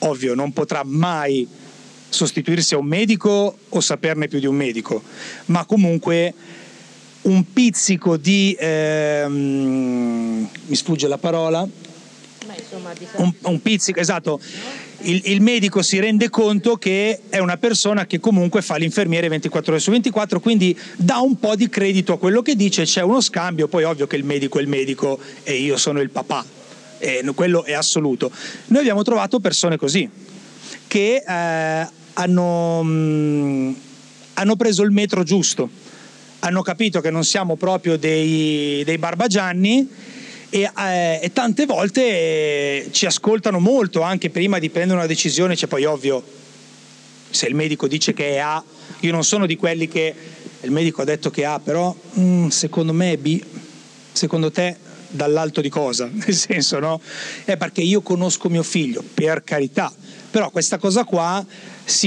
ovvio, 0.00 0.34
non 0.34 0.52
potrà 0.52 0.82
mai 0.84 1.46
sostituirsi 2.10 2.74
a 2.74 2.78
un 2.78 2.86
medico 2.86 3.58
o 3.68 3.80
saperne 3.80 4.28
più 4.28 4.38
di 4.38 4.46
un 4.46 4.54
medico, 4.54 5.02
ma 5.46 5.64
comunque 5.64 6.34
un 7.28 7.52
pizzico 7.52 8.16
di... 8.16 8.56
Ehm, 8.58 10.48
mi 10.66 10.74
sfugge 10.74 11.06
la 11.08 11.18
parola, 11.18 11.66
un, 13.16 13.32
un 13.42 13.62
pizzico, 13.62 14.00
esatto, 14.00 14.40
il, 15.02 15.20
il, 15.26 15.40
medico 15.40 15.82
si 15.82 15.98
rende 15.98 16.28
conto 16.28 16.76
che 16.76 17.20
è 17.28 17.38
una 17.38 17.56
persona 17.56 18.06
che 18.06 18.18
comunque 18.18 18.62
fa 18.62 18.76
l'infermiere 18.76 19.28
24 19.28 19.72
ore 19.72 19.80
su 19.80 19.90
24, 19.90 20.40
quindi 20.40 20.78
dà 20.96 21.18
un 21.18 21.38
po' 21.38 21.54
di 21.54 21.68
credito 21.68 22.14
a 22.14 22.18
quello 22.18 22.42
che 22.42 22.56
dice, 22.56 22.84
c'è 22.84 23.02
uno 23.02 23.20
scambio, 23.20 23.68
poi 23.68 23.84
ovvio 23.84 24.06
che 24.06 24.16
il 24.16 24.24
medico 24.24 24.58
è 24.58 24.62
il 24.62 24.68
medico 24.68 25.18
e 25.42 25.54
io 25.54 25.76
sono 25.76 26.00
il 26.00 26.10
papà, 26.10 26.44
e 26.98 27.22
quello 27.34 27.64
è 27.64 27.74
assoluto. 27.74 28.30
Noi 28.66 28.80
abbiamo 28.80 29.02
trovato 29.02 29.40
persone 29.40 29.76
così, 29.76 30.08
che 30.86 31.22
eh, 31.26 31.88
hanno, 32.14 32.82
mh, 32.82 32.90
mm, 32.90 33.72
hanno 34.34 34.56
preso 34.56 34.82
il 34.82 34.90
metro 34.90 35.22
giusto, 35.22 35.68
hanno 36.40 36.62
capito 36.62 37.00
che 37.00 37.10
non 37.10 37.24
siamo 37.24 37.56
proprio 37.56 37.96
dei, 37.96 38.82
dei 38.84 38.98
barbagianni 38.98 39.88
e, 40.50 40.70
eh, 40.76 41.20
e 41.22 41.32
tante 41.32 41.66
volte 41.66 42.02
eh, 42.02 42.88
ci 42.92 43.06
ascoltano 43.06 43.58
molto 43.58 44.02
anche 44.02 44.30
prima 44.30 44.58
di 44.58 44.70
prendere 44.70 44.98
una 44.98 45.08
decisione, 45.08 45.54
c'è 45.54 45.66
poi 45.66 45.84
ovvio 45.84 46.22
se 47.30 47.46
il 47.46 47.54
medico 47.54 47.86
dice 47.86 48.14
che 48.14 48.34
è 48.34 48.38
A, 48.38 48.62
io 49.00 49.12
non 49.12 49.24
sono 49.24 49.46
di 49.46 49.56
quelli 49.56 49.88
che 49.88 50.14
il 50.60 50.70
medico 50.70 51.02
ha 51.02 51.04
detto 51.04 51.30
che 51.30 51.42
è 51.42 51.44
A, 51.44 51.60
però 51.60 51.94
mm, 52.18 52.48
secondo 52.48 52.92
me 52.92 53.12
è 53.12 53.16
B, 53.16 53.40
secondo 54.12 54.50
te 54.50 54.76
dall'alto 55.08 55.60
di 55.60 55.68
cosa? 55.68 56.08
Nel 56.12 56.34
senso, 56.34 56.78
no? 56.78 57.00
È 57.44 57.56
perché 57.56 57.82
io 57.82 58.00
conosco 58.00 58.48
mio 58.48 58.62
figlio, 58.62 59.02
per 59.14 59.44
carità, 59.44 59.92
però 60.30 60.50
questa 60.50 60.78
cosa 60.78 61.04
qua, 61.04 61.44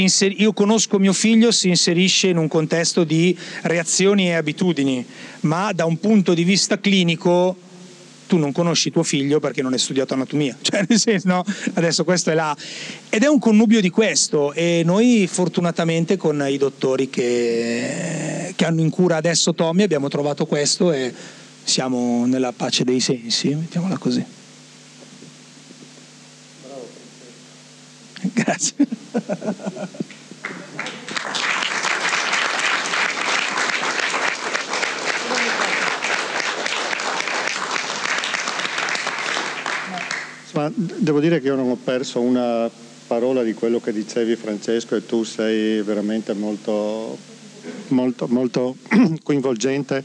inser- 0.01 0.39
io 0.39 0.53
conosco 0.53 0.99
mio 0.99 1.13
figlio, 1.13 1.51
si 1.51 1.69
inserisce 1.69 2.27
in 2.27 2.37
un 2.37 2.47
contesto 2.47 3.03
di 3.03 3.37
reazioni 3.63 4.27
e 4.27 4.33
abitudini, 4.33 5.05
ma 5.41 5.71
da 5.73 5.85
un 5.85 5.99
punto 5.99 6.33
di 6.33 6.43
vista 6.43 6.79
clinico 6.79 7.55
tu 8.27 8.37
non 8.37 8.53
conosci 8.53 8.91
tuo 8.91 9.03
figlio 9.03 9.41
perché 9.41 9.61
non 9.61 9.73
hai 9.73 9.79
studiato 9.79 10.13
anatomia, 10.13 10.55
cioè 10.61 10.85
nel 10.87 10.97
senso, 10.97 11.27
no? 11.27 11.43
Adesso 11.73 12.05
questo 12.05 12.31
è 12.31 12.33
là. 12.33 12.55
Ed 13.09 13.23
è 13.23 13.27
un 13.27 13.39
connubio 13.39 13.81
di 13.81 13.89
questo 13.89 14.53
e 14.53 14.83
noi 14.85 15.27
fortunatamente 15.29 16.15
con 16.15 16.41
i 16.47 16.57
dottori 16.57 17.09
che, 17.09 18.53
che 18.55 18.65
hanno 18.65 18.79
in 18.79 18.89
cura 18.89 19.17
adesso 19.17 19.53
Tommy 19.53 19.83
abbiamo 19.83 20.07
trovato 20.07 20.45
questo 20.45 20.93
e 20.93 21.13
siamo 21.63 22.25
nella 22.25 22.53
pace 22.53 22.85
dei 22.85 23.01
sensi, 23.01 23.49
mettiamola 23.49 23.97
così. 23.97 24.23
Grazie. 28.33 28.87
Ma 40.53 40.69
devo 40.75 41.21
dire 41.21 41.39
che 41.39 41.47
io 41.47 41.55
non 41.55 41.69
ho 41.69 41.77
perso 41.81 42.19
una 42.19 42.69
parola 43.07 43.41
di 43.41 43.53
quello 43.53 43.79
che 43.79 43.93
dicevi 43.93 44.35
Francesco 44.35 44.95
e 44.95 45.05
tu 45.05 45.23
sei 45.23 45.81
veramente 45.81 46.33
molto, 46.33 47.17
molto, 47.87 48.27
molto 48.27 48.75
coinvolgente 49.23 50.03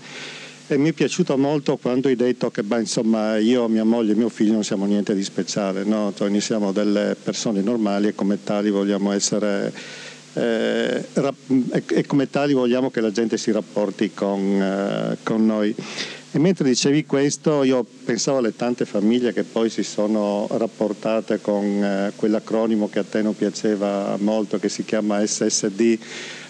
e 0.68 0.76
mi 0.78 0.88
è 0.88 0.92
piaciuto 0.92 1.36
molto 1.38 1.76
quando 1.76 2.08
hai 2.08 2.16
detto 2.16 2.50
che 2.50 2.62
beh, 2.62 2.80
insomma, 2.80 3.36
io, 3.38 3.68
mia 3.68 3.84
moglie 3.84 4.12
e 4.12 4.16
mio 4.16 4.28
figlio 4.28 4.52
non 4.52 4.64
siamo 4.64 4.84
niente 4.84 5.14
di 5.14 5.22
speciale, 5.22 5.84
no? 5.84 6.12
cioè, 6.16 6.28
noi 6.28 6.40
siamo 6.40 6.72
delle 6.72 7.16
persone 7.20 7.60
normali 7.60 8.08
e 8.08 8.14
come 8.14 8.42
tali 8.42 8.70
vogliamo 8.70 9.12
essere 9.12 9.72
eh, 10.34 11.04
e 11.86 12.04
come 12.06 12.28
tali 12.28 12.52
vogliamo 12.52 12.90
che 12.90 13.00
la 13.00 13.12
gente 13.12 13.38
si 13.38 13.52
rapporti 13.52 14.12
con, 14.12 14.40
eh, 14.40 15.16
con 15.22 15.46
noi. 15.46 15.74
E 16.32 16.38
mentre 16.38 16.68
dicevi 16.68 17.06
questo 17.06 17.62
io 17.62 17.86
pensavo 18.04 18.38
alle 18.38 18.54
tante 18.54 18.84
famiglie 18.84 19.32
che 19.32 19.44
poi 19.44 19.70
si 19.70 19.82
sono 19.84 20.46
rapportate 20.50 21.40
con 21.40 21.64
eh, 21.64 22.12
quell'acronimo 22.16 22.90
che 22.90 22.98
a 22.98 23.04
te 23.04 23.22
non 23.22 23.36
piaceva 23.36 24.16
molto, 24.18 24.58
che 24.58 24.68
si 24.68 24.84
chiama 24.84 25.24
SSD, 25.24 25.98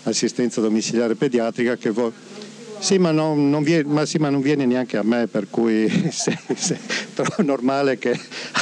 assistenza 0.05 0.61
domiciliare 0.61 1.15
pediatrica, 1.15 1.77
che 1.77 1.91
vo- 1.91 2.13
sì, 2.79 2.99
ma 2.99 3.11
non, 3.11 3.51
non 3.51 3.63
viene, 3.63 3.85
ma 3.85 4.05
sì, 4.05 4.19
ma 4.19 4.29
non 4.29 4.41
viene 4.41 4.67
neanche 4.67 4.97
a 4.97 5.03
me, 5.03 5.27
per 5.27 5.49
cui 5.51 5.89
se, 6.11 6.39
se, 6.55 6.79
trovo 7.15 7.43
normale 7.43 7.99
che 7.99 8.19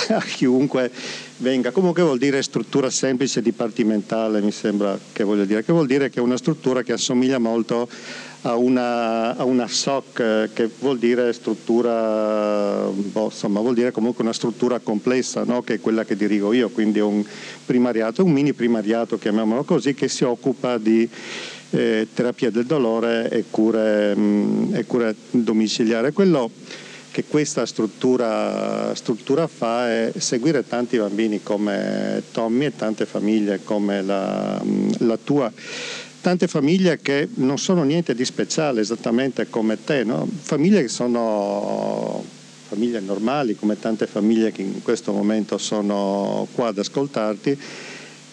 a 0.09 0.21
chiunque 0.21 0.91
venga. 1.39 1.71
Comunque 1.71 2.03
vuol 2.03 2.19
dire 2.19 2.43
struttura 2.43 2.91
semplice 2.91 3.43
dipartimentale, 3.43 4.41
mi 4.41 4.53
sembra 4.53 4.99
che 5.13 5.25
voglia 5.25 5.45
dire, 5.45 5.65
che 5.65 5.73
vuol 5.73 5.87
dire 5.87 6.11
che 6.11 6.21
è 6.21 6.23
una 6.23 6.37
struttura 6.37 6.83
che 6.83 6.93
assomiglia 6.93 7.39
molto 7.39 7.89
a 8.47 8.57
una, 8.57 9.37
a 9.37 9.45
una 9.45 9.67
SOC 9.67 10.51
che 10.53 10.71
vuol 10.79 10.99
dire 10.99 11.33
struttura, 11.33 12.87
boh, 12.93 13.25
insomma 13.25 13.61
vuol 13.61 13.75
dire 13.75 13.91
comunque 13.91 14.23
una 14.23 14.35
struttura 14.35 14.81
complessa 14.81 15.45
no? 15.45 15.63
che 15.63 15.75
è 15.75 15.81
quella 15.81 16.05
che 16.05 16.15
dirigo 16.15 16.53
io, 16.53 16.69
quindi 16.69 17.01
un 17.01 17.25
primariato, 17.65 18.23
un 18.23 18.33
mini 18.33 18.53
primariato 18.53 19.19
chiamiamolo 19.19 19.65
così, 19.65 19.95
che 19.95 20.09
si 20.09 20.25
occupa 20.25 20.77
di 20.77 21.09
eh, 21.75 22.09
terapia 22.15 22.51
del 22.51 22.67
dolore 22.67 23.29
e 23.29 23.45
cure, 23.51 24.15
mh, 24.15 24.75
e 24.75 24.85
cure 24.85 25.15
domiciliari. 25.31 26.13
Quello 26.13 26.51
che 27.11 27.25
questa 27.25 27.67
struttura, 27.67 28.95
struttura, 28.95 29.47
fa 29.47 29.89
è 29.89 30.13
seguire 30.17 30.67
tanti 30.67 30.99
bambini 30.99 31.43
come 31.43 32.23
Tommy 32.33 32.67
e 32.67 32.77
tante 32.77 33.07
famiglie 33.07 33.61
come 33.63 34.03
la, 34.03 34.61
la 34.99 35.19
tua 35.23 35.53
tante 36.21 36.49
famiglie 36.49 37.01
che 37.03 37.29
non 37.35 37.59
sono 37.59 37.83
niente 37.83 38.15
di 38.15 38.25
speciale, 38.25 38.81
esattamente 38.81 39.51
come 39.51 39.85
te, 39.85 40.05
no? 40.05 40.27
famiglie 40.41 40.81
che 40.81 40.89
sono 40.89 42.25
famiglie 42.67 43.01
normali, 43.01 43.55
come 43.55 43.79
tante 43.79 44.07
famiglie 44.07 44.51
che 44.51 44.63
in 44.63 44.83
questo 44.83 45.13
momento 45.13 45.59
sono 45.59 46.49
qua 46.55 46.69
ad 46.69 46.79
ascoltarti 46.79 47.59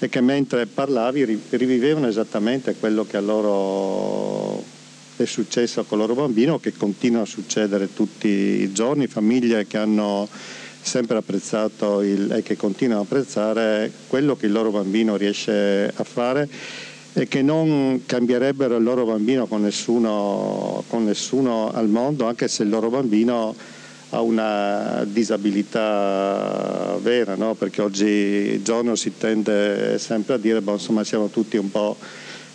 e 0.03 0.09
che 0.09 0.19
mentre 0.19 0.65
parlavi 0.65 1.39
rivivevano 1.51 2.07
esattamente 2.07 2.73
quello 2.73 3.05
che 3.05 3.17
a 3.17 3.21
loro 3.21 4.63
è 5.15 5.25
successo 5.25 5.83
con 5.83 5.99
il 5.99 6.07
loro 6.07 6.19
bambino, 6.19 6.59
che 6.59 6.73
continua 6.73 7.21
a 7.21 7.25
succedere 7.25 7.93
tutti 7.93 8.27
i 8.27 8.71
giorni, 8.73 9.05
famiglie 9.05 9.67
che 9.67 9.77
hanno 9.77 10.27
sempre 10.81 11.17
apprezzato 11.17 12.01
il, 12.01 12.31
e 12.31 12.41
che 12.41 12.55
continuano 12.55 13.01
a 13.01 13.03
apprezzare 13.03 13.91
quello 14.07 14.35
che 14.35 14.47
il 14.47 14.51
loro 14.51 14.71
bambino 14.71 15.15
riesce 15.17 15.93
a 15.93 16.03
fare 16.03 16.49
e 17.13 17.27
che 17.27 17.43
non 17.43 18.01
cambierebbero 18.03 18.77
il 18.77 18.83
loro 18.83 19.05
bambino 19.05 19.45
con 19.45 19.61
nessuno, 19.61 20.83
con 20.87 21.03
nessuno 21.03 21.71
al 21.71 21.89
mondo, 21.89 22.25
anche 22.25 22.47
se 22.47 22.63
il 22.63 22.69
loro 22.69 22.89
bambino 22.89 23.53
ha 24.11 24.21
una 24.21 25.03
disabilità 25.05 26.97
vera, 27.01 27.35
no? 27.35 27.53
perché 27.55 27.81
oggigiorno 27.81 28.95
si 28.95 29.17
tende 29.17 29.97
sempre 29.99 30.33
a 30.35 30.37
dire 30.37 30.61
boh, 30.61 30.73
insomma 30.73 31.03
siamo 31.03 31.29
tutti 31.29 31.57
un 31.57 31.71
po' 31.71 31.95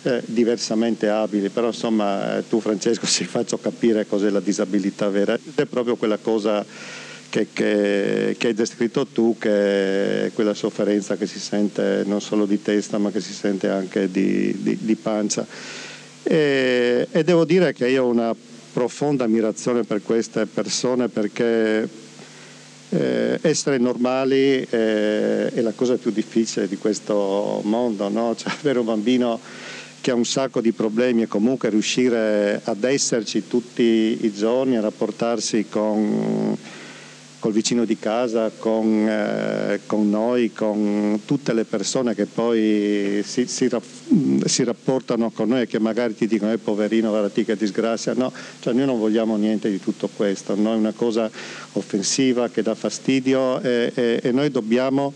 eh, 0.03 0.21
diversamente 0.25 1.09
abili, 1.09 1.49
però 1.49 1.67
insomma 1.67 2.43
tu 2.47 2.59
Francesco 2.59 3.05
ci 3.07 3.25
faccio 3.25 3.57
capire 3.57 4.05
cos'è 4.05 4.29
la 4.29 4.39
disabilità 4.39 5.09
vera, 5.09 5.33
ed 5.33 5.55
è 5.55 5.65
proprio 5.65 5.95
quella 5.95 6.17
cosa 6.17 6.63
che, 7.29 7.47
che, 7.51 8.35
che, 8.37 8.47
hai 8.47 8.53
descritto 8.53 9.07
tu, 9.07 9.35
che 9.39 10.25
è 10.25 10.31
quella 10.33 10.53
sofferenza 10.53 11.17
che 11.17 11.25
si 11.25 11.39
sente 11.39 12.03
non 12.05 12.21
solo 12.21 12.45
di 12.45 12.61
testa 12.61 12.99
ma 12.99 13.11
che 13.11 13.19
si 13.19 13.33
sente 13.33 13.67
anche 13.67 14.09
di, 14.11 14.55
di, 14.61 14.77
di 14.79 14.95
pancia. 14.95 15.45
E, 16.23 17.07
e, 17.09 17.23
devo 17.23 17.45
dire 17.45 17.73
che 17.73 17.87
io 17.87 18.03
ho 18.03 18.07
una 18.07 18.35
profonda 18.77 19.23
ammirazione 19.23 19.81
per 19.81 20.03
queste 20.03 20.45
persone 20.45 21.07
perché 21.07 21.89
eh, 22.89 23.39
essere 23.41 23.79
normali 23.79 24.67
è, 24.69 25.49
è, 25.51 25.61
la 25.61 25.71
cosa 25.71 25.95
più 25.95 26.11
difficile 26.11 26.67
di 26.67 26.77
questo 26.77 27.61
mondo, 27.63 28.07
no? 28.07 28.35
cioè, 28.37 28.53
avere 28.59 28.77
un 28.77 28.85
bambino 28.85 29.39
che 29.99 30.11
ha 30.11 30.13
un 30.13 30.25
sacco 30.25 30.61
di 30.61 30.73
problemi 30.73 31.23
e 31.23 31.27
comunque 31.27 31.69
riuscire 31.69 32.61
ad 32.63 32.83
esserci 32.83 33.47
tutti 33.47 34.19
i 34.21 34.31
giorni, 34.31 34.77
a 34.77 34.81
rapportarsi 34.81 35.65
con 35.67 36.55
col 37.39 37.51
vicino 37.51 37.85
di 37.85 37.97
casa, 37.99 38.51
con, 38.57 39.07
eh, 39.07 39.81
con, 39.85 40.09
noi, 40.09 40.51
con 40.53 41.21
tutte 41.25 41.53
le 41.53 41.65
persone 41.65 42.15
che 42.15 42.25
poi 42.25 43.21
si, 43.23 43.45
si, 43.47 43.69
si, 44.45 44.63
rapportano 44.63 45.29
con 45.29 45.49
noi 45.49 45.61
e 45.61 45.67
che 45.67 45.79
magari 45.79 46.15
ti 46.15 46.27
dicono 46.27 46.51
eh, 46.51 46.57
poverino, 46.57 47.09
guarda 47.09 47.29
che 47.29 47.55
disgrazia. 47.55 48.13
No, 48.13 48.31
cioè 48.59 48.73
noi 48.73 48.85
non 48.85 48.97
vogliamo 48.97 49.35
niente 49.37 49.69
di 49.69 49.79
tutto 49.79 50.09
questo, 50.13 50.55
no? 50.55 50.73
è 50.73 50.75
una 50.75 50.93
cosa 50.95 51.29
offensiva 51.73 52.49
che 52.49 52.61
dà 52.61 52.73
fastidio 52.73 53.61
e, 53.61 53.91
e, 53.93 54.19
e 54.23 54.31
noi 54.31 54.49
dobbiamo 54.49 55.13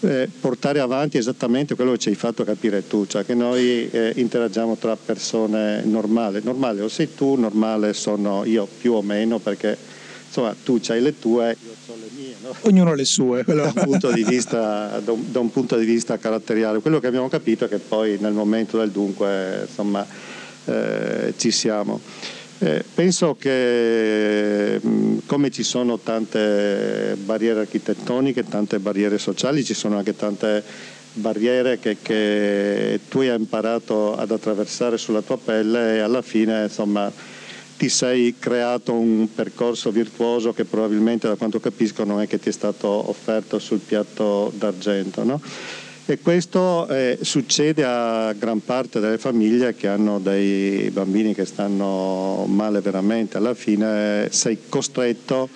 eh, 0.00 0.28
portare 0.40 0.80
avanti 0.80 1.16
esattamente 1.16 1.76
quello 1.76 1.92
che 1.92 1.98
ci 1.98 2.08
hai 2.08 2.16
fatto 2.16 2.42
capire 2.42 2.86
tu, 2.86 3.06
cioè 3.06 3.24
che 3.24 3.34
noi 3.34 3.88
eh, 3.90 4.12
interagiamo 4.16 4.76
tra 4.76 4.96
persone 4.96 5.82
normali. 5.84 6.40
Normale 6.42 6.82
o 6.82 6.88
sei 6.88 7.14
tu, 7.14 7.36
normale 7.36 7.92
sono 7.92 8.44
io 8.44 8.66
più 8.66 8.94
o 8.94 9.02
meno 9.02 9.38
perché 9.38 9.78
insomma 10.32 10.56
tu 10.64 10.80
hai 10.88 11.02
le 11.02 11.18
tue, 11.18 11.56
io 11.62 11.70
ho 11.86 11.96
le 12.00 12.08
mie. 12.16 12.34
No? 12.42 12.56
Ognuno 12.62 12.94
le 12.94 13.04
sue. 13.04 13.44
Da 13.52 13.70
un, 13.84 14.24
vista, 14.26 15.00
da, 15.04 15.12
un, 15.12 15.30
da, 15.30 15.40
un 15.40 15.50
punto 15.50 15.76
di 15.76 15.84
vista, 15.84 16.16
caratteriale. 16.16 16.80
Quello 16.80 16.98
che 16.98 17.06
abbiamo 17.06 17.28
capito 17.28 17.66
è 17.66 17.68
che 17.68 17.78
poi 17.78 18.16
nel 18.18 18.32
momento 18.32 18.78
del 18.78 18.90
dunque 18.90 19.66
insomma, 19.68 20.06
eh, 20.64 21.34
ci 21.36 21.50
siamo. 21.50 22.00
Eh, 22.58 22.82
penso 22.94 23.36
che 23.38 24.80
come 25.26 25.50
ci 25.50 25.62
sono 25.62 25.98
tante 25.98 27.16
barriere 27.22 27.60
architettoniche, 27.60 28.48
tante 28.48 28.78
barriere 28.78 29.18
sociali, 29.18 29.64
ci 29.64 29.74
sono 29.74 29.98
anche 29.98 30.16
tante 30.16 30.62
barriere 31.14 31.78
che, 31.78 31.98
che 32.00 33.00
tu 33.08 33.18
hai 33.18 33.34
imparato 33.34 34.16
ad 34.16 34.30
attraversare 34.30 34.96
sulla 34.96 35.20
tua 35.20 35.36
pelle 35.36 35.96
e 35.96 35.98
alla 35.98 36.22
fine 36.22 36.64
insomma 36.64 37.12
ti 37.82 37.88
sei 37.88 38.36
creato 38.38 38.92
un 38.92 39.26
percorso 39.34 39.90
virtuoso 39.90 40.52
che 40.52 40.64
probabilmente 40.64 41.26
da 41.26 41.34
quanto 41.34 41.58
capisco 41.58 42.04
non 42.04 42.20
è 42.20 42.28
che 42.28 42.38
ti 42.38 42.48
è 42.48 42.52
stato 42.52 42.86
offerto 42.86 43.58
sul 43.58 43.80
piatto 43.80 44.52
d'argento. 44.54 45.24
No? 45.24 45.40
E 46.06 46.20
questo 46.20 46.86
eh, 46.86 47.18
succede 47.22 47.82
a 47.84 48.32
gran 48.34 48.64
parte 48.64 49.00
delle 49.00 49.18
famiglie 49.18 49.74
che 49.74 49.88
hanno 49.88 50.20
dei 50.20 50.90
bambini 50.90 51.34
che 51.34 51.44
stanno 51.44 52.44
male 52.46 52.80
veramente. 52.80 53.38
Alla 53.38 53.54
fine 53.54 54.28
sei 54.30 54.58
costretto 54.68 55.48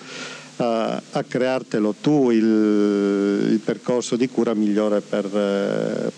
a, 0.57 1.01
a 1.11 1.23
creartelo 1.23 1.95
tu 2.01 2.29
il, 2.31 3.51
il, 3.51 3.61
percorso 3.63 4.17
di 4.17 4.27
cura 4.27 4.53
migliore 4.53 4.99
per, 4.99 5.25
eh, 5.33 6.11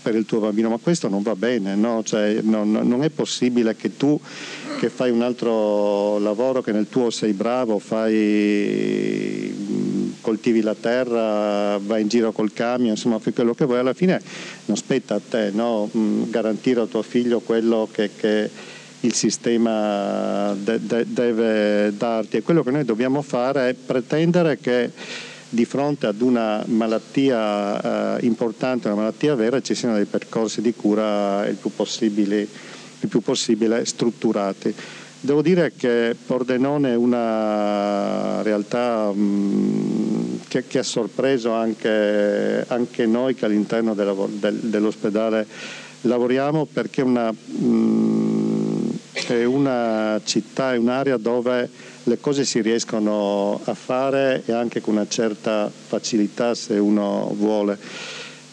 per, 0.00 0.14
il 0.14 0.26
tuo 0.26 0.38
bambino, 0.38 0.68
ma 0.68 0.76
questo 0.76 1.08
non 1.08 1.22
va 1.22 1.34
bene, 1.34 1.74
no? 1.74 2.04
cioè, 2.04 2.38
non, 2.40 2.70
non 2.70 3.02
è 3.02 3.10
possibile 3.10 3.74
che 3.74 3.96
tu 3.96 4.16
che 4.80 4.88
fai 4.88 5.10
un 5.10 5.20
altro 5.20 6.18
lavoro, 6.20 6.62
che 6.62 6.72
nel 6.72 6.88
tuo 6.88 7.10
sei 7.10 7.34
bravo, 7.34 7.78
fai, 7.78 9.54
coltivi 10.22 10.62
la 10.62 10.74
terra, 10.74 11.76
vai 11.76 12.00
in 12.00 12.08
giro 12.08 12.32
col 12.32 12.54
camion, 12.54 12.92
insomma 12.92 13.18
fai 13.18 13.34
quello 13.34 13.52
che 13.52 13.66
vuoi, 13.66 13.80
alla 13.80 13.92
fine 13.92 14.18
non 14.64 14.78
spetta 14.78 15.16
a 15.16 15.20
te 15.20 15.50
no? 15.52 15.90
Garantire 15.92 16.80
a 16.80 16.86
tuo 16.86 17.02
figlio 17.02 17.40
quello 17.40 17.90
che, 17.92 18.08
che 18.16 18.48
il 19.00 19.12
sistema 19.12 20.54
de- 20.54 20.80
de- 20.80 21.04
deve 21.06 21.92
darti 21.94 22.38
e 22.38 22.42
quello 22.42 22.62
che 22.62 22.70
noi 22.70 22.86
dobbiamo 22.86 23.20
fare 23.20 23.68
è 23.68 23.74
pretendere 23.74 24.56
che 24.58 24.92
di 25.50 25.66
fronte 25.66 26.06
ad 26.06 26.22
una 26.22 26.64
malattia 26.68 28.16
eh, 28.16 28.24
importante, 28.24 28.86
una 28.86 28.96
malattia 28.96 29.34
vera, 29.34 29.60
ci 29.60 29.74
siano 29.74 29.96
dei 29.96 30.06
percorsi 30.06 30.62
di 30.62 30.72
cura 30.74 31.46
il 31.46 31.56
più 31.56 31.70
possibile 31.76 32.69
il 33.00 33.08
più 33.08 33.20
possibile 33.20 33.84
strutturati. 33.84 34.74
Devo 35.22 35.42
dire 35.42 35.72
che 35.76 36.16
Pordenone 36.26 36.92
è 36.92 36.96
una 36.96 38.40
realtà 38.40 39.12
mh, 39.12 40.40
che, 40.48 40.66
che, 40.66 40.78
ha 40.78 40.82
sorpreso 40.82 41.52
anche, 41.52 42.64
anche, 42.66 43.04
noi 43.04 43.34
che 43.34 43.44
all'interno 43.44 43.92
della, 43.92 44.14
del, 44.26 44.54
dell'ospedale 44.54 45.46
lavoriamo 46.02 46.64
perché 46.64 47.02
una, 47.02 47.30
mh, 47.30 48.90
è 49.26 49.44
una 49.44 50.18
città, 50.24 50.72
è 50.72 50.78
un'area 50.78 51.18
dove 51.18 51.68
le 52.04 52.18
cose 52.18 52.44
si 52.44 52.62
riescono 52.62 53.60
a 53.64 53.74
fare 53.74 54.42
e 54.46 54.52
anche 54.52 54.80
con 54.80 54.94
una 54.94 55.06
certa 55.06 55.70
facilità 55.70 56.54
se 56.54 56.78
uno 56.78 57.30
vuole. 57.36 57.78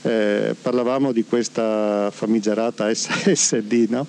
Eh, 0.08 0.55
parlavamo 0.62 1.12
di 1.12 1.26
questa 1.26 2.10
famigerata 2.12 2.93
SSD, 2.93 3.88
no? 3.91 4.08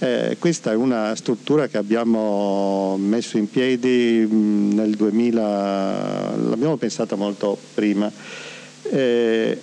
eh, 0.00 0.36
questa 0.38 0.72
è 0.72 0.74
una 0.74 1.14
struttura 1.16 1.66
che 1.66 1.78
abbiamo 1.78 2.98
messo 2.98 3.38
in 3.38 3.48
piedi 3.48 4.26
mm, 4.30 4.72
nel 4.72 4.94
2000, 4.96 6.36
l'abbiamo 6.48 6.76
pensata 6.76 7.16
molto 7.16 7.56
prima. 7.72 8.12
Eh, 8.82 9.58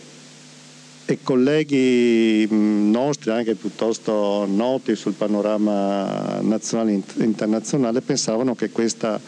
e 1.10 1.20
colleghi 1.22 2.48
mm, 2.52 2.90
nostri, 2.90 3.30
anche 3.30 3.54
piuttosto 3.54 4.48
noti 4.50 4.96
sul 4.96 5.14
panorama 5.14 6.40
nazionale 6.42 6.94
e 6.94 7.24
internazionale, 7.24 8.02
pensavano 8.02 8.56
che 8.56 8.72
questa 8.72 9.20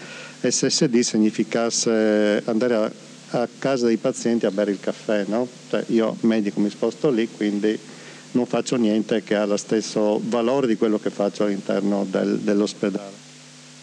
SSD 0.41 0.99
significasse 0.99 2.41
andare 2.45 2.73
a 2.73 2.91
a 3.31 3.47
casa 3.59 3.85
dei 3.85 3.97
pazienti 3.97 4.45
a 4.45 4.51
bere 4.51 4.71
il 4.71 4.79
caffè, 4.79 5.25
no? 5.27 5.47
cioè 5.69 5.83
io 5.87 6.15
medico 6.21 6.59
mi 6.59 6.69
sposto 6.69 7.09
lì, 7.09 7.27
quindi 7.29 7.77
non 8.31 8.45
faccio 8.45 8.75
niente 8.75 9.23
che 9.23 9.35
ha 9.35 9.45
lo 9.45 9.57
stesso 9.57 10.19
valore 10.23 10.67
di 10.67 10.75
quello 10.75 10.99
che 10.99 11.09
faccio 11.09 11.43
all'interno 11.43 12.05
del, 12.09 12.39
dell'ospedale. 12.39 13.27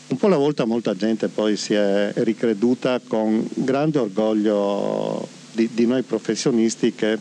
Un 0.09 0.16
po' 0.18 0.26
alla 0.26 0.36
volta 0.36 0.64
molta 0.64 0.94
gente 0.94 1.28
poi 1.28 1.57
si 1.57 1.74
è 1.74 2.12
ricreduta 2.16 3.01
con 3.05 3.49
grande 3.55 3.99
orgoglio 3.99 5.26
di, 5.51 5.68
di 5.72 5.86
noi 5.86 6.03
professionisti 6.03 6.94
che 6.94 7.18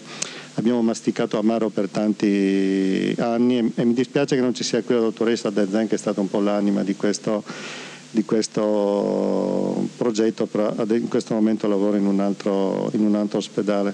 abbiamo 0.56 0.82
masticato 0.82 1.40
amaro 1.40 1.70
per 1.70 1.90
tanti 1.90 3.16
anni 3.18 3.58
e, 3.58 3.72
e, 3.74 3.86
mi 3.86 3.94
dispiace 3.94 4.36
che 4.36 4.42
non 4.42 4.54
ci 4.54 4.64
sia 4.64 4.84
qui 4.84 4.94
la 4.94 5.02
dottoressa 5.02 5.50
Dezen 5.50 5.88
che 5.88 5.96
è 5.96 5.98
stata 5.98 6.22
un 6.22 6.30
po' 6.30 6.40
l'anima 6.40 6.84
di 6.84 6.96
questo 6.96 7.44
di 8.16 8.24
questo 8.24 9.88
progetto, 9.98 10.46
però 10.48 10.74
in 10.90 11.10
questo 11.10 11.34
momento 11.34 11.68
lavoro 11.68 11.98
in 11.98 12.08
un 12.08 12.22
altro, 12.22 12.90
in 12.94 13.06
un 13.06 13.14
altro 13.14 13.38
ospedale. 13.38 13.94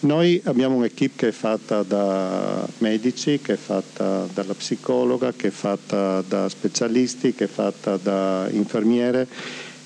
Noi 0.00 0.40
abbiamo 0.44 0.76
un'equipe 0.76 1.14
che 1.16 1.28
è 1.28 1.32
fatta 1.32 1.82
da 1.82 2.66
medici, 2.78 3.38
che 3.40 3.52
è 3.52 3.56
fatta 3.56 4.26
dalla 4.34 4.54
psicologa, 4.54 5.32
che 5.32 5.48
è 5.48 5.50
fatta 5.50 6.22
da 6.26 6.48
specialisti, 6.48 7.34
che 7.34 7.44
è 7.44 7.48
fatta 7.48 7.96
da 7.96 8.48
infermiere 8.50 9.28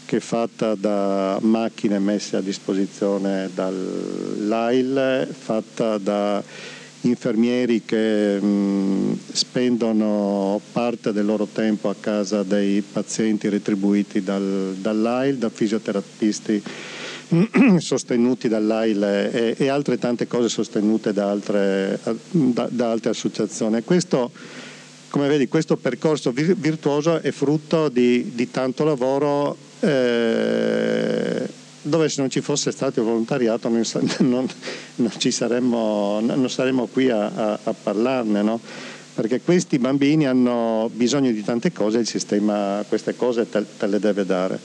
che 0.06 0.18
è 0.18 0.20
fatta 0.20 0.74
da 0.74 1.38
macchine 1.40 1.98
messe 1.98 2.36
a 2.36 2.42
disposizione 2.42 3.48
dall'AIL, 3.54 5.26
fatta 5.32 5.96
da 5.96 6.42
infermieri 7.08 7.82
che 7.84 8.40
mh, 8.40 9.18
spendono 9.32 10.60
parte 10.72 11.12
del 11.12 11.24
loro 11.24 11.46
tempo 11.46 11.88
a 11.88 11.94
casa 11.98 12.42
dei 12.42 12.82
pazienti 12.82 13.48
retribuiti 13.48 14.22
dal, 14.22 14.76
dall'AIL, 14.78 15.36
da 15.36 15.48
fisioterapisti 15.48 16.62
sostenuti 17.78 18.48
dall'AIL 18.48 19.02
e, 19.02 19.54
e, 19.58 19.68
altre 19.68 19.98
tante 19.98 20.26
cose 20.26 20.48
sostenute 20.48 21.12
da 21.12 21.30
altre, 21.30 21.98
da, 22.30 22.68
da 22.70 22.90
altre 22.90 23.10
associazioni. 23.10 23.82
Questo, 23.82 24.30
come 25.08 25.28
vedi, 25.28 25.48
questo 25.48 25.76
percorso 25.76 26.32
virtuoso 26.32 27.20
è 27.20 27.30
frutto 27.30 27.88
di, 27.88 28.32
di 28.34 28.50
tanto 28.50 28.84
lavoro 28.84 29.56
eh, 29.80 31.62
dove 31.84 32.08
se 32.08 32.20
non 32.20 32.30
ci 32.30 32.40
fosse 32.40 32.70
stato 32.70 33.00
il 33.00 33.06
volontariato 33.06 33.68
non, 33.68 33.82
non, 34.20 34.48
non, 34.96 35.10
saremmo, 35.10 36.20
non 36.20 36.50
saremmo, 36.50 36.86
qui 36.86 37.10
a, 37.10 37.26
a, 37.26 37.58
a 37.62 37.74
parlarne, 37.74 38.42
no? 38.42 38.60
perché 39.14 39.40
questi 39.40 39.78
bambini 39.78 40.26
hanno 40.26 40.90
bisogno 40.92 41.30
di 41.30 41.44
tante 41.44 41.72
cose 41.72 41.98
e 41.98 42.00
il 42.00 42.06
sistema 42.08 42.84
queste 42.88 43.14
cose 43.14 43.48
te, 43.48 43.64
te 43.78 43.86
le 43.86 44.00
deve 44.00 44.26
dare. 44.26 44.58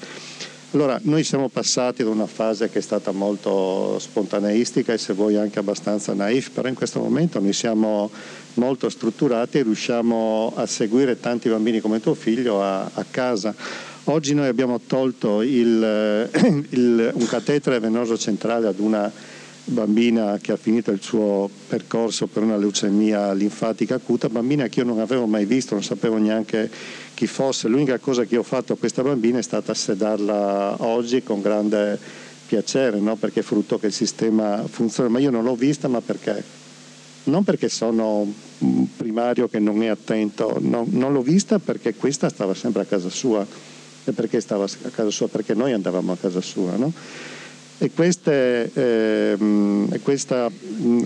Allora, 0.72 1.00
noi 1.04 1.24
siamo 1.24 1.50
passati 1.50 2.04
da 2.04 2.10
una 2.12 2.28
fase 2.28 2.70
che 2.70 2.78
è 2.78 2.82
stata 2.82 3.10
molto 3.10 3.98
spontaneistica 3.98 4.94
e 4.94 5.00
se 5.00 5.14
vuoi 5.14 5.36
anche 5.36 5.58
abbastanza 5.58 6.14
naif, 6.14 6.52
però 6.52 6.68
in 6.68 6.76
questo 6.76 7.00
momento 7.00 7.40
noi 7.40 7.54
siamo 7.54 8.12
molto 8.56 8.88
strutturati 8.90 9.58
e 9.58 9.64
riusciamo 9.64 10.54
a 10.56 10.68
seguire 10.68 11.20
tanti 11.20 11.50
bambini 11.50 11.80
come 11.80 12.00
tuo 12.00 12.14
figlio 12.14 12.62
a, 12.62 12.84
a 12.84 13.06
casa. 13.10 13.56
Oggi 14.12 14.34
noi 14.34 14.48
abbiamo 14.48 14.80
tolto 14.88 15.44
il, 15.44 16.28
il, 16.70 17.12
un 17.14 17.28
catetere 17.28 17.80
venoso 17.80 18.18
centrale 18.18 18.66
ad 18.66 18.80
una 18.80 19.12
bambina 19.66 20.40
che 20.42 20.52
ha 20.52 20.58
finito 20.58 20.90
il 20.90 21.00
suo 21.00 21.48
percorso 21.68 22.26
per 22.26 22.42
una 22.42 22.58
leucemia 22.58 23.34
linfatica 23.34 23.94
acuta, 23.94 24.28
bambina 24.28 24.66
che 24.66 24.80
io 24.80 24.86
non 24.88 25.00
avevo 25.00 25.28
mai 25.28 25.46
visto, 25.46 25.76
non 25.76 25.84
sapevo 25.84 26.18
neanche 26.18 26.72
chi 27.14 27.28
fosse. 27.28 27.68
L'unica 27.68 28.00
cosa 28.00 28.24
che 28.26 28.36
ho 28.36 28.42
fatto 28.42 28.74
a 28.74 28.78
questa 28.78 29.04
bambina 29.04 29.38
è 29.38 29.44
stata 29.44 29.76
sedarla 29.76 30.78
oggi 30.80 31.22
con 31.22 31.42
grande 31.42 32.00
piacere, 32.48 33.00
no? 33.00 33.16
perché 33.16 33.42
è 33.42 33.44
frutto 33.44 33.78
che 33.78 33.86
il 33.86 33.94
sistema 33.94 34.66
funziona, 34.68 35.10
ma 35.10 35.20
io 35.20 35.30
non 35.30 35.44
l'ho 35.44 35.56
vista, 35.56 35.88
ma 35.88 36.02
perché? 36.02 36.44
Non 37.26 37.44
perché 37.44 37.70
sono 37.70 38.26
un 38.58 38.88
primario 38.98 39.48
che 39.48 39.60
non 39.60 39.84
è 39.84 39.88
attento, 39.88 40.58
no, 40.60 40.84
non 40.90 41.14
l'ho 41.14 41.22
vista 41.22 41.60
perché 41.60 41.94
questa 41.94 42.28
stava 42.30 42.56
sempre 42.56 42.82
a 42.82 42.86
casa 42.86 43.10
sua. 43.10 43.69
E 44.06 44.12
perché 44.12 44.40
stava 44.42 44.66
a 44.66 44.90
casa 44.90 45.12
sua? 45.12 45.28
Perché 45.28 45.54
noi 45.54 45.74
andavamo 45.74 46.12
a 46.12 46.18
casa 46.18 46.42
sua. 46.42 46.76
No? 46.76 46.92
E 47.82 47.92
queste, 47.92 48.70
eh, 48.74 50.00
questa, 50.02 50.50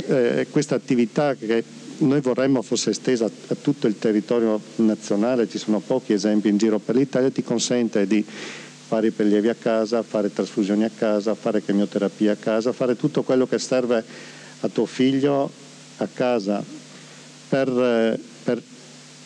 eh, 0.07 0.47
questa 0.49 0.75
attività 0.75 1.35
che 1.35 1.63
noi 1.99 2.19
vorremmo 2.21 2.61
fosse 2.61 2.89
estesa 2.89 3.25
a 3.25 3.55
tutto 3.61 3.85
il 3.87 3.99
territorio 3.99 4.59
nazionale, 4.77 5.47
ci 5.47 5.59
sono 5.59 5.79
pochi 5.79 6.13
esempi 6.13 6.49
in 6.49 6.57
giro 6.57 6.79
per 6.79 6.95
l'Italia, 6.95 7.29
ti 7.29 7.43
consente 7.43 8.07
di 8.07 8.25
fare 8.25 9.07
i 9.07 9.11
prelievi 9.11 9.49
a 9.49 9.55
casa, 9.55 10.01
fare 10.01 10.33
trasfusioni 10.33 10.83
a 10.83 10.91
casa, 10.95 11.35
fare 11.35 11.63
chemioterapia 11.63 12.33
a 12.33 12.37
casa, 12.37 12.73
fare 12.73 12.95
tutto 12.95 13.21
quello 13.21 13.47
che 13.47 13.59
serve 13.59 14.03
a 14.61 14.67
tuo 14.67 14.85
figlio 14.85 15.49
a 15.97 16.07
casa 16.11 16.63
per, 17.49 18.19
per 18.43 18.61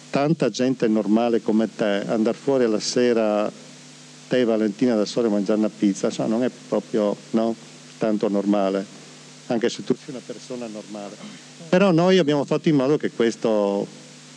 tanta 0.09 0.49
gente 0.49 0.87
normale 0.87 1.41
come 1.41 1.69
te, 1.73 2.03
andare 2.07 2.37
fuori 2.37 2.63
alla 2.63 2.79
sera 2.79 3.51
te 4.27 4.39
e 4.39 4.43
Valentina 4.43 4.95
da 4.95 5.05
sole 5.05 5.29
mangiare 5.29 5.59
una 5.59 5.69
pizza, 5.69 6.09
cioè 6.09 6.27
non 6.27 6.43
è 6.43 6.51
proprio 6.67 7.15
no, 7.31 7.55
tanto 7.97 8.27
normale, 8.27 8.85
anche 9.47 9.69
se 9.69 9.83
tu 9.83 9.93
sei 9.95 10.13
una 10.13 10.21
persona 10.25 10.67
normale. 10.67 11.15
Però 11.69 11.91
noi 11.91 12.17
abbiamo 12.17 12.45
fatto 12.45 12.69
in 12.69 12.75
modo 12.75 12.97
che 12.97 13.11
questo 13.11 13.85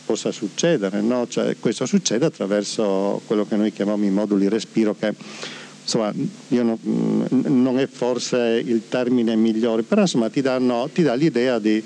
possa 0.05 0.31
succedere, 0.31 1.01
no? 1.01 1.27
cioè, 1.27 1.55
questo 1.59 1.85
succede 1.85 2.25
attraverso 2.25 3.21
quello 3.25 3.45
che 3.45 3.55
noi 3.55 3.71
chiamiamo 3.71 4.03
i 4.05 4.09
moduli 4.09 4.49
respiro, 4.49 4.95
che 4.97 5.13
insomma 5.81 6.13
non, 6.49 6.77
non, 7.29 7.79
è 7.79 7.87
forse 7.87 8.61
il 8.65 8.83
termine 8.89 9.35
migliore, 9.35 9.83
però 9.83 10.01
insomma 10.01 10.29
ti, 10.29 10.41
danno, 10.41 10.89
ti 10.91 11.03
dà 11.03 11.13
l'idea 11.13 11.59
di 11.59 11.83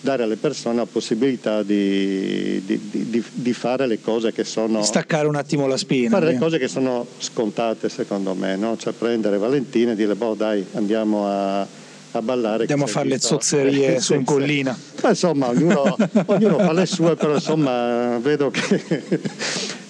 dare 0.00 0.22
alle 0.22 0.36
persone 0.36 0.76
la 0.76 0.86
possibilità 0.86 1.62
di, 1.62 2.62
di, 2.64 2.80
di, 2.90 3.24
di, 3.32 3.52
fare 3.52 3.86
le 3.86 4.00
cose 4.00 4.32
che 4.32 4.44
sono... 4.44 4.82
Staccare 4.82 5.26
un 5.26 5.36
attimo 5.36 5.66
la 5.66 5.76
spina. 5.76 6.10
Fare 6.10 6.32
le 6.32 6.38
cose 6.38 6.58
che 6.58 6.68
sono 6.68 7.06
scontate 7.18 7.88
secondo 7.88 8.34
me, 8.34 8.56
no? 8.56 8.76
cioè 8.78 8.92
prendere 8.92 9.36
Valentina 9.36 9.92
e 9.92 9.96
dire 9.96 10.14
boh 10.14 10.34
dai 10.34 10.64
andiamo 10.72 11.26
a, 11.26 11.60
a 11.60 12.22
ballare. 12.22 12.60
Andiamo 12.60 12.84
a 12.84 12.88
fare 12.88 13.08
le 13.08 13.20
zozzerie 13.20 14.00
su 14.00 14.14
in 14.14 14.24
collina. 14.24 14.76
Ma 15.02 15.10
insomma 15.10 15.48
ognuno, 15.48 15.96
ognuno, 16.26 16.58
fa 16.58 16.72
le 16.72 16.86
sue, 16.86 17.14
però 17.16 17.34
insomma 17.34 18.18
vedo 18.18 18.50
che, 18.50 19.20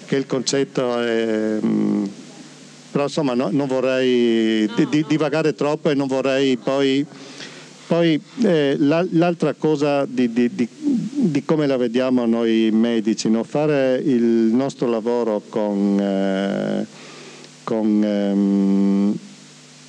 che 0.05 0.15
il 0.15 0.25
concetto 0.25 0.99
è... 0.99 1.57
Mm, 1.63 2.05
però 2.91 3.05
insomma 3.05 3.33
no, 3.33 3.47
non 3.49 3.67
vorrei 3.67 4.69
divagare 5.07 5.53
troppo 5.53 5.89
e 5.89 5.93
non 5.93 6.07
vorrei 6.07 6.57
poi 6.57 7.05
poi 7.91 8.17
eh, 8.43 8.77
l'altra 8.77 9.53
cosa 9.53 10.05
di, 10.05 10.31
di, 10.31 10.49
di, 10.55 10.65
di, 10.69 11.43
come 11.43 11.67
la 11.67 11.75
vediamo 11.75 12.25
noi 12.25 12.69
medici, 12.71 13.29
no? 13.29 13.43
fare 13.43 14.01
il 14.01 14.23
nostro 14.23 14.87
lavoro 14.87 15.41
con, 15.49 15.99
eh, 15.99 16.85
con, 17.65 18.01
ehm, 18.01 19.17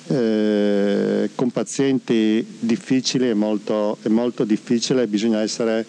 eh, 0.09 1.31
con, 1.37 1.51
pazienti 1.53 2.45
difficili 2.59 3.29
è 3.29 3.35
molto, 3.35 3.97
è 4.03 4.09
molto 4.09 4.43
difficile, 4.43 5.07
bisogna 5.07 5.41
essere 5.41 5.87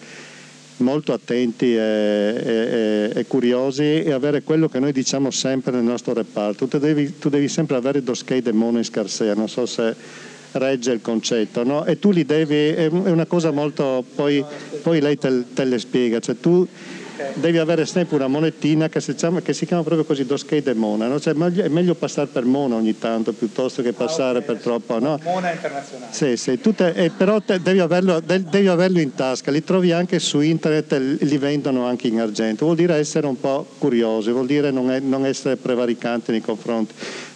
molto 0.76 1.12
attenti 1.12 1.74
e, 1.74 1.80
e, 1.80 3.10
e, 3.12 3.26
curiosi 3.26 4.04
e 4.04 4.12
avere 4.12 4.44
quello 4.44 4.68
che 4.68 4.78
noi 4.78 4.92
diciamo 4.92 5.32
sempre 5.32 5.72
nel 5.72 5.82
nostro 5.82 6.12
reparto. 6.12 6.68
Tu 6.68 6.78
devi, 6.78 7.18
tu 7.18 7.28
devi 7.28 7.48
sempre 7.48 7.74
avere 7.74 8.04
dos 8.04 8.22
che 8.22 8.40
demone 8.40 8.78
in 8.78 8.84
scarsea, 8.84 9.34
non 9.34 9.48
so 9.48 9.66
se 9.66 10.32
regge 10.54 10.92
il 10.92 11.00
concetto, 11.00 11.64
no? 11.64 11.84
E 11.84 11.98
tu 11.98 12.10
li 12.10 12.24
devi, 12.24 12.68
è 12.68 12.86
una 12.86 13.26
cosa 13.26 13.50
molto, 13.50 14.04
poi, 14.14 14.44
poi 14.82 15.00
lei 15.00 15.18
te, 15.18 15.44
te, 15.52 15.64
le 15.64 15.78
spiega, 15.78 16.18
cioè 16.20 16.36
tu 16.38 16.66
devi 17.34 17.58
avere 17.58 17.86
sempre 17.86 18.16
una 18.16 18.26
monetina 18.26 18.88
che 18.88 19.00
si 19.00 19.14
chiama, 19.14 19.40
che 19.40 19.52
si 19.52 19.66
chiama 19.66 19.82
proprio 19.82 20.04
così 20.04 20.24
Doskei 20.26 20.62
de 20.62 20.74
Mona, 20.74 21.06
no? 21.06 21.20
cioè, 21.20 21.34
è 21.34 21.68
meglio 21.68 21.94
passare 21.94 22.28
per 22.28 22.44
Mona 22.44 22.74
ogni 22.74 22.98
tanto 22.98 23.32
piuttosto 23.32 23.82
che 23.82 23.92
passare 23.92 24.38
ah, 24.38 24.42
okay. 24.42 24.54
per 24.54 24.62
troppo. 24.62 24.98
No? 24.98 25.18
Mona 25.22 25.52
internazionale. 25.52 26.12
Sì, 26.12 26.36
sì, 26.36 26.58
te, 26.74 26.88
eh, 26.88 27.10
però 27.10 27.40
te, 27.40 27.60
devi, 27.60 27.78
averlo, 27.78 28.20
de, 28.20 28.42
devi, 28.42 28.66
averlo, 28.66 28.98
in 28.98 29.14
tasca, 29.14 29.50
li 29.50 29.62
trovi 29.62 29.92
anche 29.92 30.18
su 30.18 30.40
internet, 30.40 31.20
li 31.20 31.38
vendono 31.38 31.86
anche 31.86 32.08
in 32.08 32.20
argento, 32.20 32.64
vuol 32.64 32.76
dire 32.76 32.96
essere 32.96 33.26
un 33.26 33.38
po' 33.38 33.66
curiosi, 33.78 34.30
vuol 34.30 34.46
dire 34.46 34.70
non, 34.70 34.90
è, 34.90 35.00
non 35.00 35.24
essere 35.24 35.56
prevaricanti 35.56 36.32
nei 36.32 36.40
confronti 36.40 36.94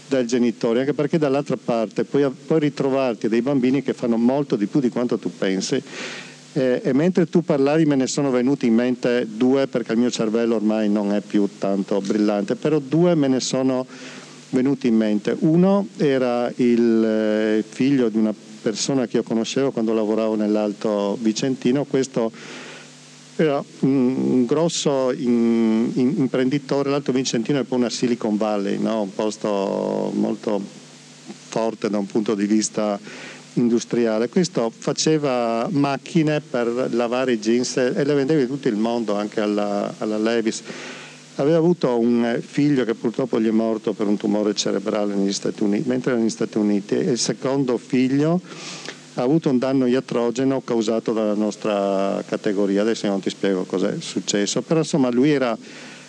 del 0.09 0.26
genitore, 0.26 0.80
anche 0.80 0.94
perché 0.94 1.18
dall'altra 1.18 1.56
parte 1.62 2.04
puoi, 2.04 2.28
puoi 2.46 2.61
ritrovarti 2.61 3.28
dei 3.28 3.42
bambini 3.42 3.82
che 3.82 3.92
fanno 3.92 4.16
molto 4.16 4.56
di 4.56 4.66
più 4.66 4.80
di 4.80 4.88
quanto 4.88 5.18
tu 5.18 5.30
pensi 5.36 5.82
eh, 6.54 6.80
e 6.82 6.92
mentre 6.92 7.26
tu 7.26 7.42
parlavi 7.42 7.84
me 7.84 7.94
ne 7.94 8.06
sono 8.06 8.30
venuti 8.30 8.66
in 8.66 8.74
mente 8.74 9.26
due 9.28 9.66
perché 9.66 9.92
il 9.92 9.98
mio 9.98 10.11
cervello 10.11 10.56
ormai 10.56 10.88
non 10.88 11.12
è 11.12 11.20
più 11.20 11.48
tanto 11.59 12.00
brillante, 12.00 12.56
però 12.56 12.78
due 12.78 13.14
me 13.14 13.28
ne 13.28 13.40
sono 13.40 13.86
venuti 14.50 14.88
in 14.88 14.96
mente. 14.96 15.36
Uno 15.40 15.86
era 15.98 16.50
il 16.56 17.04
eh, 17.04 17.64
figlio 17.68 18.09
di 18.09 18.16
una 18.16 18.34
persona 18.61 19.06
che 19.06 19.18
io 19.18 19.22
conoscevo 19.22 19.70
quando 19.70 19.92
lavoravo 19.92 20.34
nell'Alto 20.34 21.16
Vicentino, 21.20 21.84
questo 21.84 22.32
era 23.43 23.62
un 23.80 24.45
grosso 24.47 25.12
in, 25.12 25.91
in, 25.95 26.14
imprenditore, 26.16 26.91
l'Alto 26.91 27.12
Vicentino 27.12 27.61
è 27.61 27.64
poi 27.64 27.78
una 27.78 27.91
Silicon 27.91 28.36
Valley, 28.36 28.78
no? 28.78 29.03
un 29.03 29.14
posto 29.14 30.11
molto 30.14 30.61
forte 31.49 31.89
da 31.89 31.99
un 31.99 32.07
punto 32.07 32.34
di 32.34 32.47
vista 32.47 32.99
industriale. 33.55 34.28
Questo 34.28 34.72
faceva 34.76 35.68
macchine 35.70 36.41
per 36.41 36.89
lavare 36.93 37.32
i 37.32 37.39
jeans 37.39 37.76
e 37.76 38.05
le 38.05 38.14
vendeva 38.14 38.41
in 38.41 38.49
tutto 38.49 38.68
il 38.68 38.76
mondo, 38.76 39.14
anche 39.14 39.41
alla, 39.41 39.95
alla 39.99 40.18
Levis. 40.18 40.62
Aveva 41.36 41.59
avuto 41.59 41.97
un 41.97 42.41
figlio 42.45 42.84
che 42.84 42.95
purtroppo 42.95 43.41
gli 43.41 43.47
è 43.47 43.53
morto 43.53 43.93
per 43.93 44.09
un 44.09 44.16
tumore 44.16 44.55
cerebrale 44.55 45.14
negli 45.14 45.32
Stati 45.32 45.62
Uniti, 45.62 45.89
mentre 45.89 46.11
era 46.12 46.20
negli 46.20 46.30
Stati 46.30 46.59
Uniti, 46.59 46.95
e 46.95 47.11
il 47.12 47.18
secondo 47.18 47.78
figlio 47.78 48.41
ha 49.20 49.24
avuto 49.24 49.50
un 49.50 49.58
danno 49.58 49.86
iatrogeno 49.86 50.60
causato 50.60 51.12
dalla 51.12 51.34
nostra 51.34 52.22
categoria. 52.26 52.82
Adesso 52.82 53.06
non 53.08 53.20
ti 53.20 53.30
spiego 53.30 53.64
cosa 53.64 53.90
è 53.90 54.00
successo, 54.00 54.62
però 54.62 54.80
insomma 54.80 55.10
lui 55.10 55.30
era 55.30 55.56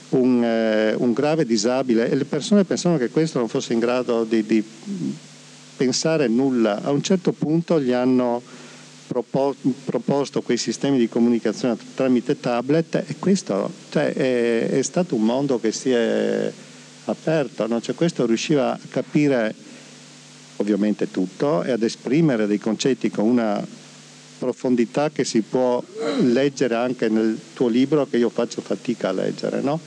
un, 0.10 0.44
eh, 0.44 0.94
un 0.96 1.14
grave 1.14 1.46
disabile 1.46 2.10
e 2.10 2.16
le 2.16 2.26
persone 2.26 2.64
pensavano 2.64 3.00
che 3.00 3.10
questo 3.10 3.40
non 3.40 3.48
fosse 3.48 3.74
in 3.74 3.80
grado 3.80 4.24
di, 4.24 4.46
di 4.46 4.64
pensare 5.76 6.28
nulla. 6.28 6.82
A 6.84 6.92
un 6.92 7.02
certo 7.02 7.32
punto 7.32 7.82
gli 7.82 7.92
hanno 7.92 8.42
proposto 9.08 10.44
quei 10.44 10.58
sistemi 10.58 11.00
di 11.00 11.10
comunicazione 11.10 11.76
tramite 11.96 12.40
tablet 12.40 13.06
e 13.08 13.16
questo 13.18 13.72
cioè, 13.90 14.14
è, 14.14 14.70
è, 14.70 14.82
stato 14.84 15.16
un 15.16 15.24
mondo 15.24 15.60
che 15.60 15.72
si 15.72 15.90
è 15.90 16.52
aperto, 17.06 17.66
no? 17.66 17.82
cioè 17.82 17.96
questo 17.96 18.28
riusciva 18.28 18.74
a 18.74 18.80
capire 18.88 19.56
ovviamente 20.60 21.12
tutto 21.12 21.64
e 21.64 21.72
ad 21.72 21.84
esprimere 21.84 22.48
dei 22.48 22.60
concetti 22.60 23.10
con 23.10 23.26
una 23.26 23.66
profondità 24.38 25.10
che 25.10 25.26
si 25.26 25.42
può 25.42 25.84
leggere 26.22 26.76
anche 26.76 27.10
nel 27.10 27.38
tuo 27.54 27.68
libro 27.68 28.08
che 28.08 28.18
io 28.18 28.30
faccio 28.30 28.62
fatica 28.62 29.10
a 29.10 29.12
leggere, 29.12 29.62
no? 29.62 29.80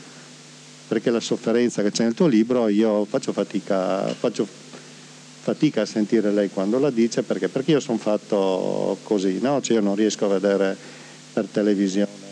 Perché 0.89 1.11
la 1.11 1.21
sofferenza 1.21 1.83
che 1.83 1.91
c'è 1.91 2.05
nel 2.05 2.15
tuo 2.15 2.27
libro 2.27 2.69
io 2.69 3.07
faccio 3.07 3.33
fatica, 3.33 4.07
faccio 4.09 4.47
fatica 5.41 5.83
a 5.83 5.87
sentire 5.87 6.31
lei 6.31 6.51
quando 6.51 6.79
la 6.79 6.91
dice 6.91 7.23
perché, 7.23 7.49
perché 7.49 7.73
io 7.73 7.81
sono 7.81 7.99
fatto 7.99 8.99
così, 9.03 9.39
no? 9.41 9.61
Cioè 9.61 9.77
io 9.77 9.83
non 9.83 9.95
riesco 9.95 10.27
a 10.27 10.39
vedere 10.39 10.77
per 11.33 11.47
televisione 11.51 12.23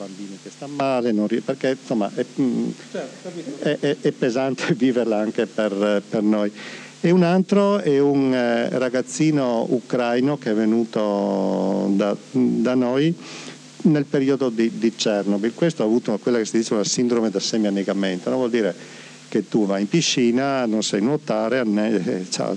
bambini 0.00 0.38
che 0.42 0.50
stanno 0.50 0.74
male, 0.76 1.12
riesco, 1.12 1.26
perché 1.44 1.76
insomma 1.78 2.10
è, 2.14 2.24
mm, 2.40 2.70
certo, 2.90 3.30
è, 3.58 3.78
è, 3.80 3.96
è, 4.00 4.12
pesante 4.12 4.72
viverla 4.74 5.18
anche 5.18 5.46
per, 5.46 6.02
per 6.08 6.22
noi 6.22 6.50
e 7.02 7.10
un 7.10 7.22
altro 7.22 7.78
è 7.78 7.98
un 7.98 8.34
eh, 8.34 8.68
ragazzino 8.78 9.66
ucraino 9.70 10.36
che 10.36 10.50
è 10.50 10.54
venuto 10.54 11.86
da, 11.94 12.14
da 12.30 12.74
noi 12.74 13.14
nel 13.82 14.04
periodo 14.04 14.50
di, 14.50 14.70
di, 14.74 14.94
Chernobyl. 14.94 15.54
Questo 15.54 15.82
ha 15.82 15.86
avuto 15.86 16.18
quella 16.18 16.36
che 16.36 16.44
si 16.44 16.58
dice 16.58 16.74
una 16.74 16.84
sindrome 16.84 17.30
da 17.30 17.40
semiannegamento, 17.40 18.28
no? 18.28 18.36
vuol 18.36 18.50
dire 18.50 18.74
che 19.28 19.48
tu 19.48 19.64
vai 19.64 19.82
in 19.82 19.88
piscina, 19.88 20.66
non 20.66 20.82
sai 20.82 21.00
nuotare, 21.00 21.64
eh, 21.64 22.26
cioè, 22.28 22.54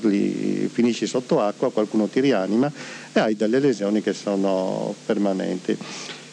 finisci 0.68 1.06
sotto 1.06 1.40
acqua, 1.40 1.72
qualcuno 1.72 2.08
ti 2.08 2.20
rianima 2.20 2.70
e 3.14 3.20
hai 3.20 3.36
delle 3.38 3.60
lesioni 3.60 4.02
che 4.02 4.12
sono 4.12 4.94
permanenti. 5.06 5.78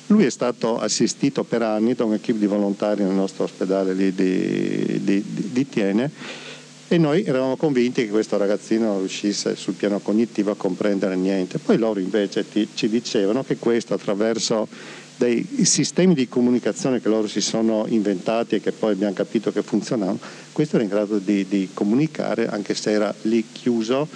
Lui 0.07 0.25
è 0.25 0.31
stato 0.31 0.81
assistito 0.81 1.45
per 1.45 1.63
anni 1.63 1.95
da 1.95 2.05
un'equipe 2.05 2.39
di 2.41 2.47
volontari 2.47 3.05
nel 3.05 3.13
nostro 3.13 3.45
ospedale 3.45 3.95
di, 3.95 4.13
di, 4.13 5.23
di 5.25 5.69
Tiene 5.69 6.11
e 6.93 6.99
noi 6.99 7.22
eravamo 7.22 7.57
convinti 7.57 8.03
che 8.03 8.11
questo 8.11 8.36
ragazzino 8.36 8.86
non 8.86 8.99
riuscisse 8.99 9.55
sul 9.55 9.74
piano 9.74 10.01
cognitivo 10.01 10.51
a 10.51 10.57
comprendere 10.57 11.14
niente. 11.14 11.59
Poi 11.59 11.78
loro 11.78 12.01
invece 12.01 12.49
ti, 12.49 12.66
ci 12.74 12.88
dicevano 12.88 13.45
che 13.45 13.59
questo 13.59 13.95
attraverso 13.95 14.66
dei 15.16 15.47
sistemi 15.62 16.14
di 16.14 16.26
comunicazione 16.26 17.01
che 17.01 17.09
loro 17.09 17.28
si 17.28 17.41
sono 17.41 17.84
inventati 17.86 18.57
e 18.57 18.61
che 18.61 18.72
poi 18.72 18.95
abbiamo 18.95 19.12
capito 19.12 19.53
che 19.53 19.62
funzionavano, 19.62 20.18
questo 20.51 20.74
era 20.76 20.84
in 20.84 20.91
grado 20.91 21.18
di, 21.18 21.47
di 21.47 21.68
comunicare 21.72 22.49
anche 22.49 22.74
se 22.74 22.91
era 22.91 23.14
lì 23.22 23.47
chiuso 23.53 24.09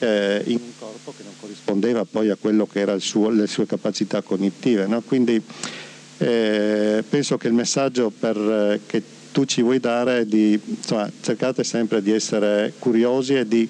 eh, 0.00 0.42
in 0.46 0.58
un 0.60 0.72
corpo 0.76 1.14
che 1.16 1.22
non 1.22 1.34
corrispondeva 1.38 2.04
poi 2.04 2.30
a 2.30 2.36
quello 2.36 2.66
che 2.66 2.80
erano 2.80 3.30
le 3.30 3.46
sue 3.46 3.66
capacità 3.66 4.22
cognitive. 4.22 4.88
No? 4.88 5.02
Quindi 5.02 5.40
eh, 6.18 7.04
penso 7.08 7.38
che 7.38 7.46
il 7.46 7.54
messaggio 7.54 8.10
per, 8.10 8.36
eh, 8.36 8.80
che 8.86 9.20
tu 9.32 9.44
ci 9.46 9.62
vuoi 9.62 9.80
dare 9.80 10.26
di, 10.26 10.60
insomma, 10.64 11.10
cercate 11.20 11.64
sempre 11.64 12.02
di 12.02 12.12
essere 12.12 12.74
curiosi 12.78 13.34
e 13.34 13.48
di 13.48 13.68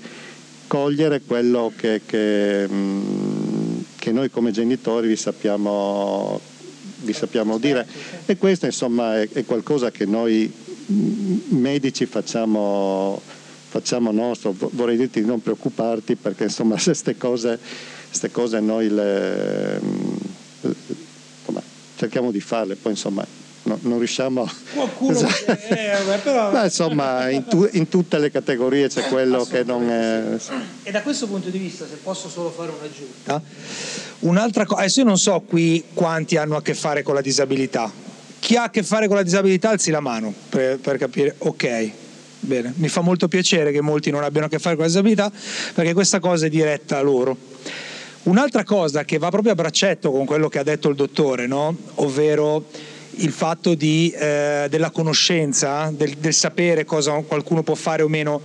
cogliere 0.67 1.23
quello 1.23 1.73
che, 1.77 2.03
che, 2.05 2.67
mm, 2.69 3.81
che 3.97 4.11
noi 4.11 4.31
come 4.31 4.51
genitori 4.51 5.07
vi 5.07 5.17
sappiamo, 5.17 6.41
vi 7.03 7.13
sappiamo, 7.13 7.59
dire. 7.59 7.87
E 8.27 8.37
questo 8.37 8.67
insomma 8.67 9.21
è, 9.21 9.29
è 9.33 9.45
qualcosa 9.45 9.91
che 9.91 10.05
noi 10.05 10.53
mm, 10.91 11.39
medici 11.51 12.07
facciamo, 12.07 13.21
facciamo 13.69 14.11
nostro, 14.11 14.55
vorrei 14.73 14.97
dirti 14.97 15.21
di 15.21 15.27
non 15.27 15.41
preoccuparti 15.41 16.17
perché 16.17 16.45
insomma 16.45 16.77
se 16.79 16.91
queste 16.91 17.17
cose, 17.17 17.59
cose, 18.33 18.61
noi 18.61 18.89
le, 18.89 19.81
mm, 19.81 20.17
insomma, 21.39 21.63
cerchiamo 21.97 22.33
di 22.33 22.41
farle, 22.41 22.75
poi 22.75 22.93
insomma 22.93 23.25
no, 23.63 23.79
non 23.83 23.99
riusciamo 23.99 24.49
qualcuno 24.75 25.13
esatto. 25.19 25.53
eh, 25.53 26.19
però... 26.23 26.51
Beh, 26.51 26.65
insomma 26.65 27.31
in, 27.31 27.47
tu, 27.47 27.69
in, 27.73 27.89
tutte 27.89 28.19
le 28.19 28.31
categorie 28.31 28.89
c'è 28.89 29.03
quello 29.09 29.45
che 29.45 29.65
non 29.65 29.89
è 29.91 30.37
e 30.83 30.91
da 30.91 31.03
questo 31.03 31.27
punto 31.27 31.49
di 31.49 31.59
vista 31.59 31.87
se 31.87 31.97
posso 31.97 32.29
solo 32.29 32.51
fare 32.51 32.73
un'aggiunta 32.79 33.43
un'altra 34.21 34.67
cosa 34.67 34.81
adesso 34.81 35.01
io 35.01 35.07
non 35.07 35.19
so 35.19 35.41
qui 35.47 35.85
quanti 35.93 36.37
hanno 36.37 36.57
a 36.57 36.63
che 36.63 36.75
fare 36.75 37.03
con 37.03 37.15
la 37.15 37.21
disabilità 37.21 37.91
chi 38.39 38.57
ha 38.57 38.65
a 38.65 38.71
che 38.71 38.83
fare 38.83 39.07
con 39.07 39.17
la 39.17 39.23
disabilità 39.23 39.71
alzi 39.71 39.91
la 39.91 40.01
mano 40.01 40.33
per, 40.49 40.79
per 40.79 40.99
capire 40.99 41.35
ok 41.39 41.91
Bene, 42.45 42.73
mi 42.79 42.89
fa 42.89 43.03
molto 43.03 43.29
piacere 43.29 43.71
che 43.71 43.81
molti 43.81 44.11
non 44.11 44.25
abbiano 44.25 44.47
a 44.47 44.49
che 44.49 44.59
fare 44.59 44.75
con 44.75 44.83
la 44.85 44.91
disabilità 44.91 45.31
perché 45.75 45.93
questa 45.93 46.19
cosa 46.19 46.47
è 46.47 46.49
diretta 46.49 46.99
a 46.99 47.01
loro. 47.01 47.37
Un'altra 48.25 48.65
cosa 48.65 49.05
che 49.05 49.19
va 49.19 49.31
proprio 49.31 49.53
a 49.53 49.55
braccetto 49.55 50.11
con 50.11 50.27
quello 50.27 50.49
che 50.49 50.59
ha 50.59 50.65
detto 50.65 50.89
il 50.89 50.97
dottore, 50.97 51.47
no? 51.47 51.77
ovvero 51.97 52.65
il 53.17 53.33
fatto 53.33 53.75
di, 53.75 54.11
eh, 54.11 54.67
della 54.71 54.91
conoscenza, 54.91 55.91
del, 55.95 56.15
del, 56.15 56.33
sapere 56.33 56.85
cosa 56.85 57.13
qualcuno 57.27 57.63
può 57.63 57.75
fare 57.75 58.03
o 58.03 58.09
meno. 58.09 58.41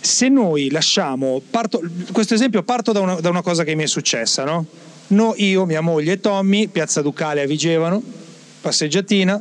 Se 0.00 0.28
noi 0.28 0.70
lasciamo, 0.70 1.40
parto, 1.50 1.80
questo 2.12 2.34
esempio 2.34 2.62
parto 2.62 2.92
da 2.92 3.00
una, 3.00 3.20
da 3.20 3.28
una, 3.28 3.42
cosa 3.42 3.62
che 3.64 3.74
mi 3.74 3.84
è 3.84 3.86
successa, 3.86 4.44
no? 4.44 4.66
no? 5.08 5.34
Io, 5.36 5.64
mia 5.64 5.80
moglie 5.80 6.12
e 6.12 6.20
Tommy, 6.20 6.66
Piazza 6.68 7.02
Ducale 7.02 7.42
a 7.42 7.46
Vigevano, 7.46 8.02
passeggiatina, 8.60 9.40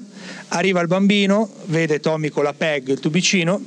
arriva 0.50 0.82
il 0.82 0.88
bambino, 0.88 1.50
vede 1.66 2.00
Tommy 2.00 2.30
con 2.30 2.44
la 2.44 2.54
PEG, 2.54 2.90
il 2.90 3.00
tubicino, 3.00 3.62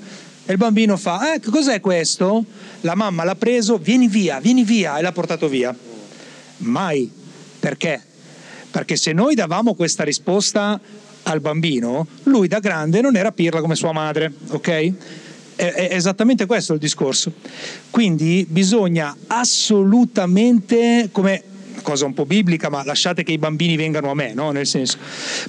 e 0.46 0.52
il 0.52 0.58
bambino 0.58 0.96
fa, 0.96 1.34
eh, 1.34 1.40
cos'è 1.40 1.80
questo? 1.80 2.44
La 2.82 2.94
mamma 2.94 3.24
l'ha 3.24 3.34
preso, 3.34 3.78
vieni 3.78 4.08
via, 4.08 4.38
vieni 4.40 4.62
via, 4.62 4.98
e 4.98 5.02
l'ha 5.02 5.12
portato 5.12 5.48
via. 5.48 5.74
Mai. 6.58 7.10
Perché? 7.58 8.12
Perché 8.74 8.96
se 8.96 9.12
noi 9.12 9.36
davamo 9.36 9.74
questa 9.74 10.02
risposta 10.02 10.80
al 11.22 11.40
bambino, 11.40 12.08
lui 12.24 12.48
da 12.48 12.58
grande 12.58 13.00
non 13.00 13.14
era 13.14 13.30
pirla 13.30 13.60
come 13.60 13.76
sua 13.76 13.92
madre, 13.92 14.32
ok? 14.48 14.92
È, 15.54 15.90
esattamente 15.92 16.44
questo 16.44 16.72
il 16.72 16.80
discorso. 16.80 17.32
Quindi 17.90 18.44
bisogna 18.48 19.16
assolutamente, 19.28 21.08
come 21.12 21.44
cosa 21.82 22.06
un 22.06 22.14
po' 22.14 22.26
biblica, 22.26 22.68
ma 22.68 22.82
lasciate 22.82 23.22
che 23.22 23.30
i 23.30 23.38
bambini 23.38 23.76
vengano 23.76 24.10
a 24.10 24.14
me, 24.14 24.34
no? 24.34 24.50
Nel 24.50 24.66
senso. 24.66 24.98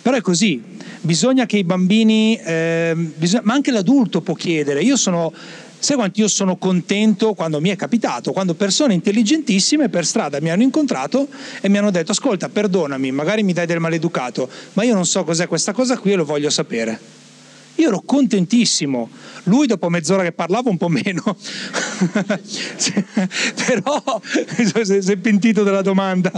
Però 0.04 0.16
è 0.16 0.22
così, 0.22 0.62
bisogna 1.02 1.48
che 1.48 1.58
i 1.58 1.64
bambini, 1.64 2.38
eh, 2.38 2.94
bisogna, 2.96 3.42
ma 3.44 3.56
anche 3.56 3.72
l'adulto 3.72 4.22
può 4.22 4.36
chiedere. 4.36 4.84
Io 4.84 4.98
sono 4.98 5.34
Sai 5.86 5.98
quanto 5.98 6.20
io 6.20 6.28
sono 6.28 6.56
contento 6.56 7.36
quando 7.36 7.62
mi 7.62 7.70
è 7.70 7.76
capitato, 7.76 8.32
quando 8.32 8.56
persone 8.56 8.96
intelligentissime 8.96 9.88
per 9.88 10.04
strada 10.04 10.42
mi 10.42 10.50
hanno 10.50 10.64
incontrato 10.64 11.28
e 11.62 11.70
mi 11.70 11.78
hanno 11.78 11.92
detto 11.92 12.12
ascolta, 12.12 12.50
perdonami, 12.50 13.12
magari 13.12 13.44
mi 13.44 13.54
dai 13.54 13.68
del 13.68 13.80
maleducato, 13.80 14.50
ma 14.74 14.84
io 14.84 14.96
non 14.96 15.06
so 15.06 15.24
cos'è 15.24 15.48
questa 15.48 15.74
cosa 15.74 16.00
qui 16.00 16.14
e 16.14 16.16
lo 16.16 16.26
voglio 16.26 16.50
sapere. 16.50 17.00
Io 17.76 17.90
ero 17.90 18.02
contentissimo, 18.02 19.12
lui 19.44 19.68
dopo 19.68 19.88
mezz'ora 19.90 20.24
che 20.24 20.32
parlava 20.32 20.72
un 20.72 20.78
po' 20.78 20.90
meno, 20.90 21.22
però 23.68 24.22
si 24.82 25.12
è 25.12 25.18
pentito 25.18 25.62
della 25.62 25.84
domanda, 25.84 26.32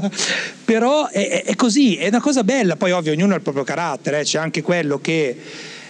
però 0.66 1.08
è, 1.08 1.44
è, 1.46 1.56
così, 1.56 1.96
è 1.96 2.10
una 2.10 2.20
cosa 2.20 2.44
bella, 2.44 2.76
poi 2.76 2.92
ovvio 2.92 3.14
ognuno 3.14 3.32
ha 3.32 3.38
il 3.38 3.44
proprio 3.44 3.64
carattere, 3.64 4.20
eh? 4.20 4.24
c'è 4.24 4.40
anche 4.40 4.62
quello 4.62 5.00
che 5.00 5.38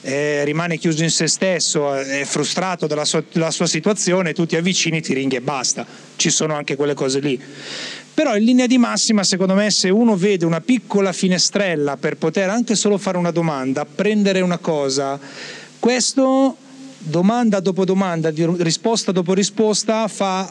eh, 0.08 0.45
rimane 0.45 0.78
chiuso 0.78 1.03
in 1.03 1.10
se 1.10 1.28
stesso, 1.28 1.93
è 1.93 2.24
frustrato 2.24 2.88
dalla 2.88 3.03
sua, 3.03 3.22
dalla 3.30 3.51
sua 3.51 3.66
situazione, 3.66 4.32
tu 4.32 4.45
ti 4.45 4.55
avvicini, 4.55 5.01
ti 5.01 5.14
ringhi 5.14 5.36
e 5.36 5.41
basta. 5.41 5.86
Ci 6.16 6.30
sono 6.30 6.55
anche 6.55 6.78
quelle 6.78 6.93
cose 6.93 7.20
lì. 7.20 7.38
Però 8.14 8.34
in 8.38 8.45
linea 8.45 8.68
di 8.68 8.78
massima, 8.78 9.26
secondo 9.26 9.53
me, 9.53 9.70
se 9.70 9.89
uno 9.89 10.16
vede 10.16 10.45
una 10.45 10.62
piccola 10.62 11.12
finestrella 11.12 11.97
per 11.97 12.16
poter 12.16 12.49
anche 12.49 12.76
solo 12.76 12.97
fare 12.97 13.18
una 13.18 13.32
domanda, 13.32 13.84
prendere 13.84 14.39
una 14.39 14.60
cosa, 14.60 15.20
questo 15.78 16.55
domanda 16.99 17.60
dopo 17.60 17.84
domanda, 17.84 18.32
risposta 18.32 19.12
dopo 19.12 19.34
risposta, 19.34 20.08
fa 20.08 20.49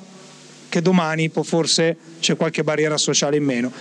che 0.68 0.82
domani 0.82 1.30
forse 1.30 1.96
c'è 2.20 2.36
qualche 2.36 2.62
barriera 2.62 2.98
sociale 2.98 3.38
in 3.38 3.44
meno. 3.44 3.72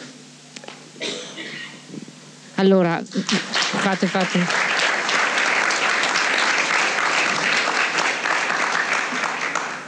Allora, 2.55 3.03
fate, 3.03 4.07
fate. 4.07 4.74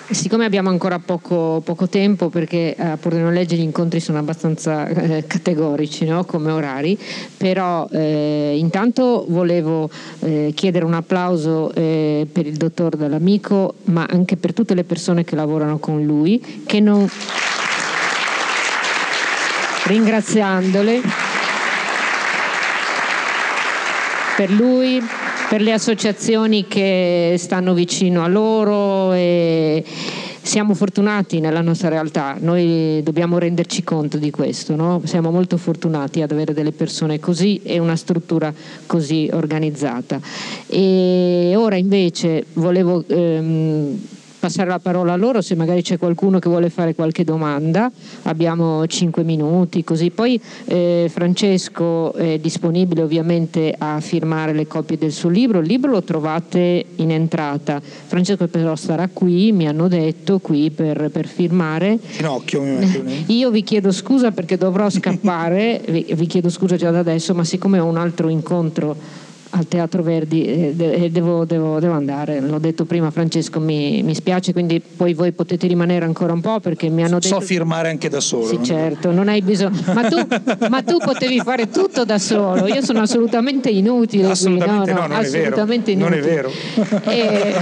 Siccome 0.09 0.45
abbiamo 0.45 0.69
ancora 0.69 0.99
poco, 0.99 1.61
poco 1.65 1.89
tempo, 1.89 2.29
perché 2.29 2.73
a 2.77 2.95
Pordenone 2.95 3.33
Legge 3.33 3.57
gli 3.57 3.61
incontri 3.61 3.99
sono 3.99 4.17
abbastanza 4.17 4.87
eh, 4.87 5.25
categorici 5.27 6.05
no? 6.05 6.23
come 6.23 6.49
orari, 6.49 6.97
però 7.35 7.89
eh, 7.91 8.55
intanto 8.57 9.25
volevo 9.27 9.89
eh, 10.19 10.53
chiedere 10.55 10.85
un 10.85 10.93
applauso 10.93 11.73
eh, 11.73 12.25
per 12.31 12.47
il 12.47 12.55
dottor 12.55 12.95
Dall'Amico, 12.95 13.75
ma 13.85 14.07
anche 14.09 14.37
per 14.37 14.53
tutte 14.53 14.75
le 14.75 14.85
persone 14.85 15.25
che 15.25 15.35
lavorano 15.35 15.77
con 15.77 16.01
lui, 16.01 16.63
che 16.65 16.79
non... 16.79 17.05
ringraziandole 19.87 21.01
per 24.37 24.51
lui 24.51 25.01
per 25.49 25.61
le 25.61 25.71
associazioni 25.71 26.67
che 26.67 27.35
stanno 27.37 27.73
vicino 27.73 28.23
a 28.23 28.27
loro 28.27 29.13
e 29.13 29.83
siamo 30.41 30.73
fortunati 30.73 31.39
nella 31.39 31.61
nostra 31.61 31.89
realtà, 31.89 32.35
noi 32.39 33.01
dobbiamo 33.03 33.37
renderci 33.37 33.83
conto 33.83 34.17
di 34.17 34.29
questo, 34.29 34.75
no? 34.75 35.01
siamo 35.05 35.31
molto 35.31 35.57
fortunati 35.57 36.21
ad 36.21 36.31
avere 36.31 36.53
delle 36.53 36.71
persone 36.71 37.19
così 37.19 37.61
e 37.63 37.79
una 37.79 37.95
struttura 37.95 38.53
così 38.85 39.29
organizzata. 39.31 40.19
E 40.67 41.53
ora 41.55 41.75
invece 41.75 42.45
volevo 42.53 43.03
ehm, 43.07 43.99
passare 44.39 44.69
la 44.69 44.79
parola 44.79 45.13
a 45.13 45.15
loro 45.15 45.41
se 45.41 45.55
magari 45.55 45.81
c'è 45.81 45.97
qualcuno 45.97 46.39
che 46.39 46.49
vuole 46.49 46.69
fare 46.69 46.95
qualche 46.95 47.23
domanda. 47.23 47.91
Abbiamo 48.23 48.85
cinque 48.87 49.23
minuti 49.23 49.83
così. 49.83 50.11
Poi 50.11 50.39
eh, 50.65 51.09
Francesco 51.11 52.13
è 52.13 52.37
disponibile 52.39 53.01
ovviamente 53.01 53.73
a 53.77 53.99
firmare 53.99 54.53
le 54.53 54.67
copie 54.67 54.97
del 54.97 55.11
suo 55.11 55.29
libro. 55.29 55.59
Il 55.59 55.67
libro 55.67 55.91
lo 55.91 56.03
trovate 56.03 56.85
in 56.95 57.11
entrata. 57.11 57.81
Francesco 57.81 58.47
però 58.47 58.75
starà 58.75 59.09
qui, 59.11 59.51
mi 59.51 59.67
hanno 59.67 59.87
detto, 59.87 60.39
qui 60.39 60.71
per, 60.71 61.09
per 61.11 61.27
firmare. 61.27 61.97
Ginocchio 62.15 62.61
mi 62.61 62.75
metto. 62.77 63.03
Io 63.31 63.49
vi 63.49 63.63
chiedo 63.63 63.91
scusa 63.91 64.31
perché 64.31 64.57
dovrò 64.57 64.89
scappare, 64.89 65.81
vi, 65.87 66.05
vi 66.15 66.27
chiedo 66.27 66.49
scusa 66.49 66.75
già 66.75 66.91
da 66.91 66.99
adesso, 66.99 67.33
ma 67.33 67.43
siccome 67.43 67.79
ho 67.79 67.85
un 67.85 67.97
altro 67.97 68.29
incontro 68.29 69.25
al 69.51 69.67
Teatro 69.67 70.03
Verdi 70.03 70.45
e 70.45 70.73
eh, 70.77 71.09
devo, 71.09 71.45
devo, 71.45 71.79
devo, 71.79 71.93
andare, 71.93 72.39
l'ho 72.39 72.59
detto 72.59 72.85
prima 72.85 73.11
Francesco, 73.11 73.59
mi, 73.59 74.01
mi, 74.03 74.15
spiace, 74.15 74.51
quindi 74.53 74.81
poi 74.81 75.13
voi 75.13 75.31
potete 75.31 75.67
rimanere 75.67 76.05
ancora 76.05 76.33
un 76.33 76.41
po' 76.41 76.59
perché 76.59 76.89
mi 76.89 77.03
hanno 77.03 77.19
detto... 77.19 77.39
So 77.39 77.41
firmare 77.41 77.89
anche 77.89 78.09
da 78.09 78.19
solo. 78.19 78.45
Sì, 78.45 78.59
certo, 78.63 79.11
non 79.11 79.27
hai 79.27 79.41
bisogno, 79.41 79.79
ma 79.93 80.07
tu, 80.07 80.17
ma 80.69 80.81
tu, 80.83 80.97
potevi 80.97 81.39
fare 81.39 81.69
tutto 81.69 82.05
da 82.05 82.17
solo, 82.17 82.67
io 82.67 82.83
sono 82.83 83.01
assolutamente 83.01 83.69
inutile. 83.69 84.31
Assolutamente 84.31 84.91
qui. 84.91 84.93
no, 84.93 84.99
no, 85.01 85.07
non 85.07 85.17
assolutamente 85.17 85.91
è 85.91 85.95
vero. 85.95 86.09
Non 86.09 86.17
è 86.17 86.21
vero. 86.21 86.51
E... 87.05 87.55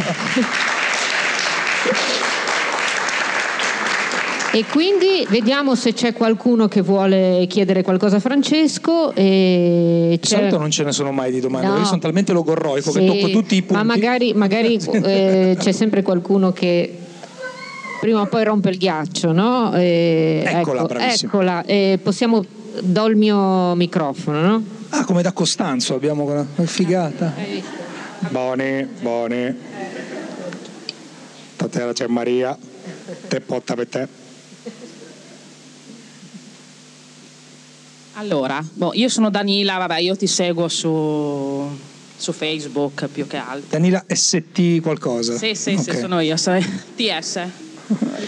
E 4.56 4.64
quindi 4.72 5.28
vediamo 5.28 5.76
se 5.76 5.91
c'è 5.91 6.14
qualcuno 6.14 6.70
che 6.70 6.80
vuole 6.80 7.45
chiedere 7.49 7.84
qualcosa 7.84 8.16
a 8.16 8.20
Francesco. 8.22 9.14
E 9.14 10.18
di 10.18 10.26
solito 10.26 10.58
non 10.58 10.72
ce 10.72 10.86
ne 10.86 10.93
sono 10.93 11.12
mai 11.12 11.30
di 11.30 11.41
domande, 11.41 11.68
no. 11.68 11.78
io 11.80 11.84
sono 11.84 11.99
talmente 11.99 12.32
logorroico 12.32 12.89
sì, 12.89 12.99
che 12.99 13.06
tocco 13.06 13.30
tutti 13.32 13.56
i 13.56 13.64
punti. 13.64 13.74
Ma 13.74 13.84
magari, 13.84 14.34
magari 14.34 14.80
eh, 14.80 15.58
c'è 15.60 15.74
sempre 15.74 16.03
qualcuno 16.03 16.53
che 16.53 16.99
prima 17.99 18.22
o 18.22 18.28
poi 18.28 18.45
rompe 18.45 18.70
il 18.70 18.78
ghiaccio, 18.78 19.34
no? 19.34 19.74
Eh, 19.74 20.45
eccola, 20.47 20.84
ecco, 20.84 21.26
eccola. 21.26 21.66
Eh, 21.66 21.99
possiamo, 22.01 22.41
do 22.80 23.06
il 23.08 23.18
mio 23.18 23.76
microfono, 23.76 24.39
no? 24.39 24.64
Ah, 24.88 25.03
come 25.03 25.22
da 25.22 25.34
Costanzo 25.34 25.95
abbiamo 25.95 26.24
una 26.24 26.47
figata. 26.64 27.34
Buoni, 28.30 28.88
buoni. 29.01 29.53
Stasera 31.56 31.91
c'è 31.91 32.08
Maria, 32.08 32.58
te 33.28 33.41
porta 33.41 33.74
per 33.74 33.88
te. 33.89 34.24
Allora, 38.18 38.63
boh, 38.74 38.91
io 38.93 39.09
sono 39.09 39.30
Danila, 39.30 39.76
vabbè, 39.76 39.97
io 39.97 40.16
ti 40.16 40.26
seguo 40.26 40.70
su, 40.70 41.68
su 42.16 42.32
Facebook 42.32 43.07
più 43.07 43.28
che 43.28 43.36
altro. 43.36 43.68
Danila 43.70 44.05
ST 44.07 44.80
qualcosa? 44.82 45.38
Sì, 45.38 45.53
sì, 45.53 45.72
okay. 45.72 45.84
sì, 45.84 45.99
sono 45.99 46.22
io, 46.22 46.38
sono 46.38 46.57
TS. 46.95 47.39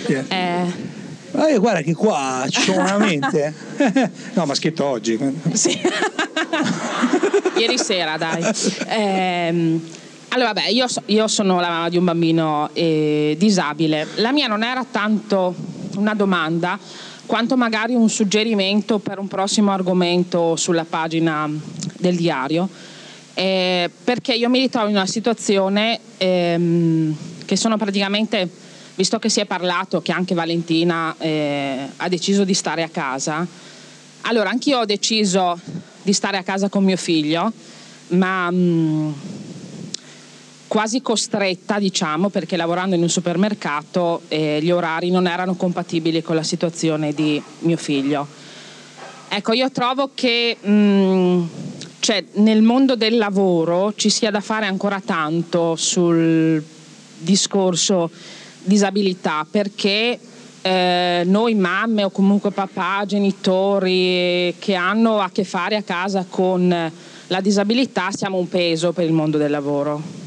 yeah. 0.07 0.25
eh. 0.27 0.95
Ah, 1.31 1.57
guarda 1.57 1.81
che 1.81 1.93
qua 1.93 2.45
c'ho 2.49 2.73
una 2.73 2.97
mente. 2.97 3.53
no, 4.33 4.45
ma 4.45 4.53
scritto 4.55 4.83
oggi. 4.83 5.17
Sì. 5.53 5.79
Ieri 7.57 7.77
sera, 7.77 8.17
dai. 8.17 8.43
Eh, 8.87 9.79
allora, 10.29 10.51
vabbè, 10.51 10.67
io, 10.67 10.85
io, 11.05 11.27
sono 11.29 11.61
la 11.61 11.69
mamma 11.69 11.89
di 11.89 11.97
un 11.97 12.03
bambino 12.03 12.69
eh, 12.73 13.35
disabile. 13.39 14.05
La 14.15 14.33
mia 14.33 14.47
non 14.47 14.63
era 14.63 14.85
tanto 14.89 15.55
una 15.95 16.13
domanda, 16.13 16.77
quanto 17.27 17.57
magari 17.57 17.93
un 17.93 18.09
suggerimento 18.09 18.97
per 18.97 19.19
un 19.19 19.27
prossimo 19.27 19.71
argomento 19.71 20.55
sulla 20.55 20.85
pagina 20.85 21.47
del 21.99 22.15
diario, 22.15 22.67
eh, 23.35 23.91
perché 24.03 24.33
io 24.33 24.49
mi 24.49 24.59
ritrovo 24.59 24.87
in 24.87 24.95
una 24.95 25.05
situazione 25.05 25.99
ehm, 26.17 27.15
che 27.45 27.55
sono 27.55 27.77
praticamente, 27.77 28.49
visto 28.95 29.19
che 29.19 29.29
si 29.29 29.41
è 29.41 29.45
parlato 29.45 30.01
che 30.01 30.11
anche 30.11 30.33
Valentina 30.33 31.13
eh, 31.19 31.87
ha 31.97 32.07
deciso 32.07 32.45
di 32.45 32.53
stare 32.53 32.81
a 32.81 32.89
casa, 32.89 33.45
allora 34.21 34.49
anch'io 34.49 34.79
ho 34.79 34.85
deciso 34.85 35.59
di 36.01 36.13
stare 36.13 36.37
a 36.37 36.43
casa 36.43 36.69
con 36.69 36.83
mio 36.83 36.97
figlio, 36.97 37.51
ma... 38.07 38.49
Mh, 38.49 38.55
mm, 38.57 39.11
quasi 40.67 41.01
costretta, 41.01 41.79
diciamo, 41.79 42.29
perché 42.29 42.57
lavorando 42.57 42.95
in 42.95 43.01
un 43.01 43.09
supermercato 43.09 44.21
eh, 44.27 44.59
gli 44.61 44.71
orari 44.71 45.09
non 45.09 45.27
erano 45.27 45.55
compatibili 45.55 46.21
con 46.21 46.35
la 46.35 46.43
situazione 46.43 47.13
di 47.13 47.41
mio 47.59 47.77
figlio. 47.77 48.27
Ecco, 49.29 49.53
io 49.53 49.71
trovo 49.71 50.11
che 50.13 50.57
mh, 50.59 50.71
mm, 50.71 51.43
cioè, 51.99 52.23
nel 52.33 52.61
mondo 52.61 52.95
del 52.95 53.17
lavoro 53.17 53.93
ci 53.95 54.09
sia 54.09 54.31
da 54.31 54.39
fare 54.39 54.65
ancora 54.65 55.01
tanto 55.03 55.75
sul 55.75 56.63
discorso 57.17 58.09
disabilità, 58.63 59.45
perché 59.49 60.19
eh, 60.61 61.23
noi 61.25 61.55
mamme 61.55 62.03
o 62.03 62.09
comunque 62.09 62.51
papà, 62.51 63.03
genitori 63.05 64.53
che 64.59 64.75
hanno 64.75 65.19
a 65.19 65.29
che 65.31 65.43
fare 65.43 65.75
a 65.77 65.81
casa 65.81 66.25
con 66.29 66.91
la 67.29 67.41
disabilità 67.41 68.09
siamo 68.11 68.37
un 68.37 68.47
peso 68.47 68.93
per 68.93 69.05
il 69.05 69.13
mondo 69.13 69.37
del 69.37 69.51
lavoro 69.51 70.26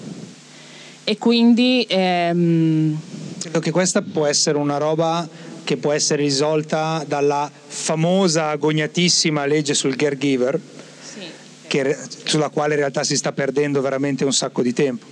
e 1.10 1.18
quindi... 1.18 1.84
Ehm... 1.88 2.96
Credo 3.40 3.58
che 3.58 3.72
questa 3.72 4.00
può 4.00 4.26
essere 4.26 4.58
una 4.58 4.76
roba 4.76 5.28
che 5.64 5.76
può 5.76 5.90
essere 5.90 6.22
risolta 6.22 7.02
dalla 7.04 7.50
famosa 7.66 8.50
agognatissima 8.50 9.44
legge 9.44 9.74
sul 9.74 9.96
caregiver, 9.96 10.60
sì, 11.02 11.20
che, 11.66 11.96
sulla 12.24 12.48
quale 12.50 12.74
in 12.74 12.80
realtà 12.80 13.02
si 13.02 13.16
sta 13.16 13.32
perdendo 13.32 13.80
veramente 13.80 14.24
un 14.24 14.32
sacco 14.32 14.62
di 14.62 14.72
tempo. 14.72 15.04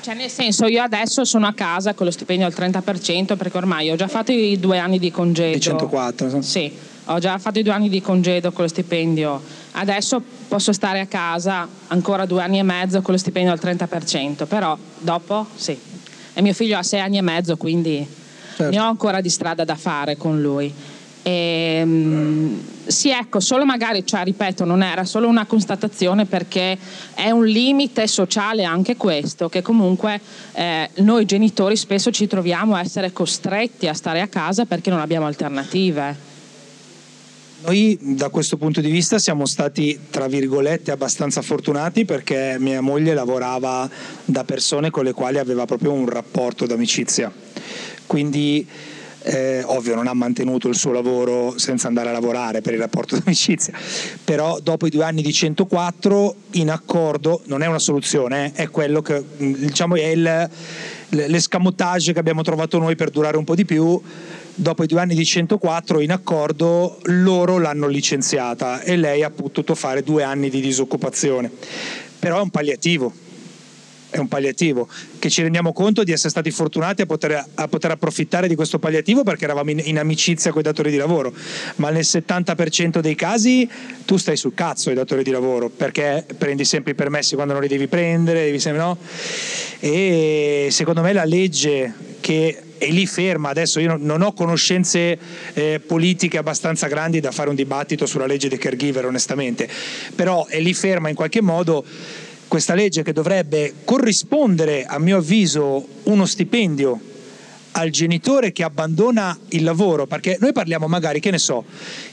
Cioè 0.00 0.14
nel 0.14 0.30
senso 0.30 0.66
io 0.66 0.80
adesso 0.80 1.24
sono 1.24 1.46
a 1.46 1.52
casa 1.52 1.92
con 1.92 2.06
lo 2.06 2.12
stipendio 2.12 2.46
al 2.46 2.54
30% 2.56 3.36
perché 3.36 3.56
ormai 3.58 3.90
ho 3.90 3.96
già 3.96 4.08
fatto 4.08 4.32
i 4.32 4.58
due 4.58 4.78
anni 4.78 4.98
di 4.98 5.10
congedo. 5.10 5.52
Di 5.52 5.60
104. 5.60 6.40
Sì, 6.40 6.72
ho 7.10 7.18
già 7.18 7.38
fatto 7.38 7.58
i 7.58 7.62
due 7.62 7.72
anni 7.72 7.88
di 7.88 8.00
congedo 8.00 8.52
con 8.52 8.64
lo 8.64 8.68
stipendio. 8.68 9.40
Adesso 9.72 10.22
posso 10.48 10.72
stare 10.72 11.00
a 11.00 11.06
casa 11.06 11.66
ancora 11.88 12.26
due 12.26 12.42
anni 12.42 12.58
e 12.58 12.62
mezzo 12.62 13.00
con 13.00 13.12
lo 13.12 13.18
stipendio 13.18 13.52
al 13.52 13.60
30%, 13.62 14.46
però 14.46 14.76
dopo 14.98 15.46
sì. 15.54 15.78
E 16.34 16.42
mio 16.42 16.52
figlio 16.52 16.76
ha 16.76 16.82
sei 16.82 17.00
anni 17.00 17.18
e 17.18 17.22
mezzo, 17.22 17.56
quindi 17.56 18.06
certo. 18.56 18.70
ne 18.70 18.80
ho 18.80 18.84
ancora 18.84 19.20
di 19.20 19.30
strada 19.30 19.64
da 19.64 19.74
fare 19.74 20.16
con 20.16 20.40
lui. 20.40 20.72
E, 21.22 21.80
um, 21.82 22.60
sì, 22.86 23.10
ecco, 23.10 23.40
solo 23.40 23.64
magari, 23.64 24.06
cioè, 24.06 24.24
ripeto, 24.24 24.64
non 24.64 24.82
era 24.82 25.04
solo 25.04 25.28
una 25.28 25.46
constatazione 25.46 26.26
perché 26.26 26.78
è 27.14 27.30
un 27.30 27.44
limite 27.44 28.06
sociale 28.06 28.64
anche 28.64 28.96
questo, 28.96 29.48
che 29.48 29.62
comunque 29.62 30.20
eh, 30.52 30.88
noi 30.96 31.24
genitori 31.24 31.76
spesso 31.76 32.10
ci 32.10 32.26
troviamo 32.26 32.74
a 32.76 32.80
essere 32.80 33.12
costretti 33.12 33.88
a 33.88 33.94
stare 33.94 34.20
a 34.20 34.28
casa 34.28 34.64
perché 34.64 34.90
non 34.90 35.00
abbiamo 35.00 35.26
alternative. 35.26 36.27
Noi 37.60 37.98
da 38.00 38.28
questo 38.28 38.56
punto 38.56 38.80
di 38.80 38.88
vista 38.88 39.18
siamo 39.18 39.44
stati, 39.44 39.98
tra 40.10 40.28
virgolette, 40.28 40.92
abbastanza 40.92 41.42
fortunati 41.42 42.04
perché 42.04 42.56
mia 42.60 42.80
moglie 42.80 43.14
lavorava 43.14 43.90
da 44.24 44.44
persone 44.44 44.90
con 44.90 45.02
le 45.02 45.12
quali 45.12 45.38
aveva 45.38 45.64
proprio 45.64 45.92
un 45.92 46.08
rapporto 46.08 46.66
d'amicizia. 46.66 47.32
Quindi 48.06 48.64
eh, 49.22 49.62
ovvio 49.64 49.96
non 49.96 50.06
ha 50.06 50.14
mantenuto 50.14 50.68
il 50.68 50.76
suo 50.76 50.92
lavoro 50.92 51.58
senza 51.58 51.88
andare 51.88 52.10
a 52.10 52.12
lavorare 52.12 52.60
per 52.60 52.74
il 52.74 52.78
rapporto 52.78 53.16
d'amicizia, 53.18 53.72
però 54.22 54.60
dopo 54.60 54.86
i 54.86 54.90
due 54.90 55.02
anni 55.02 55.20
di 55.20 55.32
104 55.32 56.34
in 56.52 56.70
accordo 56.70 57.42
non 57.46 57.62
è 57.62 57.66
una 57.66 57.80
soluzione, 57.80 58.52
eh, 58.54 58.62
è 58.62 58.70
quello 58.70 59.02
che 59.02 59.22
diciamo 59.36 59.96
è 59.96 60.06
il, 60.06 60.50
l'escamotage 61.08 62.12
che 62.12 62.20
abbiamo 62.20 62.42
trovato 62.42 62.78
noi 62.78 62.94
per 62.94 63.10
durare 63.10 63.36
un 63.36 63.44
po' 63.44 63.56
di 63.56 63.64
più 63.64 64.00
dopo 64.60 64.82
i 64.82 64.88
due 64.88 65.00
anni 65.00 65.14
di 65.14 65.24
104 65.24 66.00
in 66.00 66.10
accordo 66.10 66.98
loro 67.04 67.58
l'hanno 67.58 67.86
licenziata 67.86 68.82
e 68.82 68.96
lei 68.96 69.22
ha 69.22 69.30
potuto 69.30 69.76
fare 69.76 70.02
due 70.02 70.24
anni 70.24 70.50
di 70.50 70.60
disoccupazione. 70.60 71.50
Però 72.18 72.38
è 72.38 72.42
un 72.42 72.50
palliativo, 72.50 73.12
è 74.10 74.18
un 74.18 74.28
palliativo, 74.28 74.88
che 75.18 75.28
ci 75.28 75.42
rendiamo 75.42 75.72
conto 75.72 76.02
di 76.02 76.12
essere 76.12 76.30
stati 76.30 76.50
fortunati 76.50 77.02
a 77.02 77.06
poter, 77.06 77.44
a 77.54 77.68
poter 77.68 77.90
approfittare 77.90 78.48
di 78.48 78.54
questo 78.54 78.78
palliativo 78.78 79.22
perché 79.22 79.44
eravamo 79.44 79.70
in, 79.70 79.80
in, 79.84 79.98
amicizia 79.98 80.50
con 80.50 80.60
i 80.60 80.64
datori 80.64 80.90
di 80.90 80.96
lavoro, 80.96 81.32
ma 81.76 81.90
nel 81.90 82.04
70% 82.04 83.00
dei 83.00 83.14
casi 83.14 83.68
tu 84.04 84.16
stai 84.16 84.36
sul 84.36 84.54
cazzo 84.54 84.88
ai 84.88 84.94
datori 84.94 85.22
di 85.22 85.30
lavoro 85.30 85.68
perché 85.68 86.24
prendi 86.36 86.64
sempre 86.64 86.92
i 86.92 86.94
permessi 86.94 87.34
quando 87.34 87.52
non 87.52 87.62
li 87.62 87.68
devi 87.68 87.86
prendere, 87.86 88.44
devi 88.44 88.58
sempre, 88.58 88.82
no? 88.82 88.98
e 89.80 90.68
secondo 90.70 91.02
me 91.02 91.12
la 91.12 91.24
legge 91.24 91.92
che 92.20 92.62
è 92.78 92.90
lì 92.90 93.06
ferma. 93.06 93.50
Adesso 93.50 93.80
io 93.80 93.96
non 93.98 94.22
ho 94.22 94.32
conoscenze 94.32 95.18
eh, 95.52 95.80
politiche 95.84 96.38
abbastanza 96.38 96.86
grandi 96.86 97.20
da 97.20 97.32
fare 97.32 97.48
un 97.50 97.54
dibattito 97.54 98.06
sulla 98.06 98.26
legge 98.26 98.48
dei 98.48 98.58
caregiver, 98.58 99.04
onestamente, 99.04 99.68
però 100.14 100.46
è 100.46 100.60
lì 100.60 100.72
ferma 100.72 101.08
in 101.08 101.14
qualche 101.14 101.42
modo 101.42 101.84
questa 102.48 102.74
legge 102.74 103.02
che 103.02 103.12
dovrebbe 103.12 103.74
corrispondere, 103.84 104.86
a 104.86 104.98
mio 104.98 105.18
avviso, 105.18 105.86
uno 106.04 106.26
stipendio 106.26 106.98
al 107.72 107.90
genitore 107.90 108.50
che 108.50 108.64
abbandona 108.64 109.38
il 109.50 109.62
lavoro, 109.62 110.06
perché 110.06 110.38
noi 110.40 110.52
parliamo 110.52 110.88
magari, 110.88 111.20
che 111.20 111.30
ne 111.30 111.38
so, 111.38 111.64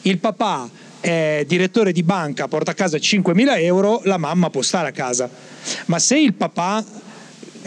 il 0.03 0.19
papà 0.19 0.69
è 0.99 1.43
direttore 1.47 1.91
di 1.91 2.03
banca, 2.03 2.47
porta 2.47 2.71
a 2.71 2.73
casa 2.73 2.97
5.000 2.97 3.61
euro, 3.61 4.01
la 4.03 4.17
mamma 4.17 4.49
può 4.49 4.61
stare 4.61 4.89
a 4.89 4.91
casa. 4.91 5.29
Ma 5.85 5.97
se 5.97 6.19
il 6.19 6.33
papà 6.33 6.83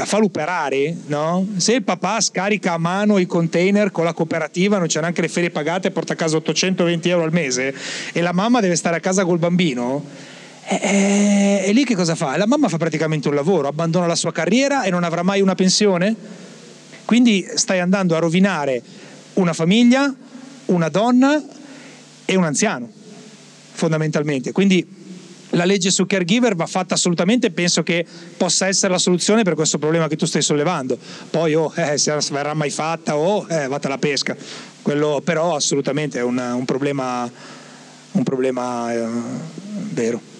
fa 0.05 0.19
l'operare, 0.19 0.97
no? 1.07 1.47
se 1.57 1.75
il 1.75 1.83
papà 1.83 2.21
scarica 2.21 2.75
a 2.75 2.79
mano 2.79 3.19
i 3.19 3.27
container 3.27 3.91
con 3.91 4.05
la 4.05 4.13
cooperativa, 4.13 4.79
non 4.79 4.87
c'è 4.87 5.01
neanche 5.01 5.21
le 5.21 5.29
ferie 5.29 5.51
pagate, 5.51 5.91
porta 5.91 6.13
a 6.13 6.17
casa 6.17 6.37
820 6.37 7.09
euro 7.09 7.25
al 7.25 7.33
mese 7.33 7.75
e 8.13 8.21
la 8.21 8.33
mamma 8.33 8.61
deve 8.61 8.77
stare 8.77 8.97
a 8.97 9.01
casa 9.01 9.25
col 9.25 9.39
bambino, 9.39 10.05
e, 10.69 11.63
e 11.67 11.73
lì 11.73 11.85
che 11.85 11.95
cosa 11.95 12.15
fa? 12.15 12.37
La 12.37 12.47
mamma 12.47 12.69
fa 12.69 12.77
praticamente 12.77 13.29
un 13.29 13.35
lavoro, 13.35 13.69
abbandona 13.69 14.07
la 14.07 14.15
sua 14.15 14.33
carriera 14.33 14.83
e 14.83 14.91
non 14.91 15.03
avrà 15.03 15.23
mai 15.23 15.41
una 15.41 15.55
pensione? 15.55 16.15
Quindi 17.07 17.47
stai 17.55 17.81
andando 17.81 18.15
a 18.15 18.19
rovinare 18.19 18.83
una 19.35 19.55
famiglia, 19.55 20.15
una 20.67 20.89
donna 20.91 21.43
e 22.27 22.37
un 22.37 22.45
anziano, 22.45 22.91
fondamentalmente. 23.73 24.53
Quindi 24.53 24.87
la 25.53 25.65
legge 25.65 25.91
su 25.91 26.05
caregiver 26.05 26.55
va 26.55 26.67
fatta 26.67 26.93
assolutamente 26.93 27.51
penso 27.51 27.83
che 27.83 28.05
possa 28.37 28.67
essere 28.67 28.93
la 28.93 28.99
soluzione 28.99 29.45
per 29.45 29.55
questo 29.55 29.79
problema 29.79 30.07
che 30.07 30.17
tu 30.17 30.27
stai 30.27 30.43
sollevando. 30.43 30.99
Poi 31.31 31.55
oh, 31.55 31.73
eh, 31.77 31.97
se 31.97 32.15
verrà 32.31 32.53
mai 32.53 32.69
fatta 32.69 33.17
o 33.17 33.39
oh, 33.39 33.47
eh, 33.49 33.69
vata 33.69 33.87
alla 33.87 33.97
pesca. 33.97 34.37
Quello 34.83 35.23
però 35.25 35.57
assolutamente 35.57 36.19
è 36.19 36.23
un, 36.23 36.37
un 36.37 36.65
problema, 36.67 37.31
un 38.13 38.23
problema 38.23 38.93
eh, 38.93 39.07
vero. 39.93 40.37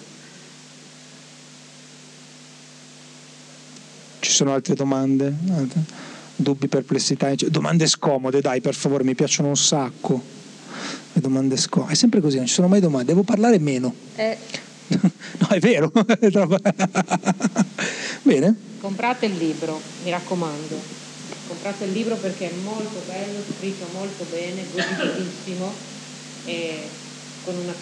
Ci 4.29 4.35
sono 4.35 4.53
altre 4.53 4.75
domande? 4.75 5.33
Dubbi, 6.35 6.67
perplessità? 6.67 7.33
Domande 7.47 7.87
scomode, 7.87 8.41
dai, 8.41 8.61
per 8.61 8.75
favore, 8.75 9.03
mi 9.03 9.15
piacciono 9.15 9.47
un 9.49 9.57
sacco. 9.57 10.21
Le 11.13 11.19
domande 11.19 11.57
scomode. 11.57 11.93
È 11.93 11.95
sempre 11.95 12.21
così, 12.21 12.37
non 12.37 12.45
ci 12.45 12.53
sono 12.53 12.67
mai 12.67 12.79
domande, 12.79 13.07
devo 13.07 13.23
parlare 13.23 13.57
meno. 13.57 13.91
Eh. 14.15 14.37
no, 15.39 15.47
è 15.49 15.57
vero. 15.57 15.91
Bene. 18.21 18.55
Comprate 18.79 19.25
il 19.25 19.35
libro, 19.35 19.81
mi 20.03 20.11
raccomando. 20.11 20.79
Comprate 21.47 21.85
il 21.85 21.91
libro 21.91 22.13
perché 22.17 22.51
è 22.51 22.53
molto 22.63 23.01
bello, 23.07 23.39
scritto 23.57 23.87
molto 23.93 24.27
bene, 24.29 24.63
godibilissimo 24.71 25.73
e 26.45 26.81
con 27.43 27.55
una 27.55 27.73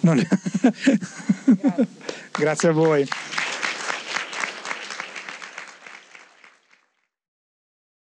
Grazie. 0.00 0.26
Grazie 2.32 2.68
a 2.68 2.72
voi. 2.72 3.08